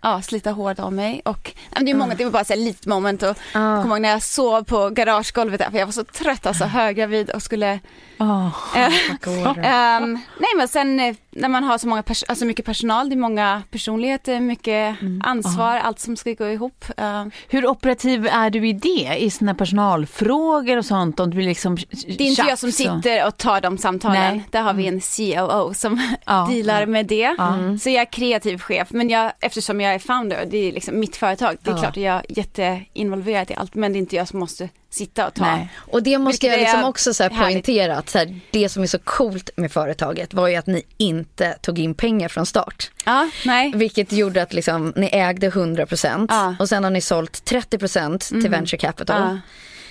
ja, 0.02 0.22
slita 0.22 0.52
håret 0.52 0.80
av 0.80 0.94
mig 0.94 1.22
och 1.26 1.52
det 1.80 1.92
är 1.92 1.96
många, 1.96 2.16
det 2.16 2.24
var 2.24 2.32
bara 2.32 2.44
så 2.44 2.54
här 2.54 2.60
litet 2.60 2.86
moment 2.86 3.24
och 3.24 3.38
jag 3.54 3.82
kommer 3.82 3.96
ihåg 3.96 4.02
när 4.02 4.10
jag 4.10 4.24
sov 4.24 4.64
på 4.64 4.90
garagegolvet 4.90 5.60
där 5.60 5.72
för 5.72 5.78
jag 5.78 5.86
var 5.86 5.94
så 5.94 6.04
trött 6.04 6.46
alltså 6.46 6.64
höggravid 6.66 7.30
och 7.30 7.42
skulle 7.44 7.80
Åh. 8.20 8.50
eh, 8.76 8.94
ehm, 9.64 10.20
nej 10.40 10.50
men 10.58 10.68
sen 10.68 11.00
eh, 11.00 11.16
när 11.36 11.50
man 11.50 11.64
har 11.64 11.78
så 11.78 11.88
många 11.88 12.02
pers- 12.02 12.24
alltså 12.28 12.46
mycket 12.46 12.66
personal, 12.66 13.10
det 13.10 13.16
är 13.16 13.18
många 13.18 13.64
personligheter, 13.72 14.40
mycket 14.40 14.96
ansvar, 15.24 15.76
allt 15.78 16.00
som 16.00 16.16
ska 16.18 16.34
gå 16.34 16.48
ihop. 16.48 16.86
eh, 16.98 17.26
Hur 17.50 17.68
operativ 17.68 18.28
är 18.28 18.50
du 18.50 18.68
i 18.68 18.74
det? 18.74 19.16
I 19.20 19.30
såna 19.30 19.56
personalfrågor 19.56 20.78
och 20.78 20.86
sånt? 20.86 21.20
Om 21.20 21.30
du 21.30 21.42
liksom 21.42 21.76
det 21.76 22.24
är 22.24 22.28
inte 22.30 22.42
jag 22.50 22.60
som 22.60 22.72
sitter 22.72 23.28
och 23.28 23.38
tar 23.38 23.62
de 23.62 23.78
samtalen. 23.78 24.36
Nej. 24.38 24.48
Där 24.52 24.62
har 24.62 24.74
vi 24.74 24.88
en 24.88 25.00
COO 25.02 25.74
som 25.74 26.16
Ja. 26.26 26.48
dealar 26.52 26.86
med 26.86 27.06
det. 27.06 27.36
Ja. 27.38 27.58
Så 27.82 27.90
jag 27.90 28.02
är 28.02 28.12
kreativ 28.12 28.58
chef, 28.58 28.88
men 28.92 29.10
jag, 29.10 29.32
eftersom 29.40 29.82
jag 29.82 29.94
är 29.94 30.00
founder, 30.00 30.46
det 30.52 30.58
är 30.58 30.72
liksom 30.72 31.00
mitt 31.00 31.16
företag, 31.16 31.58
det 31.62 31.70
är 31.70 31.74
Ja. 31.74 31.80
klart 31.80 31.90
att 31.90 31.98
jag 32.04 32.16
är 32.16 32.24
jätteinvolverad 32.38 33.52
i 33.52 33.54
allt, 33.56 33.76
men 33.76 33.94
det 33.94 33.98
är 33.98 34.00
inte 34.00 34.16
jag 34.16 34.28
som 34.28 34.40
måste 34.40 34.70
sitta 34.96 35.28
och 35.28 35.34
ta. 35.34 35.56
Nej. 35.56 35.70
Och 35.78 36.04
det 36.04 36.18
måste 36.18 36.46
Vilket 36.48 36.60
jag 36.60 36.66
liksom 36.68 36.84
också 36.90 37.14
så 37.14 37.24
här 37.24 37.30
poängtera 37.30 37.98
att 37.98 38.10
så 38.10 38.18
här, 38.18 38.40
det 38.52 38.70
som 38.70 38.84
är 38.84 38.88
så 38.88 39.00
coolt 39.00 39.50
med 39.56 39.72
företaget 39.72 40.34
var 40.34 40.48
ju 40.48 40.56
att 40.56 40.68
ni 40.68 40.84
inte 40.98 41.58
tog 41.62 41.80
in 41.80 41.94
pengar 41.94 42.28
från 42.30 42.46
start. 42.46 42.92
Ja, 43.06 43.30
nej. 43.46 43.72
Vilket 43.76 44.12
gjorde 44.12 44.42
att 44.44 44.54
liksom, 44.54 44.94
ni 44.96 45.10
ägde 45.12 45.50
100% 45.50 46.26
Ja. 46.30 46.56
och 46.60 46.70
sen 46.70 46.84
har 46.84 46.92
ni 46.92 47.02
sålt 47.02 47.52
30% 47.52 48.42
till 48.42 48.50
venture 48.50 48.78
capital. 48.78 49.22
Ja. 49.22 49.40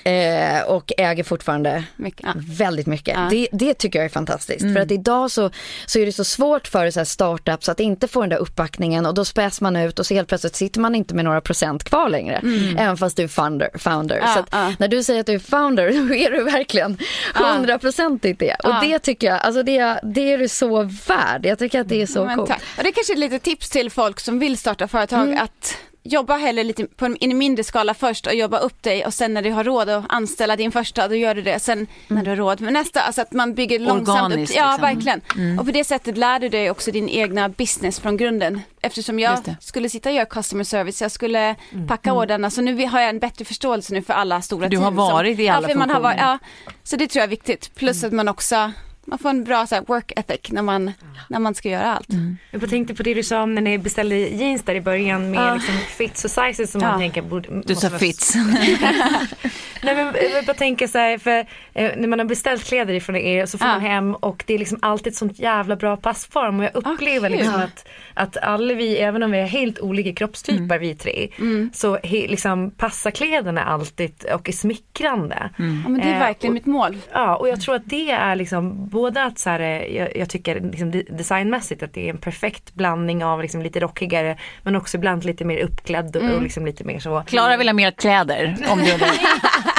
Eh, 0.05 0.63
och 0.63 0.93
äger 0.99 1.25
fortfarande 1.25 1.85
Mycket, 1.97 2.27
ja. 2.27 2.33
väldigt 2.37 2.87
mycket. 2.87 3.15
Ja. 3.17 3.29
Det, 3.31 3.49
det 3.53 3.75
tycker 3.75 3.99
jag 3.99 4.05
är 4.05 4.11
fantastiskt. 4.11 4.61
För 4.75 4.81
att 4.81 4.91
idag 4.91 5.31
så, 5.31 5.51
så 5.87 5.99
är 5.99 6.07
det 6.07 6.13
så 6.13 6.25
svårt 6.25 6.69
för 6.69 6.91
så 6.91 7.01
här 7.01 7.05
startups 7.05 7.69
att 7.69 7.81
inte 7.81 8.09
få 8.09 8.21
den 8.21 8.31
där 8.31 8.37
uppbackningen 8.37 9.07
och 9.07 9.15
då 9.15 9.25
späs 9.25 9.61
man 9.61 9.77
ut 9.77 9.99
och 9.99 10.07
så 10.07 10.15
helt 10.15 10.29
plötsligt 10.29 10.57
sitter 10.57 10.81
man 10.81 10.95
inte 10.95 11.15
med 11.15 11.25
några 11.25 11.41
procent 11.41 11.85
kvar 11.85 12.09
längre. 12.09 12.41
Även 12.79 12.97
fast 12.97 13.17
du 13.17 13.23
är 13.23 13.29
founder. 13.29 13.71
founder. 13.79 14.17
Ja, 14.17 14.45
så 14.51 14.73
när 14.79 14.89
du 14.89 15.03
säger 15.03 15.21
att 15.21 15.27
du 15.27 15.33
är 15.33 15.39
founder 15.39 15.91
då 16.09 16.15
är 16.15 16.31
du 16.31 16.45
verkligen 16.45 16.99
hundraprocentigt 17.35 18.41
det. 18.41 18.55
Och 18.55 18.75
det 18.83 18.99
tycker 18.99 19.27
jag, 19.27 19.41
alltså 19.41 19.63
det, 19.63 20.01
det 20.03 20.33
är 20.33 20.39
du 20.39 20.49
så 20.49 20.83
värd. 20.83 21.47
Jag 21.47 21.59
tycker 21.59 21.81
att 21.81 21.89
det 21.89 22.03
är 22.03 22.07
så 22.07 22.25
Men 22.25 22.37
coolt. 22.37 22.53
det 22.77 22.89
är 22.89 22.93
kanske 22.93 23.13
är 23.13 23.17
lite 23.17 23.39
tips 23.39 23.71
till 23.71 23.91
folk 23.91 24.21
som 24.21 24.39
vill 24.39 24.59
starta 24.59 24.89
företag 24.89 25.35
att 25.35 25.77
jobba 26.07 26.37
hellre 26.37 26.65
lite 26.65 26.87
på 26.87 27.05
en, 27.07 27.17
i 27.25 27.31
en 27.31 27.39
mindre 27.39 27.65
skala 27.65 27.95
först 27.95 28.27
och 28.27 28.35
jobba 28.35 28.59
upp 28.59 28.83
dig 28.83 29.07
och 29.07 29.15
sen 29.15 29.35
när 29.35 29.43
du 29.43 29.51
har 29.51 29.65
råd 29.65 29.89
att 29.89 30.05
anställa 30.09 30.57
din 30.57 30.73
första 30.73 31.09
då 31.09 31.15
gör 31.15 31.35
du 31.35 31.43
det. 31.43 31.59
Sen 31.61 31.87
när 32.09 32.23
du 32.25 32.31
har 32.31 32.37
råd 32.37 32.61
med 32.61 32.73
nästa, 32.73 33.01
alltså 33.01 33.23
att 33.23 33.33
man 33.33 33.55
bygger 33.55 33.79
långsamt 33.79 34.19
upp. 34.19 34.25
Organiskt, 34.25 34.57
Ja, 34.57 34.67
liksom. 34.71 34.83
verkligen. 34.83 35.59
Och 35.59 35.67
på 35.67 35.73
det 35.73 35.85
sättet 35.85 36.17
lär 36.19 36.39
du 36.39 36.49
dig 36.49 36.71
också 36.71 36.91
din 36.91 37.09
egna 37.09 37.49
business 37.49 38.01
från 38.01 38.17
grunden. 38.17 38.61
Eftersom 38.83 39.19
jag 39.19 39.39
skulle 39.61 39.89
sitta 39.89 40.09
och 40.09 40.15
göra 40.15 40.27
customer 40.27 40.65
service, 40.65 41.03
jag 41.03 41.11
skulle 41.11 41.55
packa 41.89 42.13
ordrarna, 42.13 42.51
så 42.51 42.61
nu 42.61 42.87
har 42.87 43.01
jag 43.01 43.09
en 43.11 43.19
bättre 43.19 43.45
förståelse 43.45 43.93
nu 43.95 44.03
för 44.03 44.13
alla 44.15 44.43
stora 44.43 44.69
Du 44.69 44.77
har 44.77 44.85
team. 44.85 44.97
som- 44.97 45.07
varit 45.13 45.39
i 45.39 45.49
alla 45.49 45.69
ja, 45.71 45.75
man 45.77 45.91
har 45.91 46.01
varit, 46.01 46.19
funktioner. 46.19 46.39
ja, 46.67 46.73
Så 46.83 46.97
det 46.97 47.07
tror 47.09 47.21
jag 47.21 47.25
är 47.27 47.31
viktigt. 47.31 47.75
Plus 47.75 48.05
att 48.05 48.13
man 48.13 48.29
också 48.29 48.73
man 49.07 49.19
får 49.19 49.31
en 49.31 49.45
bra 49.45 49.67
så 49.67 49.75
här, 49.75 49.83
work 49.87 50.13
ethic 50.17 50.53
när 50.53 50.63
man, 50.63 50.93
när 51.29 51.39
man 51.39 51.55
ska 51.55 51.69
göra 51.69 51.95
allt. 51.97 52.09
Jag 52.51 52.61
bara 52.61 52.71
tänkte 52.71 52.95
på 52.95 53.03
det 53.03 53.15
du 53.15 53.23
sa 53.23 53.43
om 53.43 53.55
när 53.55 53.63
ni 53.63 53.79
beställde 53.79 54.17
jeans 54.17 54.63
där 54.63 54.75
i 54.75 54.81
början 54.81 55.31
med 55.31 55.41
Ja. 55.41 55.55
liksom 55.55 55.75
fits 55.75 56.25
och 56.25 56.31
sizes 56.31 56.71
som 56.71 56.81
Ja. 56.81 56.89
man 56.91 56.99
tänker 57.01 57.23
borde... 57.23 57.49
Du 57.49 57.55
måste 57.57 57.75
sa 57.75 57.89
vara- 57.89 57.99
fits. 57.99 58.35
Nej 59.83 59.95
men 59.95 60.15
jag 60.35 60.45
bara 60.47 60.55
tänker 60.55 60.87
så 60.87 60.99
här, 60.99 61.19
för 61.19 61.39
eh, 61.75 61.91
när 61.97 62.09
man 62.09 62.19
har 62.19 62.27
beställt 62.27 62.65
kläder 62.65 62.95
ifrån 62.95 63.17
er 63.17 63.47
så 63.47 63.59
får 63.59 63.69
Ja. 63.69 63.73
man 63.73 63.81
hem 63.83 64.15
och 64.15 64.45
det 64.47 64.55
är 64.55 64.59
liksom 64.59 64.79
alltid 64.83 65.07
ett 65.07 65.17
sånt 65.17 65.39
jävla 65.39 65.77
bra 65.77 65.97
passform 65.97 66.59
och 66.59 66.65
jag 66.65 66.77
upplever 66.77 67.29
kul. 67.29 67.39
liksom 67.39 67.55
att, 67.61 67.89
att 68.15 68.37
alla 68.37 68.75
vi, 68.75 68.97
även 68.99 69.23
om 69.23 69.31
vi 69.31 69.41
har 69.41 69.47
helt 69.49 69.81
olika 69.81 70.13
kroppstyper 70.13 70.79
vi 70.79 70.95
tre, 70.95 71.29
så 71.73 71.97
he, 71.97 72.27
liksom 72.29 72.71
passar 72.71 73.11
kläderna 73.11 73.65
alltid 73.65 74.25
och 74.35 74.49
är 74.49 74.53
smickrande. 74.53 75.51
Ja, 75.57 75.89
men 75.89 75.95
det 75.95 76.03
är 76.09 76.13
Eh, 76.15 76.19
verkligen 76.19 76.51
och- 76.51 76.55
mitt 76.55 76.67
mål. 76.67 76.97
Ja, 77.13 77.37
och 77.37 77.49
jag 77.49 77.61
tror 77.61 77.75
att 77.75 77.83
det 77.87 78.11
är 78.11 78.37
liksom 78.37 78.89
både 78.95 79.23
att 79.25 79.39
så 79.39 79.51
här, 79.51 79.61
eh, 79.61 79.97
jag, 79.97 80.17
jag 80.17 80.29
tycker 80.31 80.61
liksom 80.61 80.91
de- 80.91 81.03
designmässigt 81.11 81.83
att 81.83 81.93
det 81.95 82.07
är 82.07 82.11
en 82.11 82.19
perfekt 82.19 82.75
blandning 82.75 83.25
av 83.25 83.43
liksom 83.43 83.63
lite 83.63 83.81
rockigare 83.81 84.39
men 84.63 84.77
också 84.77 84.97
ibland 84.97 85.25
lite 85.25 85.45
mer 85.45 85.59
uppklädd 85.59 86.17
och, 86.17 86.23
och 86.23 86.43
liksom 86.43 86.67
lite 86.67 86.85
mer 86.85 86.99
så. 87.01 87.23
Klara 87.27 87.57
vill 87.57 87.69
ha 87.69 87.73
mer 87.75 87.91
kläder 87.91 88.57
om 88.69 88.79
du 88.79 88.85
det. 88.85 89.11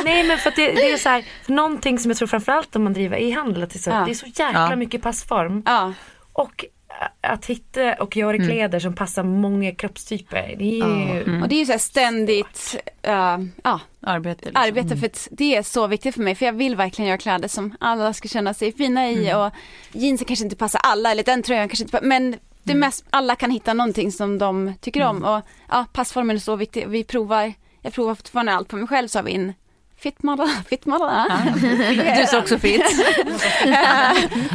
Nej 0.03 0.27
men 0.27 0.37
för 0.37 0.49
att 0.49 0.55
det, 0.55 0.71
det 0.71 0.91
är 0.91 0.97
så 0.97 1.09
här, 1.09 1.23
någonting 1.47 1.99
som 1.99 2.11
jag 2.11 2.17
tror 2.17 2.27
framförallt 2.27 2.75
om 2.75 2.83
man 2.83 2.93
driver 2.93 3.17
e-handel 3.17 3.63
att 3.63 3.69
det 3.69 3.77
är 3.77 3.79
så, 3.79 3.89
Ja. 3.89 4.03
det 4.05 4.11
är 4.11 4.15
så 4.15 4.25
jäkla 4.25 4.67
Ja. 4.69 4.75
mycket 4.75 5.01
passform. 5.01 5.63
Ja. 5.65 5.93
Och 6.33 6.65
att 7.21 7.45
hitta 7.45 7.93
och 7.93 8.17
göra 8.17 8.37
kläder 8.37 8.79
som 8.79 8.93
passar 8.95 9.23
många 9.23 9.71
kroppstyper. 9.71 10.55
Det 10.57 10.79
är 10.79 11.25
ju, 11.25 11.41
Och 11.41 11.47
det 11.47 11.55
är 11.55 11.59
ju 11.59 11.65
så 11.65 11.71
här 11.71 11.79
ständigt 11.79 12.75
uh, 13.07 13.45
ja, 13.63 13.79
Arbete. 14.01 14.45
Liksom. 14.45 14.61
arbete 14.63 14.97
för 14.97 15.05
att 15.05 15.27
det 15.31 15.55
är 15.55 15.63
så 15.63 15.87
viktigt 15.87 16.15
för 16.15 16.21
mig 16.21 16.35
för 16.35 16.45
jag 16.45 16.53
vill 16.53 16.75
verkligen 16.75 17.09
göra 17.09 17.17
kläder 17.17 17.47
som 17.47 17.75
alla 17.79 18.13
ska 18.13 18.27
känna 18.27 18.53
sig 18.53 18.71
fina 18.71 19.09
i 19.11 19.33
och 19.33 19.51
jeansen 19.91 20.25
kanske 20.25 20.45
inte 20.45 20.55
passar 20.55 20.81
alla 20.83 21.11
eller 21.11 21.23
den 21.23 21.43
tröjan 21.43 21.69
kanske 21.69 21.83
inte 21.83 21.97
pa- 21.97 22.05
men 22.07 22.35
det 22.63 22.75
mest, 22.75 23.05
alla 23.09 23.35
kan 23.35 23.51
hitta 23.51 23.73
någonting 23.73 24.11
som 24.11 24.37
de 24.37 24.73
tycker 24.81 25.03
om 25.03 25.23
och 25.23 25.41
ja, 25.69 25.85
passformen 25.93 26.35
är 26.35 26.39
så 26.39 26.55
viktig. 26.55 26.87
Vi 26.87 27.03
provar, 27.03 27.53
jag 27.81 27.93
provar 27.93 28.15
fortfarande 28.15 28.53
allt 28.53 28.67
på 28.67 28.75
mig 28.75 28.87
själv 28.87 29.07
så 29.07 29.19
har 29.19 29.23
vi 29.23 29.35
en 29.35 29.53
fit 30.05 30.23
model, 30.23 30.47
fit 30.69 30.85
model. 30.85 31.07
Ja. 31.09 31.27
Du 32.21 32.25
sa 32.27 32.39
också 32.39 32.59
fit. 32.59 32.81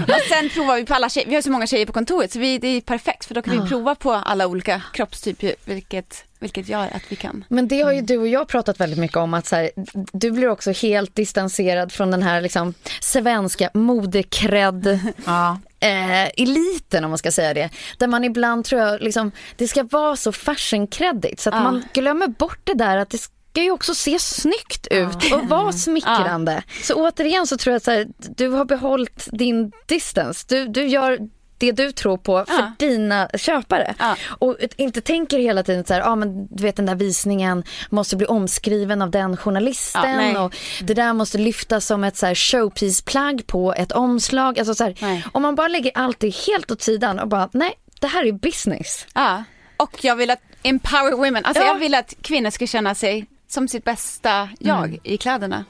och 0.09 0.21
sen 0.29 0.49
provar 0.55 0.77
vi 0.77 0.85
på 0.87 0.95
alla 0.95 1.09
tjejer, 1.09 1.29
vi 1.29 1.35
har 1.35 1.43
så 1.43 1.51
många 1.51 1.67
tjejer 1.67 1.87
på 1.87 1.93
kontoret 1.93 2.33
så 2.33 2.39
vi, 2.39 2.59
det 2.59 2.69
är 2.69 2.81
perfekt 2.81 3.25
för 3.25 3.35
då 3.35 3.43
kan 3.43 3.63
vi 3.63 3.69
prova 3.69 3.95
på 3.95 4.13
alla 4.13 4.47
olika 4.47 4.83
kroppstyper 4.93 5.55
vilket, 5.65 6.25
vilket 6.39 6.69
gör 6.69 6.85
att 6.95 7.03
vi 7.09 7.17
kan. 7.17 7.45
Men 7.49 7.69
det 7.69 7.83
har 7.83 7.93
ju 7.93 8.01
du 8.01 8.19
och 8.19 8.29
jag 8.29 8.49
pratat 8.49 8.81
väldigt 8.81 8.99
mycket 8.99 9.17
om 9.17 9.35
att 9.35 9.47
så 9.47 9.57
här, 9.57 9.71
du 10.13 10.31
blir 10.31 10.49
också 10.49 10.71
helt 10.71 11.15
distanserad 11.17 11.93
från 11.93 12.11
den 12.11 12.23
här 12.23 12.41
liksom 12.41 12.75
svenska 13.01 13.71
modekrädd 13.75 14.99
Ja. 15.25 15.59
eh, 15.81 16.23
eliten 16.43 17.05
om 17.05 17.11
man 17.11 17.19
ska 17.19 17.33
säga 17.33 17.55
det. 17.55 17.71
Där 17.99 18.07
man 18.07 18.25
ibland 18.25 18.65
tror 18.65 18.81
jag 18.81 19.01
liksom, 19.01 19.33
det 19.57 19.69
ska 19.69 19.83
vara 19.83 20.17
så 20.17 20.33
fashion 20.33 20.87
credit 20.87 21.41
så 21.41 21.49
att 21.51 21.55
Ja. 21.57 21.63
man 21.63 21.85
glömmer 21.93 22.27
bort 22.27 22.61
det 22.65 22.75
där 22.75 22.97
att 22.97 23.11
det 23.11 23.19
ska 23.51 23.63
ju 23.63 23.71
också 23.71 23.95
se 23.95 24.19
snyggt 24.19 24.87
ut 24.91 25.33
och 25.33 25.49
vara 25.49 25.73
smickrande. 25.73 26.63
Så 26.83 26.95
återigen 26.95 27.47
så 27.47 27.57
tror 27.57 27.73
jag 27.73 27.77
att 27.77 27.85
så 27.85 27.91
här, 27.91 28.07
du 28.37 28.49
har 28.49 28.65
behållit 28.65 29.29
din 29.33 29.73
distance. 29.87 30.47
Du, 30.49 30.67
du 30.69 30.87
gör 30.87 31.19
det 31.59 31.73
du 31.73 31.93
tror 31.93 32.17
på 32.17 32.45
för 32.49 32.55
Ja. 32.55 32.73
dina 32.79 33.29
köpare. 33.35 33.95
Ja. 33.99 34.17
Och 34.29 34.57
inte 34.77 35.01
tänker 35.01 35.39
hela 35.39 35.63
tiden 35.63 35.85
så 35.85 35.95
här, 35.95 36.01
ja 36.01 36.15
men 36.17 36.47
du 36.57 36.63
vet 36.63 36.77
den 36.77 36.87
där 36.87 36.95
visningen 36.95 37.65
måste 37.91 38.17
bli 38.17 38.27
omskriven 38.27 39.03
av 39.03 39.11
den 39.11 39.31
Ja, 39.31 39.37
journalisten 39.37 40.17
nej. 40.17 40.37
och 40.39 40.55
det 40.83 40.95
där 40.95 41.13
måste 41.13 41.39
lyftas 41.39 41.87
som 41.87 42.05
ett 42.05 42.17
så 42.17 42.27
här 42.27 42.35
showpiece-plagg 42.35 43.47
på 43.47 43.75
ett 43.75 43.93
omslag. 43.93 44.59
Alltså 44.59 44.75
så 44.75 44.85
här, 44.85 45.23
om 45.33 45.43
man 45.43 45.55
bara 45.55 45.69
lägger 45.69 45.93
allt 45.95 46.21
det 46.21 46.35
helt 46.47 46.71
åt 46.71 46.83
sidan 46.83 47.19
och 47.19 47.29
bara, 47.29 47.49
nej 47.53 47.73
det 48.01 48.07
här 48.07 48.25
är 48.27 48.33
business. 48.33 49.07
Ja, 49.15 49.45
och 49.77 50.05
jag 50.05 50.17
vill 50.17 50.31
att 50.31 50.41
empower 50.63 51.17
women, 51.17 51.45
alltså 51.45 51.63
Ja. 51.63 51.67
jag 51.69 51.79
vill 51.79 51.95
att 51.95 52.15
kvinnor 52.23 52.51
ska 52.51 52.67
känna 52.67 52.95
sig 52.95 53.27
som 53.51 53.69
sitt 53.69 53.85
bästa 53.85 54.49
jag 54.59 54.99
i 55.03 55.17
kläderna. 55.17 55.65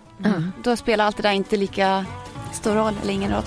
Då 0.65 0.77
spelar 0.77 1.05
allt 1.05 1.17
det 1.17 1.23
där 1.23 1.33
inte 1.33 1.57
lika 1.57 2.07
stor 2.53 2.75
roll 2.75 2.95
eller 3.03 3.13
ingen 3.13 3.33
roll. 3.33 3.43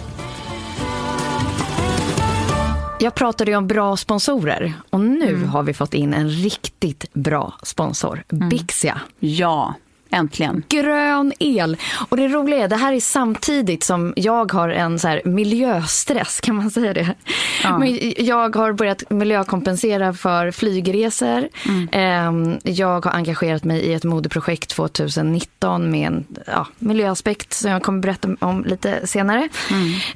Jag 2.99 3.15
pratade 3.15 3.51
ju 3.51 3.57
om 3.57 3.67
bra 3.67 3.97
sponsorer 3.97 4.73
och 4.89 4.99
nu 4.99 5.45
har 5.45 5.63
vi 5.63 5.73
fått 5.73 5.93
in 5.93 6.13
en 6.13 6.29
riktigt 6.29 7.13
bra 7.13 7.53
sponsor, 7.63 8.23
Bixia. 8.27 9.01
Ja. 9.19 9.73
Äntligen. 10.13 10.63
grön 10.69 11.33
el. 11.39 11.77
Och 12.09 12.17
det 12.17 12.27
roliga 12.27 12.63
är, 12.63 12.67
det 12.67 12.75
här 12.75 12.93
är 12.93 12.99
samtidigt 12.99 13.83
som 13.83 14.13
jag 14.15 14.51
har 14.51 14.69
en 14.69 14.99
så 14.99 15.19
miljöstress, 15.25 16.41
kan 16.41 16.55
man 16.55 16.71
säga 16.71 16.93
det? 16.93 17.15
Ja. 17.63 17.77
Men 17.77 18.13
jag 18.17 18.55
har 18.55 18.73
börjat 18.73 19.03
miljökompensera 19.09 20.13
för 20.13 20.51
flygresor. 20.51 21.47
Ehm, 21.91 22.57
Jag 22.63 23.05
har 23.05 23.11
engagerat 23.11 23.63
mig 23.63 23.79
i 23.79 23.93
ett 23.93 24.03
modeprojekt 24.03 24.69
2019 24.69 25.91
med 25.91 26.07
en 26.07 26.25
ja, 26.47 26.67
miljöaspekt 26.79 27.53
som 27.53 27.71
jag 27.71 27.83
kommer 27.83 27.99
berätta 27.99 28.27
om 28.39 28.63
lite 28.65 29.07
senare. 29.07 29.49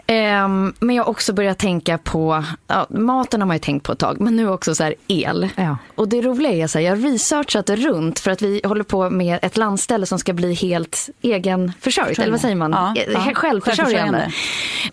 Ehm, 0.08 0.74
Men 0.80 0.96
jag 0.96 1.04
har 1.04 1.10
också 1.10 1.34
börjat 1.34 1.58
tänka 1.58 1.98
på, 1.98 2.44
ja, 2.68 2.88
maten 2.90 3.42
har 3.42 3.48
man 3.48 3.56
ju 3.56 3.60
tänkt 3.60 3.84
på 3.84 3.92
ett 3.92 4.00
tag, 4.00 4.22
men 4.22 4.36
nu 4.36 4.50
också 4.50 4.76
så 4.76 4.94
el. 5.08 5.50
Ja. 5.56 5.78
Och 5.96 6.08
det 6.08 6.22
roliga 6.22 6.52
är 6.64 6.68
så 6.68 6.78
här, 6.80 6.86
jag 6.86 6.96
har 6.96 7.12
researchat 7.12 7.70
runt 7.70 8.20
för 8.20 8.32
att 8.32 8.42
vi 8.42 8.62
håller 8.64 8.84
på 8.84 9.10
med 9.10 9.40
ett 9.42 9.58
landställe 9.88 10.06
som 10.06 10.20
ska 10.20 10.34
bli 10.34 10.54
helt 10.54 11.10
egenförsörjt, 11.22 12.20
eller 12.20 12.32
vad 12.32 12.42
säger 12.42 12.56
man? 12.56 12.72
Ja, 12.72 12.94
Eh, 12.96 13.14
ja. 13.14 13.32
Självförsörjande. 13.34 14.32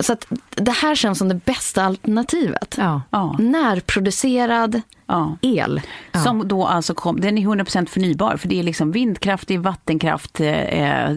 Så 0.00 0.12
att 0.12 0.26
det 0.54 0.70
här 0.72 0.94
känns 0.94 1.18
som 1.18 1.28
det 1.28 1.34
bästa 1.34 1.84
alternativet. 1.84 2.74
Ja. 3.10 3.36
Närproducerad 3.38 4.80
Ja. 5.06 5.36
el. 5.42 5.80
Som 6.24 6.48
då 6.48 6.66
alltså 6.66 6.94
kom, 6.94 7.20
den 7.20 7.38
är 7.38 7.42
100% 7.42 7.86
förnybar 7.86 8.36
för 8.36 8.48
det 8.48 8.58
är 8.58 8.62
liksom 8.62 8.92
vindkraft, 8.92 9.48
det 9.48 9.54
är 9.54 9.58
vattenkraft, 9.58 10.40
eh, 10.40 10.46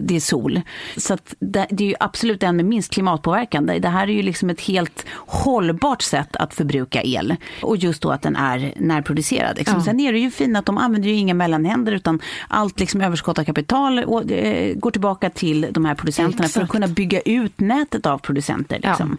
det 0.00 0.16
är 0.16 0.20
sol. 0.20 0.60
Så 0.96 1.18
det, 1.38 1.66
det 1.70 1.84
är 1.84 1.88
ju 1.88 1.94
absolut 2.00 2.40
den 2.40 2.56
med 2.56 2.64
minst 2.64 2.92
klimatpåverkan. 2.92 3.66
Det 3.66 3.88
här 3.88 4.08
är 4.08 4.12
ju 4.12 4.22
liksom 4.22 4.50
ett 4.50 4.60
helt 4.60 5.06
hållbart 5.14 6.02
sätt 6.02 6.36
att 6.36 6.54
förbruka 6.54 7.02
el. 7.02 7.36
Och 7.62 7.76
just 7.76 8.02
då 8.02 8.10
att 8.10 8.22
den 8.22 8.36
är 8.36 8.72
närproducerad. 8.76 9.58
Liksom. 9.58 9.80
Sen 9.82 10.00
är 10.00 10.12
det 10.12 10.18
ju 10.18 10.30
fint 10.30 10.58
att 10.58 10.66
de 10.66 10.78
använder 10.78 11.08
ju 11.08 11.14
inga 11.14 11.34
mellanhänder 11.34 11.92
utan 11.92 12.20
allt 12.48 12.80
liksom 12.80 13.00
överskott 13.00 13.38
av 13.38 13.44
kapital 13.44 13.98
och, 13.98 14.30
eh, 14.30 14.74
går 14.74 14.90
tillbaka 14.90 15.30
till 15.30 15.66
de 15.70 15.84
här 15.84 15.94
producenterna 15.94 16.36
för 16.36 16.44
att 16.44 16.56
Exakt. 16.56 16.70
kunna 16.70 16.88
bygga 16.88 17.20
ut 17.20 17.60
nätet 17.60 18.06
av 18.06 18.18
producenter. 18.18 18.80
Liksom. 18.82 19.16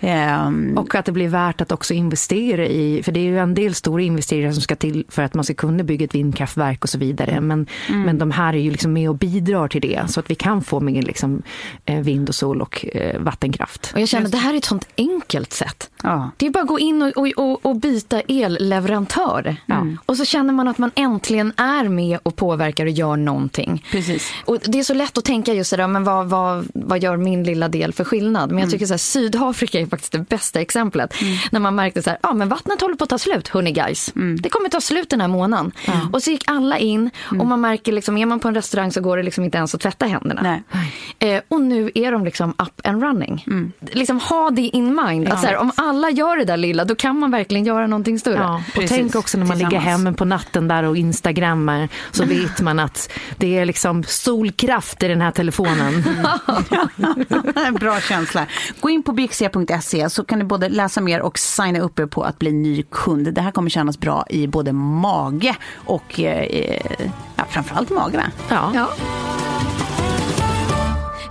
Ehm, 0.00 0.78
Och 0.78 0.94
att 0.94 1.04
det 1.04 1.12
blir 1.12 1.28
värt 1.28 1.60
att 1.60 1.72
också 1.72 1.94
investera 1.94 2.66
i, 2.66 3.02
för 3.02 3.12
det 3.12 3.20
är 3.20 3.24
ju 3.24 3.38
en 3.38 3.54
del 3.54 3.74
stora 3.74 4.02
investeringar 4.08 4.52
som 4.52 4.62
ska 4.62 4.76
till 4.76 5.04
för 5.08 5.22
att 5.22 5.34
man 5.34 5.44
ska 5.44 5.54
kunna 5.54 5.82
bygga 5.82 6.04
ett 6.04 6.14
vindkraftverk 6.14 6.84
och 6.84 6.90
så 6.90 6.98
vidare. 6.98 7.40
Men, 7.40 7.66
men 7.88 8.18
de 8.18 8.30
här 8.30 8.54
är 8.54 8.58
ju 8.58 8.70
liksom 8.70 8.92
med 8.92 9.08
och 9.08 9.18
bidrar 9.18 9.68
till 9.68 9.80
det 9.80 10.02
så 10.08 10.20
att 10.20 10.30
vi 10.30 10.34
kan 10.34 10.62
få 10.62 10.80
mer 10.80 11.02
liksom, 11.02 11.42
eh, 11.84 12.00
vind 12.00 12.28
och 12.28 12.34
sol 12.34 12.62
och 12.62 12.86
eh, 12.92 13.20
vattenkraft. 13.20 13.90
Och 13.94 14.00
jag 14.00 14.08
känner 14.08 14.26
att 14.26 14.32
det 14.32 14.38
här 14.38 14.54
är 14.54 14.58
ett 14.58 14.64
sånt 14.64 14.88
enkelt 14.96 15.52
sätt. 15.52 15.90
ja. 16.02 16.30
Det 16.36 16.46
är 16.46 16.50
bara 16.50 16.62
att 16.62 16.68
gå 16.68 16.78
in 16.78 17.02
och, 17.02 17.28
och, 17.36 17.66
och, 17.66 17.76
byta 17.76 18.20
elleverantör. 18.20 19.56
Och 20.06 20.16
så 20.16 20.24
känner 20.24 20.52
man 20.52 20.68
att 20.68 20.78
man 20.78 20.90
äntligen 20.94 21.52
är 21.56 21.88
med 21.88 22.18
och 22.22 22.36
påverkar 22.36 22.86
och 22.86 22.92
gör 22.92 23.16
någonting. 23.16 23.84
Precis. 23.90 24.32
Och 24.44 24.58
det 24.64 24.78
är 24.78 24.82
så 24.82 24.94
lätt 24.94 25.18
att 25.18 25.24
tänka 25.24 25.54
just 25.54 25.70
sådär, 25.70 25.86
men 25.86 26.04
vad, 26.04 26.26
vad, 26.26 26.68
vad 26.74 27.02
gör 27.02 27.16
min 27.16 27.44
lilla 27.44 27.68
del 27.68 27.92
för 27.92 28.04
skillnad? 28.04 28.50
Men 28.50 28.58
jag 28.58 28.70
tycker 28.70 28.86
så 28.86 28.92
här, 28.92 28.98
Sydafrika 28.98 29.80
är 29.80 29.86
faktiskt 29.86 30.12
det 30.12 30.18
bästa 30.18 30.60
exemplet. 30.60 31.14
När 31.50 31.60
man 31.60 31.74
märkte 31.74 32.02
så 32.02 32.10
här, 32.10 32.18
ja 32.22 32.34
men 32.34 32.48
vattnet 32.48 32.80
håller 32.80 32.96
på 32.96 33.04
att 33.04 33.10
ta 33.10 33.18
slut, 33.18 33.48
hörni 33.48 33.72
guys. 33.72 33.97
Det 34.42 34.48
kommer 34.48 34.68
ta 34.68 34.80
slut 34.80 35.10
den 35.10 35.20
här 35.20 35.28
månaden. 35.28 35.72
Och 36.12 36.22
så 36.22 36.30
gick 36.30 36.44
alla 36.46 36.78
in 36.78 37.10
och 37.40 37.46
man 37.46 37.60
märker 37.60 37.92
liksom, 37.92 38.18
är 38.18 38.26
man 38.26 38.40
på 38.40 38.48
en 38.48 38.54
restaurang 38.54 38.92
så 38.92 39.00
går 39.00 39.16
det 39.16 39.22
liksom 39.22 39.44
inte 39.44 39.58
ens 39.58 39.74
att 39.74 39.80
tvätta 39.80 40.06
händerna. 40.06 40.60
Eh, 41.18 41.40
och 41.48 41.60
nu 41.60 41.90
är 41.94 42.12
de 42.12 42.24
liksom 42.24 42.50
up 42.50 42.86
and 42.86 43.02
running. 43.02 43.44
Liksom 43.80 44.20
ha 44.20 44.50
det 44.50 44.62
in 44.62 44.94
mind. 45.04 45.28
Att 45.28 45.40
så 45.40 45.46
här, 45.46 45.56
om 45.56 45.72
alla 45.76 46.10
gör 46.10 46.36
det 46.36 46.44
där 46.44 46.56
lilla, 46.56 46.84
då 46.84 46.94
kan 46.94 47.18
man 47.18 47.30
verkligen 47.30 47.64
göra 47.64 47.86
någonting 47.86 48.18
större. 48.18 48.36
Ja, 48.36 48.62
och 48.68 48.74
Precis. 48.74 48.90
tänk 48.90 49.14
också 49.14 49.38
när 49.38 49.46
man 49.46 49.58
ligger 49.58 49.78
hemma 49.78 50.12
på 50.12 50.24
natten 50.24 50.68
där 50.68 50.82
och 50.82 50.96
instagrammar 50.96 51.88
så 52.12 52.24
vet 52.24 52.60
man 52.60 52.78
att 52.78 53.10
det 53.36 53.58
är 53.58 53.64
liksom 53.64 54.04
solkraft 54.04 55.02
i 55.02 55.08
den 55.08 55.20
här 55.20 55.30
telefonen. 55.30 56.04
Bra 57.80 58.00
känsla. 58.00 58.46
Gå 58.80 58.90
in 58.90 59.02
på 59.02 59.12
bixia.se 59.12 60.10
så 60.10 60.24
kan 60.24 60.38
ni 60.38 60.44
både 60.44 60.68
läsa 60.68 61.00
mer 61.00 61.20
och 61.20 61.38
signa 61.38 61.80
upp 61.80 61.98
er 61.98 62.06
på 62.06 62.22
att 62.22 62.38
bli 62.38 62.52
ny 62.52 62.82
kund. 62.82 63.34
Det 63.34 63.40
här 63.40 63.50
kommer 63.50 63.70
kännas 63.70 63.87
bra 63.96 64.24
i 64.30 64.46
både 64.46 64.72
mage 64.72 65.56
och 65.74 66.20
eh, 66.20 66.80
ja, 67.36 67.44
framförallt 67.50 67.90
mage. 67.90 68.16
va? 68.16 68.24
Ja. 68.50 68.72
Ja. 68.74 68.88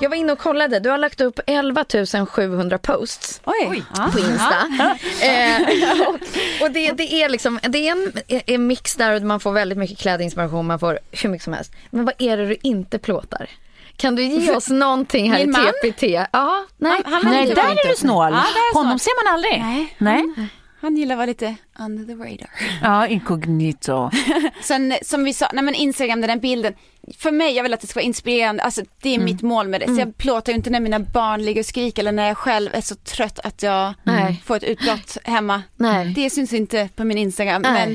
Jag 0.01 0.10
var 0.10 0.18
inne 0.18 0.32
och 0.32 0.39
kollade. 0.39 0.80
Du 0.80 0.89
har 0.89 0.97
lagt 0.97 1.22
upp 1.22 1.39
11 1.47 1.86
700 2.30 2.78
posts 2.78 3.41
Oj. 3.45 3.84
Ja. 3.95 4.10
på 4.14 4.20
Insta. 4.20 4.55
Eh, 5.22 6.08
och 6.08 6.16
och 6.62 6.72
det, 6.72 6.91
det 6.91 7.14
är 7.24 7.30
liksom, 7.30 7.60
det 7.70 7.88
är 7.88 7.91
en, 7.91 8.14
en 8.45 8.68
mix 8.68 8.95
där 8.95 9.16
och 9.16 9.22
man 9.22 9.39
får 9.39 9.51
väldigt 9.51 9.78
mycket 9.78 9.97
klädinspiration, 9.99 10.68
man 10.68 10.80
får 10.80 10.99
hur 11.12 11.30
mycket 11.30 11.43
som 11.43 11.53
helst. 11.53 11.72
Men 11.89 12.05
vad 12.05 12.14
är 12.18 12.38
det 12.38 12.45
du 12.45 12.58
inte 12.64 12.99
plåtar? 12.99 13.49
Kan 13.97 14.16
du 14.16 14.24
ge 14.24 14.55
oss 14.55 14.70
någonting 14.70 15.32
här 15.32 15.39
Min 15.39 15.49
i 15.49 15.51
man? 15.51 15.66
TPT? 15.91 16.03
Ja, 16.32 16.66
nej. 16.78 17.01
Han- 17.05 17.14
han 17.14 17.32
nej, 17.34 17.45
Där 17.45 17.64
är 17.64 17.72
inte. 17.72 17.88
du 17.89 17.95
snål. 17.95 18.32
Ja, 18.34 18.39
är 18.39 18.74
Honom 18.74 18.99
ser 18.99 19.26
man 19.26 19.34
aldrig. 19.34 19.60
Nej. 19.62 19.95
Nej. 19.97 20.47
Han 20.82 20.95
gillar 20.97 21.15
att 21.15 21.17
vara 21.17 21.25
lite 21.25 21.55
under 21.80 22.05
the 22.05 22.13
radar. 22.13 22.49
Ja, 22.82 23.07
inkognito. 23.07 24.11
Sen 24.61 24.93
som 25.01 25.23
vi 25.23 25.34
sa, 25.34 25.49
nej 25.53 25.63
men 25.63 25.75
Instagram, 25.75 26.21
den 26.21 26.39
bilden. 26.39 26.73
För 27.17 27.32
mig, 27.32 27.55
jag 27.55 27.63
vill 27.63 27.73
att 27.73 27.82
det 27.82 27.88
ska 27.88 27.97
vara 27.97 28.05
inspirerande, 28.05 28.63
alltså 28.63 28.82
det 29.01 29.15
är 29.15 29.19
mitt 29.19 29.41
mål 29.41 29.67
med 29.67 29.82
det. 29.82 29.88
Så 29.88 29.99
jag 29.99 30.17
plåtar 30.17 30.51
ju 30.51 30.57
inte 30.57 30.69
när 30.69 30.80
mina 30.80 30.99
barn 30.99 31.41
ligger 31.45 31.61
och 31.61 31.65
skriker 31.65 32.01
eller 32.01 32.11
när 32.11 32.28
jag 32.28 32.38
själv 32.38 32.69
är 32.73 32.82
så 32.82 32.95
trött 32.95 33.39
att 33.39 33.63
jag 33.63 33.93
Nej. 34.03 34.41
får 34.45 34.55
ett 34.55 34.63
utbrott 34.63 35.17
hemma. 35.23 35.63
Nej. 35.75 36.13
Det 36.15 36.30
syns 36.30 36.53
inte 36.53 36.89
på 36.95 37.03
min 37.03 37.17
Instagram. 37.17 37.61
Nej. 37.61 37.88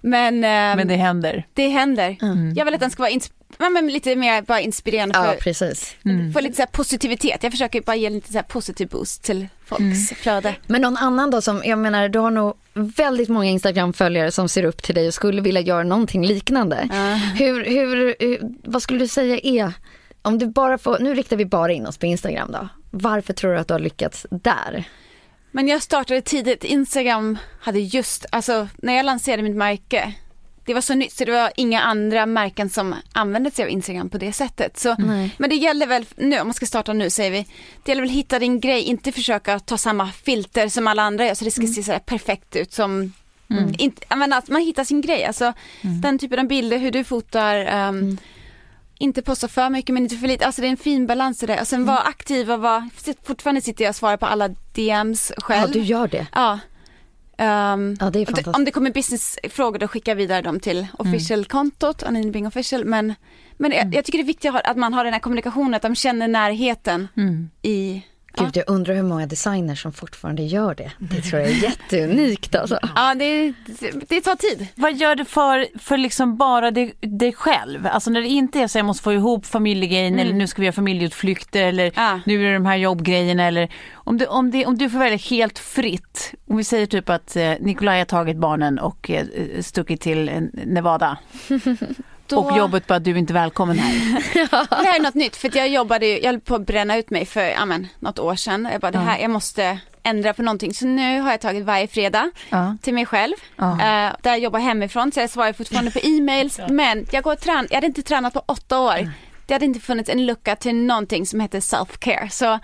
Men, 0.00 0.40
men, 0.40 0.44
ehm, 0.44 0.76
Men 0.76 0.88
det 0.88 0.96
händer. 0.96 1.46
det 1.54 1.68
händer. 1.68 2.16
Jag 2.56 2.64
vill 2.64 2.74
att 2.74 2.80
den 2.80 2.90
ska 2.90 3.02
vara 3.02 3.10
ins- 3.12 3.32
ja, 3.40 3.41
men 3.58 3.86
lite 3.86 4.16
mer 4.16 4.42
bara 4.42 4.60
inspirerande 4.60 5.18
Ja, 5.18 5.24
för, 5.24 5.36
precis. 5.36 5.96
för 6.34 6.40
lite 6.42 6.54
så 6.56 6.62
här 6.62 6.66
positivitet. 6.66 7.42
Jag 7.42 7.52
försöker 7.52 7.80
bara 7.80 7.96
ge 7.96 8.10
lite 8.10 8.28
så 8.32 8.38
här 8.38 8.42
positiv 8.42 8.88
boost 8.88 9.22
till 9.22 9.48
folks 9.64 10.10
flöde. 10.16 10.54
Men 10.66 10.82
någon 10.82 10.96
annan 10.96 11.30
då 11.30 11.42
som, 11.42 11.62
jag 11.64 11.78
menar 11.78 12.08
du 12.08 12.18
har 12.18 12.30
nog 12.30 12.54
väldigt 12.74 13.28
många 13.28 13.46
Instagram-följare 13.46 14.30
som 14.32 14.48
ser 14.48 14.64
upp 14.64 14.82
till 14.82 14.94
dig 14.94 15.06
och 15.08 15.14
skulle 15.14 15.40
vilja 15.42 15.60
göra 15.60 15.82
någonting 15.82 16.26
liknande. 16.26 16.88
Hur, 17.38 17.64
hur, 17.64 18.14
hur, 18.20 18.38
vad 18.64 18.82
skulle 18.82 18.98
du 18.98 19.08
säga 19.08 19.38
är, 19.42 19.72
om 20.22 20.38
du 20.38 20.46
bara 20.46 20.78
får, 20.78 20.98
nu 20.98 21.14
riktar 21.14 21.36
vi 21.36 21.44
bara 21.44 21.72
in 21.72 21.86
oss 21.86 21.98
på 21.98 22.06
Instagram 22.06 22.52
då. 22.52 22.68
Varför 22.90 23.32
tror 23.32 23.52
du 23.52 23.58
att 23.58 23.68
du 23.68 23.74
har 23.74 23.78
lyckats 23.78 24.26
där? 24.30 24.84
Men 25.54 25.68
jag 25.68 25.82
startade 25.82 26.20
tidigt, 26.20 26.64
Instagram 26.64 27.38
hade 27.60 27.80
just, 27.80 28.26
alltså 28.30 28.68
när 28.76 28.94
jag 28.94 29.06
lanserade 29.06 29.42
mitt 29.42 29.56
märke, 29.56 30.12
det 30.64 30.74
var 30.74 30.80
så 30.80 30.94
nytt 30.94 31.12
så 31.12 31.24
det 31.24 31.32
var 31.32 31.52
inga 31.56 31.80
andra 31.80 32.26
märken 32.26 32.70
som 32.70 32.94
använde 33.12 33.50
sig 33.50 33.64
av 33.64 33.70
Instagram 33.70 34.10
på 34.10 34.18
det 34.18 34.32
sättet. 34.32 34.78
Så, 34.78 34.96
men 35.36 35.50
det 35.50 35.56
gäller 35.56 35.86
väl 35.86 36.06
nu, 36.16 36.40
om 36.40 36.46
man 36.46 36.54
ska 36.54 36.66
starta 36.66 36.92
nu 36.92 37.10
säger 37.10 37.30
vi, 37.30 37.46
det 37.82 37.90
gäller 37.90 38.02
väl 38.02 38.10
att 38.10 38.16
hitta 38.16 38.38
din 38.38 38.60
grej, 38.60 38.82
inte 38.82 39.12
försöka 39.12 39.58
ta 39.58 39.78
samma 39.78 40.08
filter 40.08 40.68
som 40.68 40.86
alla 40.86 41.02
andra 41.02 41.26
gör 41.26 41.34
så 41.34 41.44
det 41.44 41.50
ska 41.50 41.66
se 41.66 41.82
så 41.82 41.92
här 41.92 41.98
perfekt 41.98 42.56
ut 42.56 42.72
som 42.72 43.12
Inte, 43.78 44.02
jag 44.08 44.18
menar, 44.18 44.38
att 44.38 44.48
man 44.48 44.60
hittar 44.62 44.84
sin 44.84 45.00
grej, 45.00 45.24
alltså 45.24 45.52
den 46.02 46.18
typen 46.18 46.38
av 46.38 46.46
bilder, 46.46 46.78
hur 46.78 46.90
du 46.90 47.04
fotar, 47.04 47.56
ehm, 47.56 48.18
inte 48.98 49.22
posta 49.22 49.48
för 49.48 49.70
mycket 49.70 49.94
men 49.94 50.02
inte 50.02 50.16
för 50.16 50.26
lite, 50.28 50.46
alltså 50.46 50.60
det 50.62 50.68
är 50.68 50.70
en 50.70 50.76
fin 50.76 51.06
balans 51.06 51.42
i 51.42 51.46
det. 51.46 51.60
Och 51.60 51.68
sen 51.68 51.84
vara 51.84 51.98
aktiv 51.98 52.50
och 52.52 52.60
vara, 52.60 52.88
fortfarande 53.22 53.60
sitter 53.60 53.84
jag 53.84 53.90
och 53.90 53.96
svarar 53.96 54.16
på 54.16 54.26
alla 54.26 54.48
DMs 54.72 55.32
Ja, 55.36 55.42
själv. 55.42 55.72
du 55.72 55.80
gör 55.80 56.08
det. 56.08 56.26
Ja. 56.32 56.58
Ehm, 57.38 57.96
Ja, 58.00 58.10
det 58.10 58.46
om 58.46 58.64
det 58.64 58.70
kommer 58.70 58.90
businessfrågor 58.90 59.78
då 59.78 59.88
skickar 59.88 60.12
jag 60.12 60.16
vidare 60.16 60.42
dem 60.42 60.60
till 60.60 60.86
official-kontot, 60.98 62.02
Anine 62.02 62.30
Bing 62.30 62.46
official. 62.46 62.84
Men, 62.84 63.14
men 63.56 63.72
jag, 63.72 63.94
jag 63.94 64.04
tycker 64.04 64.18
det 64.18 64.22
är 64.24 64.26
viktigt 64.26 64.54
att 64.64 64.76
man 64.76 64.94
har 64.94 65.04
den 65.04 65.12
här 65.12 65.20
kommunikationen, 65.20 65.74
att 65.74 65.82
de 65.82 65.94
känner 65.94 66.28
närheten 66.28 67.08
i 67.62 68.02
Gud, 68.36 68.56
jag 68.56 68.64
undrar 68.66 68.94
hur 68.94 69.02
många 69.02 69.26
designers 69.26 69.82
som 69.82 69.92
fortfarande 69.92 70.42
gör 70.42 70.74
det. 70.74 70.92
Det 70.98 71.22
tror 71.22 71.40
jag 71.42 71.50
är 71.50 71.54
jätteunikt 71.62 72.54
alltså. 72.54 72.78
Ja, 72.94 73.14
det, 73.14 73.52
det 74.08 74.20
tar 74.20 74.36
tid. 74.36 74.66
Vad 74.74 74.94
gör 74.96 75.14
du 75.14 75.24
för, 75.24 75.78
för 75.78 75.96
liksom 75.96 76.36
bara 76.36 76.70
dig, 76.70 76.94
dig 77.00 77.32
själv? 77.32 77.86
Alltså 77.86 78.10
när 78.10 78.20
det 78.20 78.28
inte 78.28 78.60
är 78.60 78.66
så 78.68 78.78
jag 78.78 78.86
måste 78.86 79.02
få 79.02 79.12
ihop 79.12 79.46
familjegrejen 79.46 80.18
eller 80.18 80.32
nu 80.32 80.46
ska 80.46 80.62
vi 80.62 80.66
göra 80.66 80.72
familjeutflykter 80.74 81.62
eller 81.62 81.92
Ja. 81.96 82.20
nu 82.26 82.40
är 82.40 82.48
det 82.48 82.54
de 82.54 82.66
här 82.66 82.76
jobbgrejerna 82.76 83.44
eller 83.44 83.72
om 83.92 84.18
du, 84.18 84.26
om, 84.26 84.50
det, 84.50 84.66
om 84.66 84.78
du 84.78 84.90
får 84.90 84.98
välja 84.98 85.18
helt 85.18 85.58
fritt. 85.58 86.34
Om 86.48 86.56
vi 86.56 86.64
säger 86.64 86.86
typ 86.86 87.08
att 87.08 87.36
eh, 87.36 87.52
Nikolaj 87.60 87.98
har 87.98 88.04
tagit 88.04 88.36
barnen 88.36 88.78
och 88.78 89.10
eh, 89.10 89.26
stuckit 89.60 90.00
till 90.00 90.28
eh, 90.28 90.34
Nevada 90.52 91.18
Då, 92.32 92.38
och 92.38 92.58
jobbet 92.58 92.86
bara 92.86 92.98
du 92.98 93.10
är 93.10 93.16
inte 93.16 93.32
välkommen 93.32 93.78
här. 93.78 93.92
Det 94.82 94.86
här 94.88 94.98
är 94.98 95.02
något 95.02 95.14
nytt 95.14 95.36
för 95.36 95.56
jag 95.56 95.68
jobbade 95.68 96.06
jag 96.06 96.24
höll 96.32 96.40
på 96.40 96.54
att 96.54 96.66
bränna 96.66 96.96
ut 96.96 97.10
mig 97.10 97.26
för 97.26 97.40
ja, 97.44 97.64
men, 97.64 97.88
något 97.98 98.18
år 98.18 98.34
sedan. 98.36 98.68
Jag 98.72 98.80
bara, 98.80 98.90
det 98.90 98.98
här, 98.98 99.18
jag 99.18 99.30
måste 99.30 99.78
ändra 100.02 100.34
på 100.34 100.42
någonting. 100.42 100.74
Så 100.74 100.86
nu 100.86 101.20
har 101.20 101.30
jag 101.30 101.40
tagit 101.40 101.64
varje 101.64 101.86
fredag 101.86 102.30
Ja. 102.50 102.76
till 102.82 102.94
mig 102.94 103.06
själv. 103.06 103.34
Ja. 103.56 103.72
Eh, 103.72 104.12
där 104.22 104.30
jag 104.30 104.38
jobbar 104.38 104.58
hemifrån 104.60 105.12
så 105.12 105.20
jag 105.20 105.30
svarar 105.30 105.52
fortfarande 105.52 105.90
på 105.90 105.98
e-mails. 106.02 106.60
Men 106.68 107.06
jag 107.12 107.22
går 107.24 107.34
tränar, 107.34 107.66
jag 107.70 107.76
hade 107.76 107.86
inte 107.86 108.02
tränat 108.02 108.32
på 108.34 108.42
åtta 108.46 108.80
år. 108.80 109.10
Det 109.46 109.54
hade 109.54 109.64
inte 109.64 109.80
funnits 109.80 110.10
en 110.10 110.26
lucka 110.26 110.56
till 110.56 110.74
någonting 110.74 111.26
som 111.26 111.40
heter 111.40 111.60
self-care. 111.60 112.28
Så, 112.28 112.58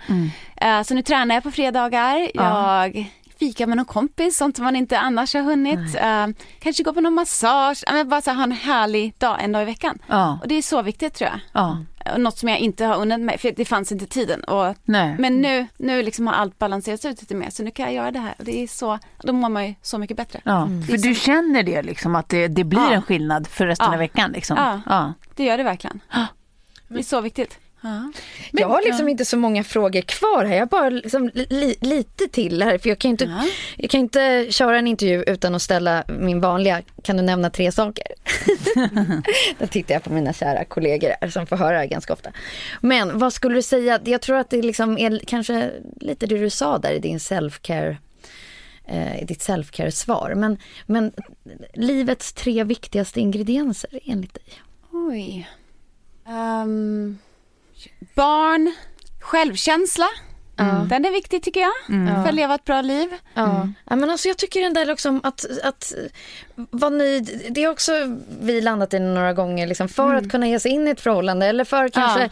eh, 0.57 0.81
så 0.83 0.93
nu 0.93 1.01
tränar 1.01 1.35
jag 1.35 1.43
på 1.43 1.51
fredagar. 1.51 2.29
Jag 2.33 3.05
fika 3.39 3.67
med 3.67 3.77
någon 3.77 3.85
kompis, 3.85 4.37
sånt 4.37 4.55
som 4.55 4.65
man 4.65 4.75
inte 4.75 4.99
annars 4.99 5.33
har 5.33 5.41
hunnit. 5.41 5.79
Uh, 5.79 6.27
kanske 6.59 6.83
gå 6.83 6.93
på 6.93 7.01
någon 7.01 7.13
massage, 7.13 7.83
men 7.91 8.09
bara 8.09 8.21
så 8.21 8.29
här, 8.29 8.37
ha 8.37 8.43
en 8.43 8.51
härlig 8.51 9.13
dag 9.17 9.43
en 9.43 9.51
dag 9.51 9.61
i 9.61 9.65
veckan. 9.65 9.99
Ja. 10.07 10.39
Och 10.41 10.47
det 10.47 10.55
är 10.55 10.61
så 10.61 10.81
viktigt 10.81 11.13
tror 11.13 11.29
jag. 11.29 11.39
Ja. 11.53 11.77
Och 12.13 12.21
Något 12.21 12.37
som 12.37 12.49
jag 12.49 12.59
inte 12.59 12.85
har 12.85 12.95
unnat 13.01 13.19
mig, 13.19 13.37
för 13.37 13.51
det 13.51 13.65
fanns 13.65 13.91
inte 13.91 14.05
tiden. 14.05 14.43
Och, 14.43 14.75
Nej. 14.83 15.15
men 15.19 15.41
nu, 15.41 15.67
nu 15.77 16.03
liksom 16.03 16.27
har 16.27 16.33
allt 16.33 16.59
balanserats 16.59 17.05
ut 17.05 17.21
lite 17.21 17.35
mer, 17.35 17.49
så 17.49 17.63
nu 17.63 17.71
kan 17.71 17.85
jag 17.85 17.93
göra 17.93 18.11
det 18.11 18.19
här. 18.19 18.35
Och 18.37 18.43
det 18.45 18.63
är 18.63 18.67
så, 18.67 18.99
då 19.23 19.33
mår 19.33 19.49
man 19.49 19.67
ju 19.67 19.75
så 19.81 19.97
mycket 19.97 20.17
bättre. 20.17 20.41
Ja, 20.43 20.67
för 20.89 20.97
du 20.97 21.15
känner 21.15 21.63
det 21.63 21.81
liksom 21.81 22.15
att 22.15 22.29
det, 22.29 22.47
det 22.47 22.63
blir 22.63 22.79
Ja. 22.79 22.91
en 22.91 23.01
skillnad 23.01 23.47
för 23.47 23.67
resten 23.67 23.87
Ja. 23.87 23.93
av 23.93 23.99
veckan 23.99 24.31
liksom? 24.31 24.57
Ja. 24.57 24.81
Ja. 24.85 25.13
Det 25.35 25.43
gör 25.43 25.57
det 25.57 25.63
verkligen. 25.63 25.99
Det 26.87 26.99
är 26.99 27.03
så 27.03 27.21
viktigt. 27.21 27.59
Jag 28.51 28.67
har 28.67 28.81
liksom 28.85 29.09
inte 29.09 29.25
så 29.25 29.37
många 29.37 29.63
frågor 29.63 30.01
kvar 30.01 30.45
här. 30.45 30.53
Jag 30.53 30.61
har 30.61 30.65
bara 30.65 30.89
liksom 30.89 31.31
li, 31.33 31.75
lite 31.81 32.27
till 32.27 32.63
här. 32.63 32.77
För 32.77 32.89
jag 32.89 32.99
kan, 32.99 33.11
inte, 33.11 33.45
jag 33.77 33.89
kan 33.89 33.99
inte 33.99 34.47
köra 34.49 34.79
en 34.79 34.87
intervju 34.87 35.23
utan 35.27 35.55
att 35.55 35.61
ställa 35.61 36.03
min 36.07 36.41
vanliga, 36.41 36.81
kan 37.03 37.17
du 37.17 37.23
nämna 37.23 37.49
tre 37.49 37.71
saker? 37.71 38.05
Då 39.59 39.67
tittar 39.67 39.93
jag 39.93 40.03
på 40.03 40.13
mina 40.13 40.33
kära 40.33 40.65
kollegor 40.65 41.13
här 41.21 41.29
som 41.29 41.47
får 41.47 41.55
höra 41.55 41.85
ganska 41.85 42.13
ofta. 42.13 42.31
Men 42.81 43.19
vad 43.19 43.33
skulle 43.33 43.55
du 43.55 43.61
säga, 43.61 43.99
jag 44.03 44.21
tror 44.21 44.37
att 44.37 44.49
det 44.49 44.61
liksom 44.61 44.97
är 44.97 45.19
kanske 45.27 45.71
lite 45.99 46.25
det 46.25 46.37
du 46.37 46.49
sa 46.49 46.77
där 46.77 46.91
i 46.91 46.99
din 46.99 47.17
self-care 47.17 47.97
eh, 48.85 49.21
i 49.21 49.25
ditt 49.25 49.41
self-care-svar. 49.41 50.35
Men, 50.35 50.57
men 50.85 51.11
livets 51.73 52.33
tre 52.33 52.63
viktigaste 52.63 53.19
ingredienser 53.19 53.99
enligt 54.05 54.33
dig? 54.33 54.43
Oj. 54.91 55.49
Ehm, 56.27 57.17
barn, 58.19 58.75
självkänsla. 59.19 60.07
Den 60.89 61.05
är 61.05 61.11
viktig 61.11 61.43
tycker 61.43 61.59
jag, 61.59 61.73
för 62.15 62.29
att 62.29 62.35
leva 62.35 62.55
ett 62.55 62.65
bra 62.65 62.81
liv. 62.81 63.09
Ja. 63.33 63.69
ja 63.85 63.95
men 63.95 64.09
alltså 64.09 64.27
jag 64.27 64.37
tycker 64.37 64.61
den 64.61 64.73
där 64.73 64.85
liksom 64.85 65.21
att, 65.23 65.45
att 65.63 65.93
vara 66.71 66.89
nöjd, 66.89 67.41
det 67.49 67.63
har 67.63 67.71
också 67.71 67.91
vi 68.41 68.61
landat 68.61 68.93
i 68.93 68.99
några 68.99 69.33
gånger 69.33 69.67
liksom 69.67 69.89
för 69.89 70.13
att 70.15 70.29
kunna 70.31 70.47
ge 70.47 70.59
sig 70.59 70.71
in 70.71 70.87
i 70.87 70.91
ett 70.91 71.01
förhållande 71.01 71.45
eller 71.45 71.63
för 71.63 71.85
att 71.85 71.93
kanske 71.93 72.23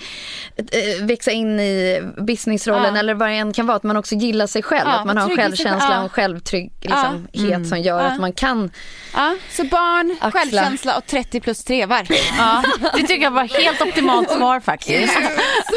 eh, 0.58 1.06
växa 1.06 1.32
in 1.32 1.60
i 1.60 2.02
businessrollen 2.18 2.94
Ja. 2.94 3.00
eller 3.00 3.14
vad 3.14 3.30
det 3.30 3.36
än 3.36 3.54
kan 3.54 3.68
vara, 3.68 3.78
att 3.78 3.84
man 3.84 3.98
också 3.98 4.16
gillar 4.16 4.48
sig 4.48 4.64
själv, 4.64 4.88
Ja, 4.90 5.00
att 5.00 5.06
man 5.06 5.18
har 5.18 5.30
en 5.30 5.36
självkänsla 5.38 5.80
själv. 5.80 5.98
och 5.98 6.04
en 6.04 6.10
självtrygghet 6.10 6.72
liksom, 6.82 7.28
het 7.34 7.68
som 7.70 7.80
gör 7.82 8.00
Ja. 8.00 8.06
att 8.06 8.20
man 8.20 8.34
kan 8.34 8.72
Ja, 9.14 9.36
så 9.52 9.64
barn, 9.64 10.16
Axla. 10.22 10.32
självkänsla 10.42 10.98
och 10.98 11.06
30 11.06 11.40
plus 11.40 11.64
trevar. 11.64 12.08
Ja, 12.38 12.64
det 12.96 13.02
tycker 13.08 13.24
jag 13.24 13.32
var 13.32 13.44
helt 13.64 13.82
optimalt 13.82 14.32
svar 14.32 14.60
faktiskt. 14.60 15.14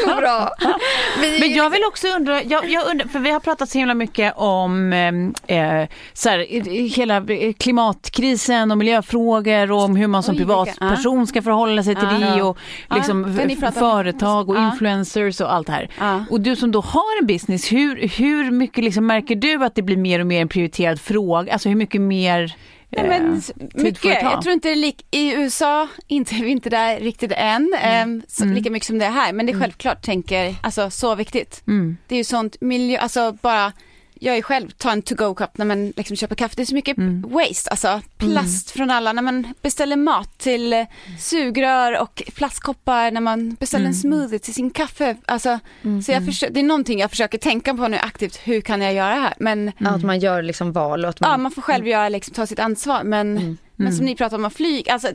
så 0.05 0.15
bra. 0.15 0.51
Vi, 1.21 1.39
Men 1.39 1.53
jag 1.53 1.69
vill 1.69 1.83
också 1.87 2.07
undra, 2.07 2.43
jag, 2.43 2.69
jag 2.69 2.87
undrar, 2.87 3.07
för 3.07 3.19
vi 3.19 3.29
har 3.31 3.39
pratat 3.39 3.69
så 3.69 3.77
himla 3.77 3.93
mycket 3.93 4.33
om 4.37 4.93
eh, 4.93 5.87
så 6.13 6.29
här, 6.29 6.39
eh, 6.49 6.63
hela 6.95 7.17
eh, 7.17 7.53
klimatkrisen 8.41 8.71
och 8.71 8.77
miljöfrågor 8.77 9.71
och 9.71 9.81
om 9.81 9.95
hur 9.95 10.07
man 10.07 10.23
som 10.23 10.33
Oj, 10.35 10.37
vilka- 10.39 10.53
privatperson 10.65 11.27
ska 11.27 11.41
förhålla 11.41 11.83
sig 11.83 11.95
till 11.95 12.07
Ja. 12.21 12.35
det 12.35 12.41
och 12.41 12.57
Ja, 12.89 12.95
liksom 12.95 13.23
om. 13.23 13.71
företag 13.71 14.49
och 14.49 14.55
Ja. 14.55 14.71
influencers 14.71 15.41
och 15.41 15.53
allt 15.53 15.67
det 15.67 15.73
här. 15.73 15.89
Ja. 15.99 16.25
Och 16.29 16.41
du 16.41 16.55
som 16.55 16.71
då 16.71 16.81
har 16.81 17.19
en 17.21 17.27
business, 17.27 17.71
hur, 17.71 18.07
hur 18.17 18.51
mycket 18.51 18.83
liksom 18.83 19.05
märker 19.07 19.35
du 19.35 19.63
att 19.63 19.75
det 19.75 19.81
blir 19.81 19.97
mer 19.97 20.19
och 20.19 20.27
mer 20.27 20.41
en 20.41 20.47
prioriterad 20.47 20.99
fråga? 21.01 21.53
Alltså 21.53 21.69
hur 21.69 21.75
mycket 21.75 22.01
mer 22.01 22.55
Nej, 22.93 23.07
men, 23.07 23.33
eh, 23.35 23.83
mycket. 23.83 24.21
Jag 24.21 24.41
tror 24.41 24.53
inte 24.53 24.67
det 24.67 24.71
är 24.73 24.75
lik, 24.75 25.05
i 25.11 25.33
USA 25.33 25.87
inte, 26.07 26.35
är 26.35 26.43
vi 26.43 26.49
inte 26.49 26.69
där 26.69 26.99
riktigt 26.99 27.31
än, 27.35 27.73
ehm, 27.81 28.21
så, 28.27 28.43
Mm. 28.43 28.55
lika 28.55 28.69
mycket 28.71 28.87
som 28.87 28.99
det 28.99 29.05
är 29.05 29.11
här. 29.11 29.33
Men 29.33 29.45
det 29.45 29.51
är 29.51 29.59
självklart 29.59 30.01
tänker, 30.01 30.55
alltså 30.63 30.89
så 30.89 31.15
viktigt. 31.15 31.63
Mm. 31.67 31.97
Det 32.07 32.15
är 32.15 32.17
ju 32.17 32.23
sånt 32.23 32.55
miljö, 32.61 32.97
alltså 32.99 33.37
bara 33.41 33.71
jag 34.23 34.37
är 34.37 34.41
själv, 34.41 34.69
ta 34.69 34.91
en 34.91 35.01
to-go-kopp 35.01 35.57
när 35.57 35.65
man 35.65 35.93
liksom 35.97 36.15
köper 36.17 36.35
kaffe. 36.35 36.53
Det 36.55 36.61
är 36.61 36.65
så 36.65 36.75
mycket 36.75 36.97
Mm. 36.97 37.21
waste, 37.29 37.69
alltså 37.69 38.01
plast 38.17 38.71
från 38.71 38.91
alla. 38.91 39.13
När 39.13 39.21
man 39.21 39.53
beställer 39.61 39.95
mat 39.95 40.37
till 40.37 40.73
eh, 40.73 40.85
sugrör 41.19 42.01
och 42.01 42.23
plastkoppar, 42.35 43.11
när 43.11 43.21
man 43.21 43.53
beställer 43.53 43.85
Mm. 43.85 43.89
en 43.89 43.95
smoothie 43.95 44.39
till 44.39 44.53
sin 44.53 44.69
kaffe. 44.69 45.15
Alltså, 45.25 45.59
Så 46.05 46.11
jag 46.11 46.23
försö- 46.23 46.49
det 46.51 46.59
är 46.59 46.63
någonting 46.63 46.99
jag 46.99 47.09
försöker 47.09 47.37
tänka 47.37 47.73
på 47.73 47.87
nu 47.87 47.97
aktivt, 47.97 48.35
hur 48.43 48.61
kan 48.61 48.81
jag 48.81 48.93
göra 48.93 49.13
här? 49.15 49.33
Men 49.39 49.71
att 49.79 50.03
man 50.03 50.19
gör 50.19 50.41
liksom 50.41 50.71
val 50.71 51.03
och 51.03 51.09
att 51.09 51.19
man, 51.19 51.31
Ja, 51.31 51.37
man 51.37 51.51
får 51.51 51.61
själv 51.61 51.87
göra, 51.87 52.09
liksom, 52.09 52.33
ta 52.33 52.47
sitt 52.47 52.59
ansvar. 52.59 53.03
Men, 53.03 53.57
men 53.75 53.95
som 53.95 54.05
ni 54.05 54.15
pratar 54.15 54.37
om 54.45 54.51
flyg, 54.51 54.89
alltså, 54.89 55.07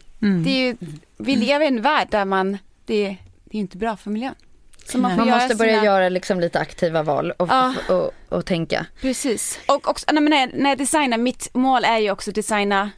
det 0.44 0.50
är 0.50 0.66
ju, 0.66 0.76
vi 1.18 1.36
lever 1.36 1.64
i 1.64 1.68
en 1.68 1.82
värld 1.82 2.08
där 2.10 2.24
man, 2.24 2.58
det, 2.86 3.16
det 3.44 3.56
är 3.58 3.60
inte 3.60 3.76
bra 3.76 3.96
för 3.96 4.10
miljön. 4.10 4.34
Så 4.88 4.98
man 4.98 5.10
får 5.10 5.24
man 5.24 5.28
måste 5.28 5.54
börja 5.54 5.72
sina, 5.72 5.84
göra 5.84 6.08
liksom 6.08 6.40
lite 6.40 6.58
aktiva 6.60 7.02
val 7.02 7.30
och, 7.30 7.48
Ja. 7.50 7.74
och, 7.88 7.94
och, 7.96 8.10
och 8.28 8.46
tänka. 8.46 8.86
Precis. 9.00 9.58
Och 9.66 9.88
också, 9.88 10.06
nej, 10.12 10.22
men 10.22 10.30
när, 10.30 10.50
när 10.62 10.70
jag 10.70 10.78
designar, 10.78 11.18
mitt 11.18 11.48
mål 11.54 11.84
är 11.84 11.98
ju 11.98 12.10
också 12.10 12.30
att 12.30 12.34
designa 12.34 12.90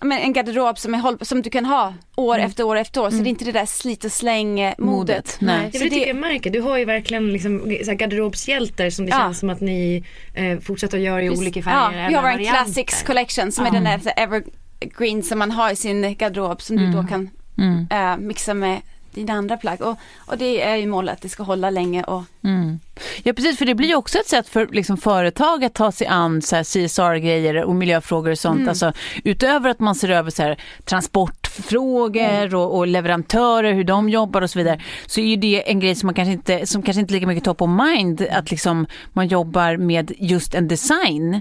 ja, 0.00 0.06
men 0.06 0.18
en 0.18 0.32
garderob 0.32 0.78
som, 0.78 0.94
är 0.94 0.98
håll, 0.98 1.18
som 1.20 1.42
du 1.42 1.50
kan 1.50 1.64
ha 1.64 1.94
år 2.16 2.38
efter 2.38 2.64
år 2.64 2.76
efter 2.76 3.00
år. 3.00 3.10
Så 3.10 3.16
det 3.16 3.22
är 3.28 3.30
inte 3.30 3.44
det 3.44 3.52
där 3.52 3.66
slit 3.66 4.04
och 4.04 4.12
släng 4.12 4.60
eh, 4.60 4.74
modet. 4.78 5.16
Modet, 5.16 5.36
nej. 5.40 5.68
Det, 5.72 5.78
Så 5.78 5.84
det 5.84 5.90
tycker 5.90 6.00
det- 6.04 6.08
jag 6.08 6.16
märker. 6.16 6.50
Du 6.50 6.60
har 6.60 6.78
ju 6.78 6.84
verkligen 6.84 7.32
liksom, 7.32 7.58
så 7.84 7.90
här 7.90 7.94
garderobshjältar 7.94 8.90
som 8.90 9.04
det 9.06 9.10
Ja. 9.10 9.18
känns 9.18 9.38
som 9.38 9.50
att 9.50 9.60
ni 9.60 10.04
eh, 10.34 10.58
fortsätter 10.58 10.98
att 10.98 11.04
göra 11.04 11.22
i 11.22 11.30
olika 11.30 11.62
färger. 11.62 12.02
Ja, 12.02 12.08
vi 12.08 12.14
har 12.14 12.22
en 12.22 12.32
varianter. 12.36 12.64
classics 12.64 13.02
collection 13.02 13.52
som 13.52 13.66
är 13.66 13.70
den 13.70 13.84
där 13.84 14.00
evergreen 14.16 15.22
som 15.22 15.38
man 15.38 15.50
har 15.50 15.70
i 15.70 15.76
sin 15.76 16.14
garderob 16.14 16.62
som 16.62 16.76
du 16.76 16.86
då 16.92 17.02
kan 17.02 17.30
Mm. 17.58 17.86
eh, 17.90 18.16
mixa 18.26 18.54
med 18.54 18.80
dina 19.14 19.32
andra 19.32 19.56
plagg. 19.56 19.80
Och, 19.80 19.96
och 20.16 20.38
det 20.38 20.62
är 20.62 20.76
ju 20.76 20.86
målet 20.86 21.14
att 21.14 21.22
det 21.22 21.28
ska 21.28 21.42
hålla 21.42 21.70
länge 21.70 22.04
och 22.04 22.22
mm. 22.42 22.80
Ja 23.22 23.32
precis, 23.32 23.58
för 23.58 23.66
det 23.66 23.74
blir 23.74 23.88
ju 23.88 23.94
också 23.94 24.18
ett 24.18 24.28
sätt 24.28 24.48
för 24.48 24.66
liksom, 24.66 24.96
företag 24.96 25.64
att 25.64 25.74
ta 25.74 25.92
sig 25.92 26.06
an 26.06 26.40
CSR-grejer 26.40 27.64
och 27.64 27.74
miljöfrågor 27.74 28.30
och 28.30 28.38
sånt. 28.38 28.56
Mm. 28.56 28.68
Alltså, 28.68 28.92
utöver 29.24 29.70
att 29.70 29.80
man 29.80 29.94
ser 29.94 30.10
över 30.10 30.30
så 30.30 30.42
här, 30.42 30.56
transportfrågor 30.84 32.54
och, 32.54 32.76
och 32.78 32.86
leverantörer, 32.86 33.72
hur 33.72 33.84
de 33.84 34.08
jobbar 34.08 34.42
och 34.42 34.50
så 34.50 34.58
vidare. 34.58 34.80
Så 35.06 35.20
är 35.20 35.24
ju 35.24 35.36
det 35.36 35.70
en 35.70 35.80
grej 35.80 35.94
som 35.94 36.06
man 36.06 36.14
kanske 36.14 36.32
inte, 36.32 36.66
som 36.66 36.82
kanske 36.82 37.00
inte 37.00 37.12
lika 37.14 37.26
mycket 37.26 37.44
top 37.44 37.62
of 37.62 37.70
mind, 37.70 38.26
att 38.30 38.50
liksom, 38.50 38.86
man 39.12 39.28
jobbar 39.28 39.76
med 39.76 40.12
just 40.18 40.54
en 40.54 40.68
design 40.68 41.40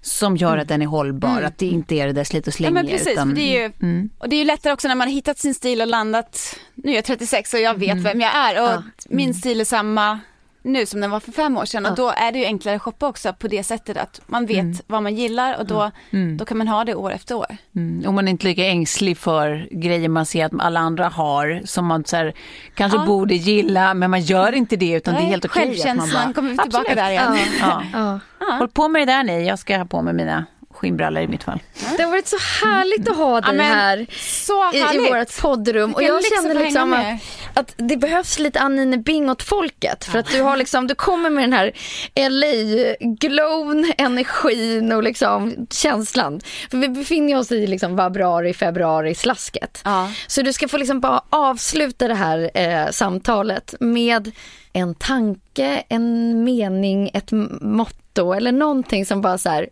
som 0.00 0.36
gör 0.36 0.58
att 0.58 0.68
den 0.68 0.82
är 0.82 0.86
hållbar, 0.86 1.42
att 1.42 1.58
det 1.58 1.66
inte 1.66 1.94
är 1.94 2.06
det 2.06 2.12
där 2.12 2.24
slit 2.24 2.46
och 2.46 2.52
Ja 2.52 2.56
släng 2.56 2.74
men 2.74 2.86
precis, 2.86 3.08
utan, 3.08 3.34
det 3.34 3.40
är 3.40 3.62
ju, 3.62 3.72
Mm. 3.82 4.10
och 4.18 4.28
det 4.28 4.36
är 4.36 4.38
ju 4.38 4.44
lättare 4.44 4.72
också 4.72 4.88
när 4.88 4.94
man 4.94 5.08
har 5.08 5.12
hittat 5.14 5.38
sin 5.38 5.54
stil 5.54 5.80
och 5.80 5.86
landat, 5.86 6.56
nu 6.74 6.90
är 6.92 6.96
jag 6.96 7.04
36 7.04 7.54
och 7.54 7.60
jag 7.60 7.78
vet 7.78 7.90
Mm. 7.90 8.02
vem 8.02 8.20
jag 8.20 8.34
är 8.36 8.62
och 8.76 8.82
min 9.08 9.34
stil 9.34 9.60
är 9.60 9.64
samma 9.64 10.20
nu 10.62 10.86
som 10.86 11.00
den 11.00 11.10
var 11.10 11.20
för 11.20 11.32
fem 11.32 11.56
år 11.56 11.64
sedan 11.64 11.86
och 11.86 11.94
då 11.94 12.08
är 12.16 12.32
det 12.32 12.38
ju 12.38 12.44
enklare 12.44 12.76
att 12.76 12.82
shoppa 12.82 13.08
också 13.08 13.32
på 13.32 13.48
det 13.48 13.62
sättet 13.64 13.96
att 13.96 14.20
man 14.26 14.46
vet 14.46 14.82
vad 14.86 15.02
man 15.02 15.14
gillar 15.14 15.58
och 15.58 15.66
då, 15.66 15.90
då 16.38 16.44
kan 16.44 16.58
man 16.58 16.68
ha 16.68 16.84
det 16.84 16.94
år 16.94 17.12
efter 17.12 17.34
år. 17.34 17.56
Mm, 17.76 18.06
och 18.06 18.14
man 18.14 18.28
är 18.28 18.32
inte 18.32 18.46
lika 18.46 18.64
ängslig 18.66 19.18
för 19.18 19.68
grejer 19.70 20.08
man 20.08 20.26
ser 20.26 20.44
att 20.44 20.52
alla 20.58 20.80
andra 20.80 21.08
har 21.08 21.62
som 21.64 21.86
man 21.86 22.04
så 22.04 22.16
här, 22.16 22.34
kanske 22.74 22.98
Ja. 22.98 23.06
borde 23.06 23.34
gilla 23.34 23.94
men 23.94 24.10
man 24.10 24.20
gör 24.20 24.52
inte 24.52 24.76
det 24.76 24.92
utan 24.92 25.14
det 25.14 25.20
är 25.20 25.24
helt 25.24 25.44
okej. 25.44 25.66
man 25.66 25.74
Självkänslan 25.74 26.34
kommer 26.34 26.50
vi 26.50 26.58
tillbaka 26.58 26.78
Absolut. 26.92 26.96
där 26.96 27.10
igen. 27.10 27.36
Ja. 27.60 27.82
Ja. 27.92 28.20
Håll 28.58 28.68
på 28.68 28.88
med 28.88 29.02
det 29.02 29.12
där 29.12 29.24
ni, 29.24 29.46
jag 29.48 29.58
ska 29.58 29.78
ha 29.78 29.84
på 29.84 30.02
mig 30.02 30.14
mina 30.14 30.46
skinnbrallor 30.74 31.22
i 31.22 31.28
mitt 31.28 31.42
fall. 31.42 31.58
Det 31.96 32.02
har 32.02 32.10
varit 32.10 32.28
så 32.28 32.36
härligt 32.64 33.08
att 33.08 33.16
ha 33.16 33.40
dig 33.40 33.56
men, 33.56 33.66
här. 33.66 34.06
Så 34.20 34.72
i, 34.72 34.96
i 34.96 34.98
vårt 34.98 35.40
poddrum. 35.40 35.94
Och 35.94 36.02
jag 36.02 36.24
känner 36.24 36.54
liksom 36.54 36.90
med 36.90 37.18
att, 37.54 37.58
att 37.58 37.74
det 37.76 37.96
behövs 37.96 38.38
lite 38.38 38.60
Annine 38.60 39.02
Bing 39.02 39.30
åt 39.30 39.42
folket. 39.42 40.04
För 40.04 40.18
att 40.18 40.26
du 40.26 40.42
har 40.42 40.56
liksom, 40.56 40.86
du 40.86 40.94
kommer 40.94 41.30
med 41.30 41.42
den 41.42 41.52
här 41.52 41.72
LA-glown, 42.14 43.92
energin 43.98 44.92
och 44.92 45.02
liksom 45.02 45.66
känslan. 45.70 46.40
För 46.70 46.78
vi 46.78 46.88
befinner 46.88 47.38
oss 47.38 47.52
i 47.52 47.66
liksom 47.66 47.96
februari, 47.96 48.54
februari 48.54 49.14
slasket. 49.14 49.82
Ja. 49.84 50.10
Så 50.26 50.42
du 50.42 50.52
ska 50.52 50.68
få 50.68 50.76
liksom 50.76 51.00
bara 51.00 51.22
avsluta 51.30 52.08
det 52.08 52.14
här 52.14 52.50
eh, 52.54 52.90
samtalet 52.90 53.74
med 53.80 54.32
en 54.72 54.94
tanke, 54.94 55.84
en 55.88 56.44
mening, 56.44 57.10
ett 57.14 57.32
motto 57.60 58.32
eller 58.32 58.52
någonting 58.52 59.06
som 59.06 59.20
bara 59.20 59.38
så 59.38 59.48
här, 59.48 59.68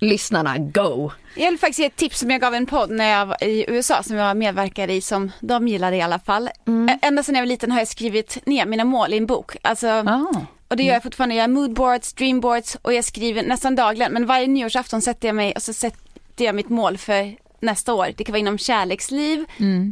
lyssnarna, 0.00 0.58
go! 0.58 1.10
Jag 1.36 1.50
vill 1.50 1.58
faktiskt 1.60 1.78
ge 1.78 1.86
ett 1.86 1.96
tips 1.96 2.18
som 2.18 2.30
jag 2.30 2.40
gav 2.40 2.54
en 2.54 2.66
podd 2.66 2.90
när 2.90 3.10
jag 3.18 3.26
var 3.26 3.44
i 3.44 3.64
USA 3.68 4.02
som 4.02 4.16
jag 4.16 4.36
medverkade 4.36 4.92
i 4.92 5.00
som 5.00 5.32
de 5.40 5.68
gillade 5.68 5.96
i 5.96 6.02
alla 6.02 6.18
fall. 6.18 6.48
Ä- 6.88 6.98
Ända 7.02 7.22
sedan 7.22 7.34
jag 7.34 7.42
var 7.42 7.46
liten 7.46 7.70
har 7.72 7.78
jag 7.78 7.88
skrivit 7.88 8.46
ner 8.46 8.66
mina 8.66 8.84
mål 8.84 9.14
i 9.14 9.16
en 9.16 9.26
bok. 9.26 9.56
Alltså, 9.62 9.86
Ah. 9.88 10.26
Och 10.68 10.76
det 10.76 10.82
gör 10.82 10.92
jag 10.92 11.02
fortfarande. 11.02 11.34
Jag 11.34 11.42
har 11.42 11.48
moodboards, 11.48 12.12
dreamboards 12.12 12.76
och 12.82 12.92
jag 12.94 13.04
skriver 13.04 13.42
nästan 13.42 13.74
dagligen. 13.76 14.12
Men 14.12 14.26
varje 14.26 14.46
nyårsafton 14.46 15.02
sätter 15.02 15.28
jag 15.28 15.34
mig 15.34 15.52
och 15.52 15.62
så 15.62 15.72
sätter 15.72 16.44
jag 16.44 16.54
mitt 16.54 16.68
mål 16.68 16.98
för 16.98 17.36
nästa 17.60 17.94
år. 17.94 18.08
Det 18.16 18.24
kan 18.24 18.32
vara 18.32 18.40
inom 18.40 18.58
kärleksliv, 18.58 19.44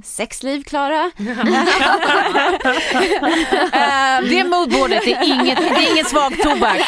sexliv, 0.04 0.62
Klara. 0.62 1.10
Ehm, 3.72 4.28
Det 4.28 4.44
moodboardet 4.44 5.06
är 5.06 5.24
inget, 5.24 5.58
det 5.58 5.68
är 5.68 5.92
inget 5.92 6.08
svag 6.08 6.38
tobak. 6.42 6.78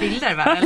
Bilder 0.00 0.34
va? 0.34 0.56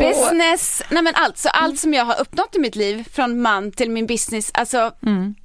Business, 0.00 0.82
nej 0.90 1.02
men 1.02 1.14
allt. 1.16 1.38
Så 1.38 1.48
allt 1.48 1.78
som 1.78 1.94
jag 1.94 2.04
har 2.04 2.20
uppnått 2.20 2.56
i 2.56 2.58
mitt 2.58 2.76
liv, 2.76 3.08
från 3.12 3.42
man 3.42 3.72
till 3.72 3.90
min 3.90 4.06
business, 4.06 4.50
alltså 4.54 4.92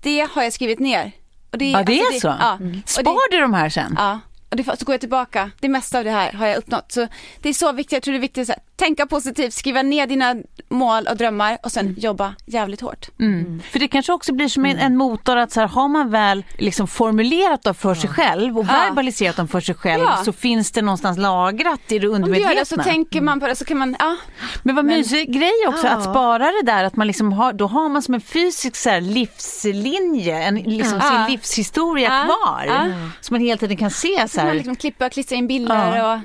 det 0.02 0.28
har 0.32 0.44
jag 0.44 0.54
skrivit 0.54 0.80
ner. 0.80 1.12
Och 1.52 1.58
det, 1.58 1.66
Ja 1.72 1.84
det 1.84 2.02
alltså 2.02 2.16
är 2.16 2.20
så. 2.20 2.36
Ja, 2.40 2.54
och 2.54 2.60
det, 2.62 2.82
Spar 2.86 3.32
du 3.32 3.40
de 3.40 3.54
här 3.54 3.70
sen? 3.70 3.96
ja. 3.98 4.20
Och 4.50 4.56
det, 4.56 4.64
så 4.64 4.86
går 4.86 4.94
jag 4.94 5.00
tillbaka, 5.00 5.52
det 5.60 5.70
mesta 5.70 5.98
av 5.98 6.04
det 6.04 6.12
här 6.12 6.32
har 6.34 6.48
jag 6.48 6.58
uppnått. 6.58 6.92
Så 6.92 7.08
det 7.42 7.50
är 7.50 7.54
så 7.54 7.72
viktigt, 7.72 7.92
jag 7.92 8.04
tror 8.04 8.12
det 8.12 8.18
är 8.18 8.22
viktigt 8.22 8.50
att 8.50 8.56
tänka 8.80 9.06
positivt, 9.06 9.54
skriva 9.54 9.82
ner 9.82 10.08
dina 10.08 10.36
mål 10.70 11.08
och 11.10 11.18
drömmar 11.18 11.58
och 11.64 11.72
sen 11.72 11.96
jobba 12.00 12.36
jävligt 12.46 12.82
hårt. 12.82 13.10
Mm. 13.20 13.62
För 13.72 13.80
det 13.80 13.88
kanske 13.88 14.14
också 14.14 14.34
blir 14.34 14.48
som 14.48 14.66
en, 14.66 14.78
en 14.78 14.98
motor 14.98 15.38
att 15.38 15.52
så 15.52 15.60
här, 15.60 15.68
har 15.68 15.88
man 15.88 16.10
väl 16.12 16.44
liksom 16.58 16.88
formulerat 16.88 17.64
dem 17.64 17.76
för 17.76 17.96
sig 17.96 18.10
själv 18.10 18.58
och 18.60 18.66
Ja. 18.70 18.74
verbaliserat 18.88 19.36
dem 19.36 19.48
för 19.48 19.60
sig 19.62 19.76
själv 19.76 20.04
Ja. 20.04 20.22
så 20.26 20.34
finns 20.34 20.72
det 20.72 20.82
någonstans 20.82 21.18
lagrat 21.18 21.80
i 21.92 22.00
det 22.00 22.08
Om 22.08 22.12
du 22.12 22.16
undermedvetna. 22.16 22.54
gör 22.54 22.60
det 22.60 22.66
så 22.66 22.78
tänker 22.78 23.22
man 23.22 23.40
på 23.40 23.48
det 23.48 23.56
så 23.56 23.66
kan 23.66 23.78
man, 23.78 23.96
ja. 24.00 24.16
Men 24.64 24.76
vad 24.76 24.86
Men- 24.86 24.98
mysig 24.98 25.34
grej 25.34 25.68
också 25.68 25.88
Ja. 25.88 25.92
att 25.94 26.04
spara 26.04 26.46
det 26.46 26.62
där 26.66 26.84
att 26.84 26.96
man 26.96 27.08
liksom 27.08 27.34
har, 27.34 27.54
då 27.54 27.68
har 27.68 27.90
man 27.90 28.02
som 28.02 28.14
en 28.14 28.22
fysisk 28.22 28.76
så 28.76 28.90
här, 28.90 29.02
livslinje, 29.02 30.44
en, 30.44 30.56
liksom 30.56 31.00
Ja. 31.04 31.10
sin 31.26 31.32
livshistoria 31.34 32.08
Ja. 32.10 32.26
kvar. 32.26 32.64
Ja. 32.68 32.86
Som 33.22 33.34
man 33.34 33.42
hela 33.42 33.58
tiden 33.58 33.78
kan 33.78 33.92
se 33.92 34.08
så 34.22 34.28
Så 34.28 34.36
kan 34.38 34.46
man 34.46 34.48
här. 34.48 34.56
liksom 34.56 34.76
klippa 34.76 35.06
och 35.06 35.12
klistra 35.12 35.36
in 35.36 35.48
bilder 35.48 35.98
Ja. 35.98 36.14
och, 36.14 36.20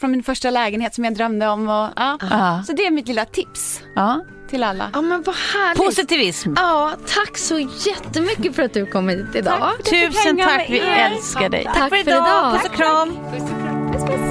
från 0.00 0.10
min 0.10 0.22
första 0.22 0.50
lägenhet 0.50 0.94
som 0.94 1.04
jag 1.04 1.14
drömde 1.14 1.48
om. 1.48 1.68
Och, 1.68 1.88
ja. 1.98 2.18
Ja. 2.30 2.62
Så 2.66 2.72
det 2.72 2.86
är 2.86 2.90
mitt 2.90 3.08
lilla 3.08 3.24
tips 3.24 3.80
Ja. 3.94 4.24
till 4.50 4.62
alla. 4.64 4.90
Ja 4.92 5.00
men 5.02 5.22
vad 5.22 5.34
härligt. 5.34 5.84
Positivism. 5.84 6.52
Ja, 6.56 6.92
tack 7.06 7.38
så 7.38 7.58
jättemycket 7.58 8.56
för 8.56 8.62
att 8.62 8.74
du 8.74 8.86
kom 8.86 9.08
hit 9.08 9.26
idag. 9.34 9.72
Tusen 9.84 10.12
hänga 10.24 10.44
tack, 10.44 10.66
vi 10.70 10.78
er. 10.78 11.10
älskar 11.12 11.48
dig. 11.48 11.70
Tack 11.74 11.88
för 11.88 11.96
idag. 11.98 12.52
Puss 12.52 12.64
och 12.70 12.76
kram. 12.76 13.16
Puss, 13.92 14.04
puss. 14.04 14.20
Producerat 14.20 14.27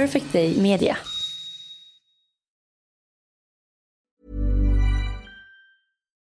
Perfect 0.00 0.32
Day 0.32 0.54
Media. 0.56 1.09